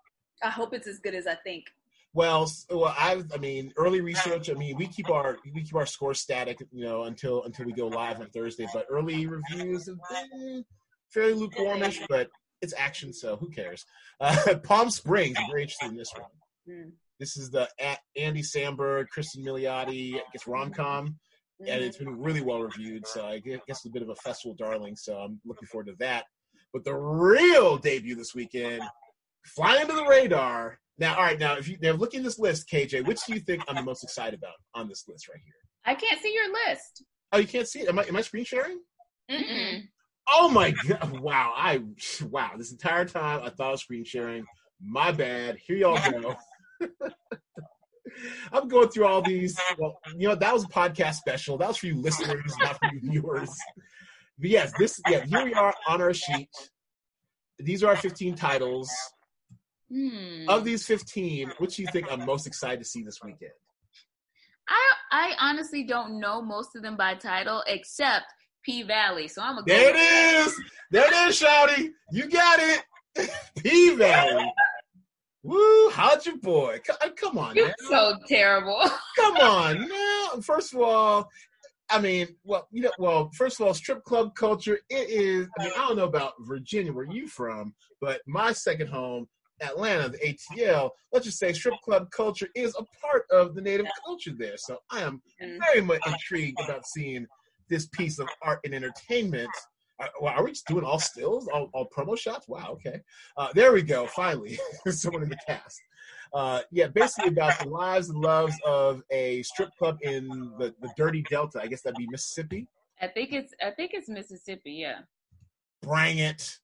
I 0.44 0.50
hope 0.50 0.74
it's 0.74 0.88
as 0.88 1.00
good 1.00 1.14
as 1.14 1.28
I 1.28 1.36
think. 1.36 1.66
Well, 2.14 2.52
well, 2.70 2.94
I, 2.98 3.24
I 3.34 3.38
mean, 3.38 3.72
early 3.78 4.02
research. 4.02 4.50
I 4.50 4.54
mean, 4.54 4.76
we 4.76 4.88
keep 4.88 5.10
our 5.10 5.38
we 5.54 5.64
keep 5.64 5.76
our 5.76 5.86
score 5.86 6.14
static, 6.14 6.60
you 6.72 6.84
know, 6.84 7.04
until 7.04 7.44
until 7.44 7.66
we 7.66 7.74
go 7.74 7.88
live 7.88 8.20
on 8.20 8.28
Thursday. 8.28 8.68
But 8.74 8.86
early 8.90 9.28
reviews 9.28 9.88
have 9.88 9.98
been 10.10 10.66
fairly 11.10 11.34
lukewarmish. 11.34 12.02
But 12.10 12.30
it's 12.62 12.74
action, 12.78 13.14
so 13.14 13.38
who 13.38 13.50
cares? 13.50 13.86
Uh, 14.20 14.56
Palm 14.64 14.90
Springs, 14.90 15.38
I'm 15.38 15.50
very 15.50 15.64
interested 15.64 15.90
in 15.90 15.98
this 15.98 16.12
one. 16.14 16.30
Mm. 16.70 16.92
This 17.20 17.38
is 17.38 17.52
the 17.52 17.68
Andy 18.18 18.42
Samberg, 18.42 19.08
Kristen 19.10 19.44
Milioti, 19.44 20.16
I 20.16 20.24
guess 20.34 20.48
rom 20.48 20.72
com, 20.72 21.18
and 21.68 21.84
it's 21.84 21.98
been 21.98 22.20
really 22.20 22.42
well 22.42 22.62
reviewed. 22.62 23.06
So 23.06 23.26
I 23.26 23.40
guess 23.40 23.60
it's 23.68 23.86
a 23.86 23.92
bit 23.92 24.02
of 24.02 24.10
a 24.10 24.16
festival 24.16 24.56
darling. 24.56 24.96
So 24.96 25.16
I'm 25.18 25.40
looking 25.46 25.68
forward 25.68 25.88
to 25.88 25.96
that. 26.00 26.26
But 26.74 26.84
the 26.84 26.96
real 26.96 27.78
debut 27.78 28.16
this 28.16 28.34
weekend, 28.34 28.82
flying 29.46 29.82
under 29.82 29.96
the 29.96 30.06
radar. 30.06 30.80
Now, 30.98 31.16
all 31.16 31.24
right, 31.24 31.40
now 31.40 31.58
if 31.58 31.68
you 31.68 31.78
now 31.82 31.92
looking 31.92 32.22
at 32.22 32.24
this 32.24 32.40
list, 32.40 32.70
KJ, 32.70 33.06
which 33.06 33.24
do 33.28 33.34
you 33.34 33.40
think 33.40 33.64
I'm 33.68 33.76
the 33.76 33.84
most 33.84 34.04
excited 34.04 34.40
about 34.40 34.54
on 34.74 34.88
this 34.88 35.06
list 35.08 35.28
right 35.28 35.40
here? 35.44 35.54
I 35.86 35.96
can't 35.96 36.22
see 36.22 36.34
your 36.34 36.52
list. 36.68 37.04
Oh, 37.32 37.38
you 37.38 37.48
can't 37.48 37.68
see 37.68 37.82
it? 37.82 37.90
Am 37.90 38.00
I 38.00 38.04
am 38.04 38.16
I 38.16 38.22
screen 38.22 38.46
sharing? 38.46 38.80
Mm-mm. 39.30 39.84
Oh 40.30 40.50
my 40.50 40.72
god! 40.72 41.20
Wow, 41.22 41.54
I 41.56 41.82
wow. 42.30 42.52
This 42.58 42.72
entire 42.72 43.06
time 43.06 43.42
I 43.44 43.50
thought 43.50 43.72
was 43.72 43.82
screen 43.82 44.04
sharing. 44.04 44.46
My 44.84 45.12
bad. 45.12 45.58
Here 45.58 45.78
y'all 45.78 46.00
go. 46.22 46.36
I'm 48.54 48.68
going 48.68 48.90
through 48.90 49.06
all 49.06 49.22
these. 49.22 49.60
Well, 49.78 50.00
you 50.18 50.28
know 50.28 50.36
that 50.36 50.54
was 50.54 50.64
a 50.64 50.68
podcast 50.68 51.16
special. 51.16 51.58
That 51.58 51.70
was 51.70 51.78
for 51.78 51.88
you 51.88 52.02
listeners, 52.02 52.54
not 52.60 52.78
for 52.78 52.94
you 52.94 53.12
viewers. 53.12 53.56
But 54.40 54.50
yes, 54.50 54.74
this 54.78 55.00
yeah. 55.10 55.24
Here 55.26 55.44
we 55.44 55.54
are 55.54 55.74
on 55.88 56.02
our 56.02 56.14
sheet. 56.14 56.50
These 57.60 57.84
are 57.84 57.90
our 57.90 57.96
15 57.96 58.36
titles. 58.36 58.90
Hmm. 59.94 60.46
Of 60.48 60.64
these 60.64 60.86
15, 60.86 61.52
which 61.58 61.76
do 61.76 61.82
you 61.82 61.88
think 61.92 62.10
I'm 62.10 62.26
most 62.26 62.48
excited 62.48 62.80
to 62.80 62.86
see 62.86 63.04
this 63.04 63.20
weekend? 63.24 63.52
I 64.70 64.94
I 65.12 65.34
honestly 65.40 65.84
don't 65.84 66.20
know 66.20 66.42
most 66.42 66.76
of 66.76 66.82
them 66.82 66.96
by 66.96 67.16
title, 67.16 67.62
except 67.68 68.26
P 68.64 68.84
Valley. 68.84 69.28
So 69.28 69.42
I'm 69.42 69.58
a 69.58 69.64
There 69.64 69.90
it 69.90 70.46
is. 70.46 70.62
There 70.92 71.06
it 71.06 71.30
is, 71.30 71.42
Shouty. 71.42 71.92
You 72.12 72.30
got 72.30 72.60
it. 72.60 73.30
P 73.64 73.96
Valley. 73.96 74.52
Woo, 75.44 75.90
how'd 75.90 76.26
you 76.26 76.38
boy? 76.38 76.80
Come 77.16 77.40
on, 77.40 77.56
You're 77.56 77.74
so 77.90 78.16
terrible. 78.28 78.80
Come 79.18 79.38
on 79.38 79.88
now. 79.90 80.42
First 80.42 80.74
of 80.74 80.82
all, 80.82 81.28
I 81.90 82.00
mean, 82.00 82.28
well, 82.44 82.68
you 82.72 82.84
know, 82.84 82.92
well, 83.00 83.32
first 83.36 83.60
of 83.60 83.66
all, 83.66 83.74
strip 83.74 84.04
club 84.04 84.36
culture. 84.36 84.80
It 84.90 85.10
is. 85.10 85.48
I 85.60 85.64
mean, 85.64 85.74
I 85.76 85.88
don't 85.88 85.98
know 85.98 86.06
about 86.06 86.34
Virginia, 86.42 86.94
where 86.94 87.12
you 87.12 87.28
from, 87.28 87.74
but 88.00 88.22
my 88.28 88.54
second 88.54 88.88
home, 88.88 89.28
Atlanta, 89.62 90.10
the 90.10 90.20
ATL. 90.20 90.92
Let's 91.12 91.26
just 91.26 91.40
say 91.40 91.54
strip 91.54 91.76
club 91.84 92.10
culture 92.12 92.48
is 92.56 92.76
a 92.78 92.86
part 93.02 93.26
of 93.32 93.56
the 93.56 93.62
native 93.62 93.88
culture 94.06 94.32
there. 94.38 94.58
So 94.58 94.78
I 94.92 95.02
am 95.02 95.22
mm. 95.42 95.58
very 95.60 95.82
much 95.82 96.02
intrigued 96.06 96.60
about 96.64 96.86
seeing 96.86 97.28
this 97.72 97.88
piece 97.88 98.20
of 98.20 98.30
art 98.44 98.60
and 98.64 98.76
entertainment 98.76 99.50
uh, 100.02 100.08
well, 100.20 100.34
are 100.34 100.44
we 100.44 100.52
just 100.52 100.68
doing 100.68 100.84
all 100.84 101.00
stills, 101.00 101.48
all, 101.48 101.70
all 101.74 101.88
promo 101.96 102.18
shots? 102.18 102.48
Wow, 102.48 102.70
okay. 102.72 103.02
Uh, 103.38 103.50
there 103.54 103.72
we 103.72 103.84
go. 103.84 104.08
Finally, 104.08 104.60
someone 104.90 105.22
in 105.24 105.30
the 105.30 105.38
cast. 105.46 105.80
Uh, 106.34 106.62
yeah, 106.72 106.88
basically 106.88 107.30
about 107.30 107.60
the 107.60 107.68
lives 107.68 108.10
and 108.10 108.20
loves 108.20 108.56
of 108.66 109.04
a 109.12 109.44
strip 109.44 109.70
club 109.78 109.98
in 110.02 110.28
the, 110.58 110.74
the 110.82 110.90
dirty 110.98 111.24
Delta. 111.30 111.62
I 111.62 111.68
guess 111.68 111.82
that'd 111.82 111.98
be 111.98 112.08
Mississippi. 112.10 112.68
I 113.00 113.08
think 113.08 113.34
it's 113.34 113.54
I 113.62 113.72
think 113.72 113.92
it's 113.94 114.10
Mississippi. 114.10 114.74
Yeah. 114.74 115.00
Bring 115.82 116.20
it, 116.20 116.58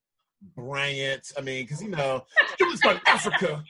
bring 0.56 0.98
it. 0.98 1.28
I 1.38 1.42
mean, 1.42 1.66
because 1.66 1.82
you 1.82 1.90
know, 1.90 2.26
stripping 2.54 2.78
star 2.78 2.94
in 2.94 3.02
Africa. 3.08 3.64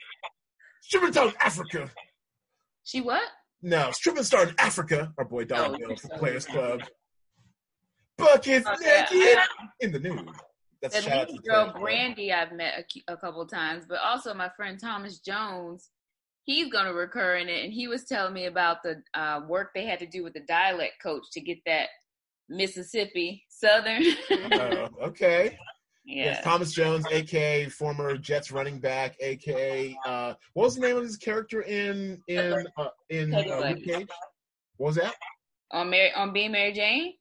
Stripping 0.82 1.12
star 1.12 1.26
in 1.28 1.34
Africa. 1.40 1.90
She 2.84 3.00
what? 3.00 3.22
No, 3.60 3.90
stripping 3.90 4.22
star 4.22 4.44
in 4.44 4.54
Africa. 4.58 5.12
Our 5.18 5.24
boy 5.24 5.44
Don 5.44 5.74
oh, 5.74 5.78
Bill 5.78 5.96
from 5.96 6.10
Players 6.18 6.46
Club 6.46 6.80
buckets 8.18 8.66
okay. 8.66 9.04
naked 9.10 9.38
in 9.80 9.92
the 9.92 9.98
nude. 9.98 10.28
That's 10.82 11.04
the 11.04 11.26
lead 11.28 11.42
girl 11.44 11.74
Brandee 11.78 12.32
I've 12.32 12.52
met 12.52 12.74
a, 12.78 13.12
a 13.12 13.16
couple 13.16 13.44
times, 13.46 13.84
but 13.88 13.98
also 13.98 14.34
my 14.34 14.50
friend 14.56 14.78
Thomas 14.80 15.18
Jones. 15.18 15.90
He's 16.44 16.72
going 16.72 16.86
to 16.86 16.94
recur 16.94 17.36
in 17.36 17.48
it, 17.48 17.64
and 17.64 17.72
he 17.72 17.88
was 17.88 18.04
telling 18.04 18.32
me 18.32 18.46
about 18.46 18.82
the 18.82 19.02
uh, 19.12 19.42
work 19.46 19.72
they 19.74 19.84
had 19.84 19.98
to 19.98 20.06
do 20.06 20.24
with 20.24 20.32
the 20.32 20.44
dialect 20.48 20.94
coach 21.02 21.24
to 21.32 21.40
get 21.40 21.58
that 21.66 21.88
Mississippi 22.48 23.44
Southern. 23.50 24.02
oh, 24.30 24.88
okay. 25.02 25.58
Yeah. 26.06 26.24
Yes, 26.24 26.42
Thomas 26.42 26.72
Jones, 26.72 27.04
aka 27.10 27.68
former 27.68 28.16
Jets 28.16 28.50
running 28.50 28.80
back, 28.80 29.14
aka 29.20 29.94
uh, 30.06 30.34
what 30.54 30.64
was 30.64 30.76
the 30.76 30.80
name 30.80 30.96
of 30.96 31.02
his 31.02 31.18
character 31.18 31.60
in 31.60 32.22
in 32.28 32.66
uh, 32.78 32.88
in 33.10 33.34
uh, 33.34 33.42
Luke 33.68 33.82
Cage? 33.84 34.08
What 34.78 34.86
was 34.86 34.96
that? 34.96 35.14
On 35.70 35.90
Mary 35.90 36.10
on 36.14 36.32
being 36.32 36.52
Mary 36.52 36.72
Jane. 36.72 37.12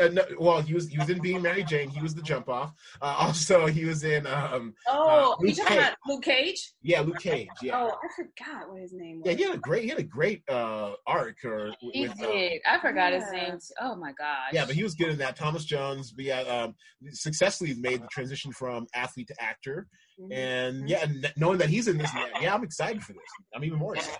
Uh, 0.00 0.08
no, 0.08 0.22
well, 0.40 0.60
he 0.60 0.74
was 0.74 0.88
he 0.88 0.98
was 0.98 1.08
in 1.08 1.20
Being 1.20 1.40
Mary 1.40 1.62
Jane. 1.62 1.88
He 1.88 2.00
was 2.00 2.14
the 2.14 2.22
jump 2.22 2.48
off. 2.48 2.72
Uh, 3.00 3.14
also, 3.18 3.66
he 3.66 3.84
was 3.84 4.02
in. 4.02 4.26
Um, 4.26 4.74
oh, 4.88 5.36
uh, 5.38 5.44
you 5.44 5.54
talking 5.54 5.78
about 5.78 5.94
Luke 6.06 6.24
Cage? 6.24 6.72
Yeah, 6.82 7.02
Luke 7.02 7.20
Cage. 7.20 7.48
Yeah. 7.62 7.80
Oh, 7.80 7.90
I 7.90 8.08
forgot 8.16 8.68
what 8.68 8.80
his 8.80 8.92
name 8.92 9.20
was. 9.20 9.26
Yeah, 9.26 9.36
he 9.36 9.42
had 9.44 9.54
a 9.54 9.58
great 9.58 9.84
he 9.84 9.88
had 9.90 9.98
a 9.98 10.04
great 10.04 10.42
uh, 10.48 10.92
arc. 11.06 11.36
Or 11.44 11.72
he 11.78 12.08
with, 12.08 12.18
did. 12.18 12.52
Um, 12.66 12.74
I 12.74 12.80
forgot 12.80 13.12
yeah. 13.12 13.20
his 13.20 13.32
name. 13.32 13.58
Oh 13.80 13.94
my 13.94 14.12
gosh. 14.18 14.52
Yeah, 14.52 14.66
but 14.66 14.74
he 14.74 14.82
was 14.82 14.94
good 14.94 15.10
in 15.10 15.18
that. 15.18 15.36
Thomas 15.36 15.64
Jones, 15.64 16.10
but 16.10 16.24
yeah, 16.24 16.40
um, 16.40 16.74
successfully 17.10 17.74
made 17.74 18.02
the 18.02 18.08
transition 18.08 18.50
from 18.50 18.86
athlete 18.94 19.28
to 19.28 19.42
actor, 19.42 19.86
mm-hmm. 20.20 20.32
and 20.32 20.88
yeah, 20.88 21.04
and 21.04 21.32
knowing 21.36 21.58
that 21.58 21.68
he's 21.68 21.86
in 21.86 21.98
this, 21.98 22.10
yeah, 22.40 22.52
I'm 22.52 22.64
excited 22.64 23.02
for 23.02 23.12
this. 23.12 23.22
I'm 23.54 23.62
even 23.62 23.78
more 23.78 23.94
excited 23.94 24.18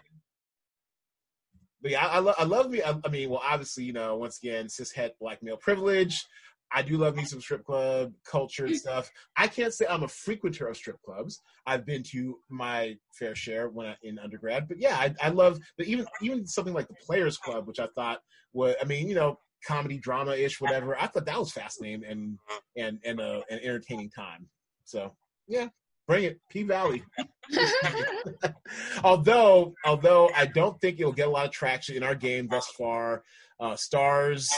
but 1.85 1.93
yeah, 1.93 2.07
I, 2.07 2.17
I, 2.17 2.19
lo- 2.19 2.35
I 2.39 2.45
love 2.45 2.71
me. 2.71 2.83
I, 2.83 2.99
I, 3.05 3.09
mean, 3.11 3.29
well, 3.29 3.43
obviously, 3.45 3.85
you 3.85 3.93
know, 3.93 4.17
once 4.17 4.39
again, 4.39 4.71
cis 4.71 4.91
het 4.91 5.15
black 5.21 5.43
male 5.43 5.59
privilege. 5.59 6.25
I 6.73 6.81
do 6.81 6.97
love 6.97 7.15
me 7.15 7.25
some 7.25 7.43
strip 7.43 7.63
club 7.63 8.15
culture 8.27 8.65
and 8.65 8.75
stuff. 8.75 9.11
I 9.37 9.47
can't 9.47 9.73
say 9.73 9.87
I'm 9.89 10.03
a 10.03 10.09
frequenter 10.09 10.67
of 10.67 10.79
strip 10.79 10.97
clubs. 11.05 11.43
I've 11.67 11.85
been 11.85 12.03
to 12.05 12.39
my 12.49 12.97
fair 13.13 13.35
share 13.35 13.69
when 13.69 13.87
I, 13.89 13.97
in 14.03 14.19
undergrad, 14.19 14.67
but 14.67 14.81
yeah, 14.81 14.97
I, 14.97 15.15
I 15.23 15.29
love. 15.29 15.61
But 15.77 15.87
even 15.87 16.07
even 16.23 16.47
something 16.47 16.75
like 16.75 16.89
the 16.89 16.97
Players 17.07 17.37
Club, 17.37 17.69
which 17.69 17.79
I 17.79 17.87
thought 17.95 18.21
was, 18.55 18.75
I 18.81 18.87
mean, 18.87 19.07
you 19.07 19.15
know, 19.15 19.39
comedy 19.65 19.99
drama 19.99 20.33
ish, 20.33 20.61
whatever. 20.61 20.99
I 20.99 21.07
thought 21.07 21.27
that 21.27 21.39
was 21.39 21.53
fascinating 21.53 22.03
and 22.09 22.39
and 22.77 22.99
and 23.05 23.21
uh, 23.21 23.43
an 23.51 23.61
entertaining 23.63 24.11
time. 24.11 24.49
So 24.85 25.15
yeah, 25.47 25.69
Bring 26.07 26.25
it, 26.25 26.41
P 26.51 26.65
Valley. 26.65 27.03
although, 29.05 29.75
although 29.85 30.31
I 30.35 30.47
don't 30.47 30.79
think 30.81 31.01
it'll 31.01 31.13
get 31.13 31.29
a 31.29 31.31
lot 31.31 31.47
of 31.47 31.53
traction 31.53 31.97
in 31.97 32.03
our 32.03 32.15
game 32.15 32.49
thus 32.49 32.67
far. 32.77 33.23
Uh, 33.59 33.73
Starz 33.73 34.49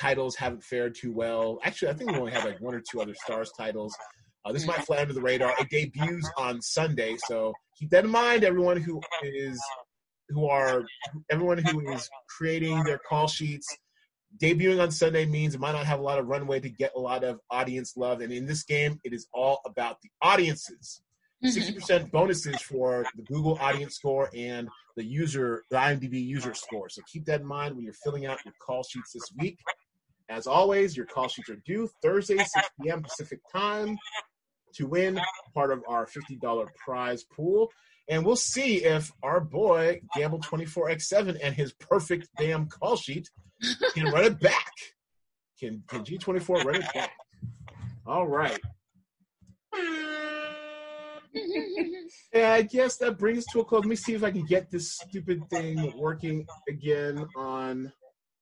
titles 0.00 0.36
haven't 0.36 0.64
fared 0.64 0.94
too 0.94 1.12
well. 1.12 1.58
Actually, 1.62 1.90
I 1.90 1.94
think 1.94 2.10
we 2.10 2.18
only 2.18 2.32
have 2.32 2.44
like 2.44 2.60
one 2.60 2.74
or 2.74 2.82
two 2.90 3.00
other 3.00 3.14
Starz 3.26 3.48
titles. 3.56 3.94
Uh, 4.44 4.52
this 4.52 4.66
might 4.66 4.84
fly 4.84 4.98
under 4.98 5.12
the 5.12 5.20
radar. 5.20 5.52
It 5.58 5.68
debuts 5.70 6.30
on 6.36 6.62
Sunday, 6.62 7.16
so 7.26 7.52
keep 7.78 7.90
that 7.90 8.04
in 8.04 8.10
mind. 8.10 8.42
Everyone 8.42 8.78
who 8.78 9.00
is 9.22 9.60
who 10.30 10.46
are 10.48 10.84
everyone 11.30 11.58
who 11.58 11.92
is 11.92 12.08
creating 12.28 12.82
their 12.84 12.98
call 12.98 13.26
sheets 13.28 13.66
debuting 14.38 14.80
on 14.80 14.90
Sunday 14.90 15.26
means 15.26 15.54
it 15.54 15.60
might 15.60 15.72
not 15.72 15.86
have 15.86 16.00
a 16.00 16.02
lot 16.02 16.18
of 16.18 16.26
runway 16.26 16.60
to 16.60 16.68
get 16.68 16.92
a 16.96 17.00
lot 17.00 17.24
of 17.24 17.40
audience 17.50 17.96
love. 17.96 18.20
And 18.20 18.32
in 18.32 18.46
this 18.46 18.62
game, 18.64 19.00
it 19.04 19.12
is 19.12 19.28
all 19.32 19.60
about 19.66 20.00
the 20.02 20.10
audiences. 20.22 21.02
Mm-hmm. 21.44 21.52
60 21.52 21.72
percent 21.72 22.12
bonuses 22.12 22.60
for 22.60 23.06
the 23.16 23.22
Google 23.22 23.56
audience 23.62 23.96
score 23.96 24.28
and 24.36 24.68
the 24.96 25.04
user, 25.04 25.64
the 25.70 25.76
IMDb 25.76 26.22
user 26.22 26.52
score. 26.52 26.90
So 26.90 27.00
keep 27.10 27.24
that 27.26 27.40
in 27.40 27.46
mind 27.46 27.74
when 27.74 27.84
you're 27.84 27.94
filling 28.04 28.26
out 28.26 28.38
your 28.44 28.52
call 28.60 28.82
sheets 28.82 29.12
this 29.12 29.24
week. 29.38 29.58
As 30.28 30.46
always, 30.46 30.96
your 30.96 31.06
call 31.06 31.28
sheets 31.28 31.48
are 31.48 31.60
due 31.66 31.88
Thursday, 32.02 32.36
6 32.36 32.50
p.m. 32.82 33.02
Pacific 33.02 33.40
time 33.50 33.96
to 34.74 34.86
win 34.86 35.20
part 35.54 35.72
of 35.72 35.82
our 35.88 36.06
$50 36.06 36.68
prize 36.76 37.24
pool. 37.24 37.70
And 38.10 38.26
we'll 38.26 38.36
see 38.36 38.84
if 38.84 39.12
our 39.22 39.40
boy 39.40 40.00
Gamble 40.16 40.40
24x7 40.40 41.38
and 41.42 41.54
his 41.54 41.72
perfect 41.74 42.28
damn 42.36 42.66
call 42.66 42.96
sheet 42.96 43.30
can 43.94 44.10
run 44.12 44.24
it 44.24 44.40
back. 44.40 44.72
Can 45.60 45.84
can 45.86 46.04
G24 46.04 46.64
run 46.64 46.74
it 46.76 46.92
back? 46.92 47.12
All 48.04 48.26
right. 48.26 48.58
yeah, 52.34 52.52
I 52.54 52.62
guess 52.62 52.96
that 52.96 53.16
brings 53.16 53.38
us 53.38 53.44
to 53.52 53.60
a 53.60 53.64
close. 53.64 53.82
Let 53.82 53.88
me 53.88 53.94
see 53.94 54.14
if 54.14 54.24
I 54.24 54.32
can 54.32 54.44
get 54.44 54.72
this 54.72 54.92
stupid 54.94 55.48
thing 55.48 55.96
working 55.96 56.44
again 56.68 57.24
on 57.36 57.92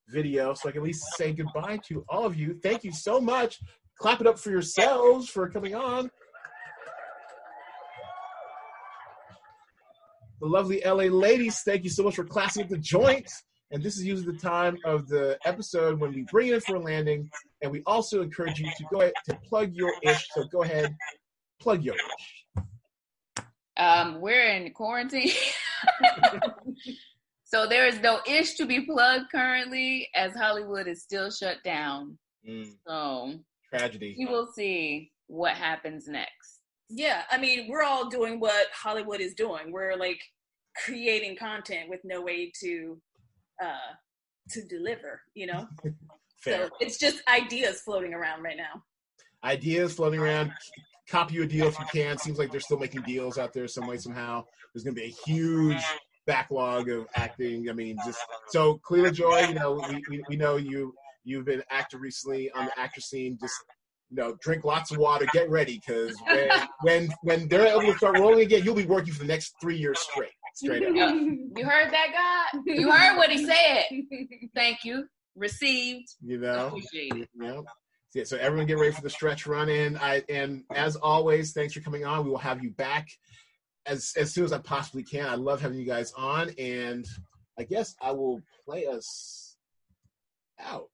video 0.09 0.55
so 0.55 0.71
I 0.71 0.73
can 0.73 0.81
at 0.81 0.85
least 0.87 1.05
say 1.17 1.33
goodbye 1.33 1.81
to 1.89 2.07
all 2.09 2.25
of 2.25 2.37
you. 2.37 2.59
Thank 2.63 2.85
you 2.85 2.93
so 2.93 3.21
much. 3.21 3.59
Clap 3.99 4.23
it 4.23 4.27
up 4.27 4.39
for 4.39 4.51
yourselves 4.51 5.29
for 5.29 5.47
coming 5.51 5.75
on. 5.75 6.11
The 10.41 10.47
lovely 10.47 10.83
LA 10.85 11.05
ladies, 11.05 11.61
thank 11.63 11.85
you 11.85 11.91
so 11.91 12.05
much 12.05 12.15
for 12.15 12.25
classing 12.25 12.63
up 12.63 12.69
the 12.69 12.79
joint. 12.79 13.31
And 13.71 13.83
this 13.83 13.97
is 13.97 14.05
usually 14.05 14.33
the 14.33 14.39
time 14.39 14.79
of 14.85 15.09
the 15.09 15.39
episode 15.45 16.01
when 16.01 16.15
we 16.15 16.25
bring 16.31 16.49
it 16.49 16.55
in 16.55 16.61
for 16.61 16.77
a 16.77 16.81
landing. 16.81 17.29
And 17.63 17.73
we 17.73 17.83
also 17.87 18.23
encourage 18.23 18.59
you 18.59 18.71
to 18.77 18.85
go 18.91 19.01
ahead 19.01 19.13
to 19.29 19.39
plug 19.47 19.75
your 19.75 19.93
ish. 20.03 20.27
So 20.35 20.45
go 20.45 20.63
ahead, 20.63 20.97
plug 21.61 21.83
your 21.83 21.95
ish. 21.95 22.65
Um, 23.77 24.21
we're 24.21 24.49
in 24.49 24.73
quarantine. 24.73 25.31
so 27.45 27.67
there 27.67 27.87
is 27.87 28.01
no 28.01 28.21
ish 28.27 28.55
to 28.55 28.67
be 28.67 28.81
plugged 28.87 29.31
currently 29.31 30.09
as 30.15 30.35
Hollywood 30.35 30.89
is 30.89 31.03
still 31.03 31.31
shut 31.31 31.57
down. 31.65 32.17
Mm. 32.49 32.73
So 32.87 33.35
tragedy. 33.73 34.17
We 34.19 34.27
will 34.27 34.49
see 34.55 35.11
what 35.27 35.57
happens 35.57 36.09
next. 36.09 36.38
Yeah, 36.89 37.23
I 37.31 37.39
mean, 37.39 37.69
we're 37.69 37.83
all 37.83 38.09
doing 38.09 38.41
what 38.41 38.67
Hollywood 38.73 39.21
is 39.21 39.35
doing. 39.35 39.73
We're 39.73 39.97
like 39.97 40.21
creating 40.85 41.37
content 41.37 41.89
with 41.89 42.01
no 42.05 42.23
way 42.23 42.53
to 42.61 43.01
uh, 43.63 43.95
to 44.51 44.65
deliver, 44.65 45.21
you 45.35 45.47
know? 45.47 45.69
so 46.41 46.69
it's 46.81 46.99
just 46.99 47.23
ideas 47.29 47.81
floating 47.81 48.15
around 48.15 48.43
right 48.43 48.57
now. 48.57 48.83
Ideas 49.45 49.95
floating 49.95 50.21
around. 50.21 50.53
Copy 51.09 51.43
a 51.43 51.47
deal 51.47 51.67
if 51.67 51.79
you 51.79 51.87
can. 51.93 52.19
Seems 52.19 52.39
like 52.39 52.51
they're 52.51 52.61
still 52.61 52.79
making 52.79 53.03
deals 53.03 53.39
out 53.39 53.53
there 53.53 53.67
some 53.67 53.87
way, 53.87 53.97
somehow. 53.97 54.45
There's 54.73 54.85
going 54.85 54.95
to 54.95 55.01
be 55.01 55.07
a 55.07 55.31
huge 55.31 55.83
backlog 56.27 56.91
of 56.91 57.07
acting. 57.15 57.71
I 57.71 57.73
mean, 57.73 57.97
just 58.05 58.19
so 58.49 58.79
Clear 58.85 59.11
Joy, 59.11 59.47
you 59.49 59.55
know, 59.55 59.81
we, 59.89 60.03
we, 60.11 60.23
we 60.29 60.37
know 60.37 60.57
you 60.57 60.95
you've 61.25 61.47
been 61.47 61.63
actor 61.71 61.99
recently 61.99 62.51
on 62.53 62.67
the 62.67 62.79
actor 62.79 63.01
scene. 63.01 63.39
Just 63.41 63.55
you 64.11 64.17
know, 64.17 64.37
drink 64.41 64.65
lots 64.65 64.91
of 64.91 64.99
water, 64.99 65.27
get 65.33 65.51
ready, 65.51 65.81
because 65.87 66.17
when, 66.27 66.51
when 66.83 67.09
when 67.23 67.49
they're 67.49 67.67
able 67.67 67.93
to 67.93 67.97
start 67.99 68.19
rolling 68.19 68.41
again, 68.41 68.63
you'll 68.65 68.75
be 68.75 68.87
working 68.87 69.13
for 69.13 69.21
the 69.21 69.29
next 69.29 69.55
three 69.61 69.77
years 69.77 69.99
straight. 69.99 70.31
Straight 70.55 70.83
up. 70.83 70.93
You 70.93 71.65
heard 71.65 71.93
that, 71.93 72.49
God? 72.53 72.63
You 72.67 72.91
heard 72.91 73.17
what 73.17 73.31
he 73.31 73.45
said. 73.45 73.85
Thank 74.55 74.85
you. 74.85 75.07
Received. 75.37 76.09
You 76.25 76.39
know. 76.39 76.69
Appreciate 76.69 77.29
Yeah, 78.15 78.25
so 78.25 78.37
everyone 78.39 78.67
get 78.67 78.79
ready 78.79 78.93
for 78.93 79.03
the 79.03 79.11
stretch 79.11 79.47
run 79.47 79.69
in. 79.69 79.97
I 79.99 80.23
and 80.29 80.65
as 80.75 80.97
always, 80.97 81.53
thanks 81.53 81.75
for 81.75 81.81
coming 81.81 82.05
on. 82.05 82.25
We 82.25 82.31
will 82.31 82.39
have 82.39 82.63
you 82.63 82.71
back 82.71 83.09
as 83.87 84.15
as 84.17 84.33
soon 84.33 84.45
as 84.45 84.53
I 84.53 84.59
possibly 84.59 85.03
can. 85.03 85.27
I 85.27 85.35
love 85.35 85.61
having 85.61 85.79
you 85.79 85.87
guys 85.87 86.13
on, 86.17 86.51
and 86.59 87.07
I 87.59 87.65
guess 87.65 87.95
I 88.01 88.13
will 88.13 88.41
play 88.65 88.87
us 88.87 89.57
out. 90.59 90.89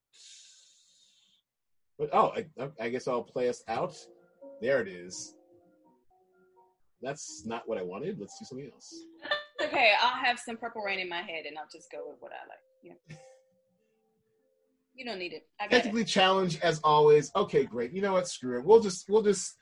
But 2.10 2.18
oh, 2.18 2.32
I, 2.60 2.68
I 2.80 2.88
guess 2.90 3.08
I'll 3.08 3.22
play 3.22 3.48
us 3.48 3.62
out. 3.66 3.96
There 4.60 4.80
it 4.82 4.88
is. 4.88 5.34
that's 7.00 7.44
not 7.46 7.62
what 7.66 7.78
I 7.78 7.82
wanted. 7.82 8.18
Let's 8.20 8.38
do 8.38 8.44
something 8.44 8.70
else. 8.72 8.94
Okay, 9.62 9.92
I'll 10.02 10.22
have 10.22 10.38
some 10.40 10.56
Purple 10.56 10.82
Rain 10.82 10.98
in 10.98 11.08
my 11.08 11.22
head, 11.22 11.44
and 11.46 11.56
I'll 11.56 11.68
just 11.72 11.88
go 11.90 11.98
with 12.08 12.16
what 12.18 12.32
I 12.32 12.46
like. 12.48 12.58
Yeah. 13.08 13.16
You 14.96 15.04
don't 15.04 15.18
need 15.18 15.32
it. 15.32 15.46
I 15.60 15.66
Technically 15.68 16.02
it. 16.02 16.06
challenge 16.08 16.60
as 16.60 16.80
always. 16.84 17.32
Okay, 17.34 17.64
great. 17.64 17.92
You 17.92 18.00
know 18.02 18.12
what? 18.12 18.28
Screw 18.28 18.58
it. 18.58 18.64
We'll 18.64 18.78
just 18.80 19.08
we'll 19.08 19.22
just 19.22 19.56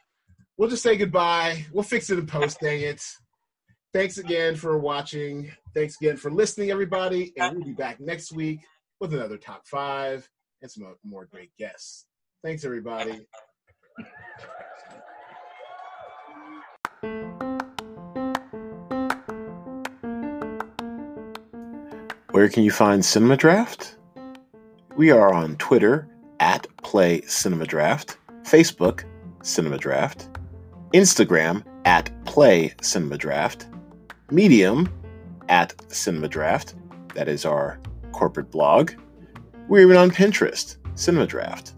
we'll 0.59 0.69
just 0.69 0.83
say 0.83 0.97
goodbye. 0.97 1.65
We'll 1.73 1.85
fix 1.85 2.11
it 2.11 2.19
in 2.19 2.27
post. 2.27 2.59
dang 2.61 2.81
it. 2.83 3.03
Thanks 3.95 4.19
again 4.19 4.57
for 4.57 4.77
watching. 4.79 5.51
Thanks 5.75 5.97
again 6.01 6.17
for 6.19 6.31
listening, 6.31 6.71
everybody. 6.71 7.33
And 7.39 7.57
we'll 7.57 7.65
be 7.67 7.73
back 7.73 7.99
next 8.01 8.33
week 8.33 8.61
with 9.01 9.15
another 9.15 9.39
top 9.39 9.67
five 9.67 10.29
and 10.61 10.71
some 10.71 10.85
more 11.03 11.25
great 11.27 11.51
guests. 11.59 12.07
Thanks, 12.43 12.65
everybody. 12.65 13.21
Where 22.33 22.49
can 22.49 22.65
you 22.65 22.73
find 22.73 23.05
Cinema 23.05 23.37
Draft? 23.37 23.97
We 24.97 25.13
are 25.13 25.33
on 25.33 25.55
Twitter 25.57 26.09
at 26.41 26.67
Play 26.79 27.21
Cinema 27.23 27.65
Draft, 27.65 28.19
Facebook 28.43 29.05
Cinema 29.45 29.79
Draft, 29.79 30.29
Instagram 30.95 31.63
at 31.85 32.11
Play 32.25 32.75
Cinema 32.81 33.19
Draft, 33.19 33.69
Medium 34.33 34.89
at 35.49 35.81
Cinema 35.93 36.27
Draft, 36.27 36.75
that 37.15 37.29
is 37.29 37.45
our 37.45 37.79
corporate 38.11 38.51
blog. 38.51 38.91
We're 39.69 39.83
even 39.83 39.97
on 39.97 40.11
Pinterest, 40.11 40.77
Cinema 40.97 41.29
Draft. 41.29 41.75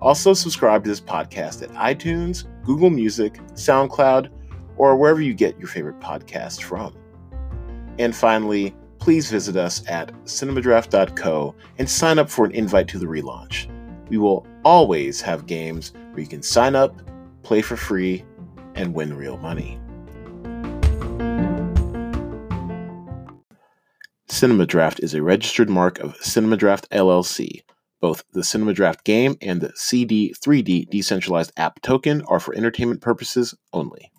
Also, 0.00 0.32
subscribe 0.32 0.84
to 0.84 0.90
this 0.90 1.00
podcast 1.00 1.62
at 1.62 1.70
iTunes, 1.70 2.44
Google 2.64 2.90
Music, 2.90 3.34
SoundCloud, 3.54 4.30
or 4.76 4.96
wherever 4.96 5.20
you 5.20 5.34
get 5.34 5.58
your 5.58 5.68
favorite 5.68 5.98
podcast 5.98 6.62
from. 6.62 6.94
And 7.98 8.14
finally, 8.14 8.74
please 8.98 9.30
visit 9.30 9.56
us 9.56 9.82
at 9.88 10.12
cinemadraft.co 10.24 11.54
and 11.78 11.90
sign 11.90 12.18
up 12.18 12.30
for 12.30 12.44
an 12.44 12.52
invite 12.52 12.88
to 12.88 12.98
the 12.98 13.06
relaunch. 13.06 13.68
We 14.08 14.18
will 14.18 14.46
always 14.64 15.20
have 15.20 15.46
games 15.46 15.92
where 16.12 16.20
you 16.20 16.26
can 16.26 16.42
sign 16.42 16.76
up, 16.76 17.00
play 17.42 17.62
for 17.62 17.76
free, 17.76 18.24
and 18.74 18.94
win 18.94 19.16
real 19.16 19.36
money. 19.38 19.80
CinemaDraft 24.28 25.02
is 25.02 25.14
a 25.14 25.22
registered 25.22 25.68
mark 25.68 25.98
of 25.98 26.16
CinemaDraft 26.18 26.86
LLC. 26.88 27.62
Both 28.00 28.24
the 28.32 28.40
CinemaDraft 28.40 29.04
game 29.04 29.36
and 29.40 29.60
the 29.60 29.72
CD 29.74 30.34
3D 30.34 30.88
decentralized 30.88 31.52
app 31.56 31.82
token 31.82 32.22
are 32.22 32.40
for 32.40 32.54
entertainment 32.54 33.00
purposes 33.00 33.54
only. 33.72 34.12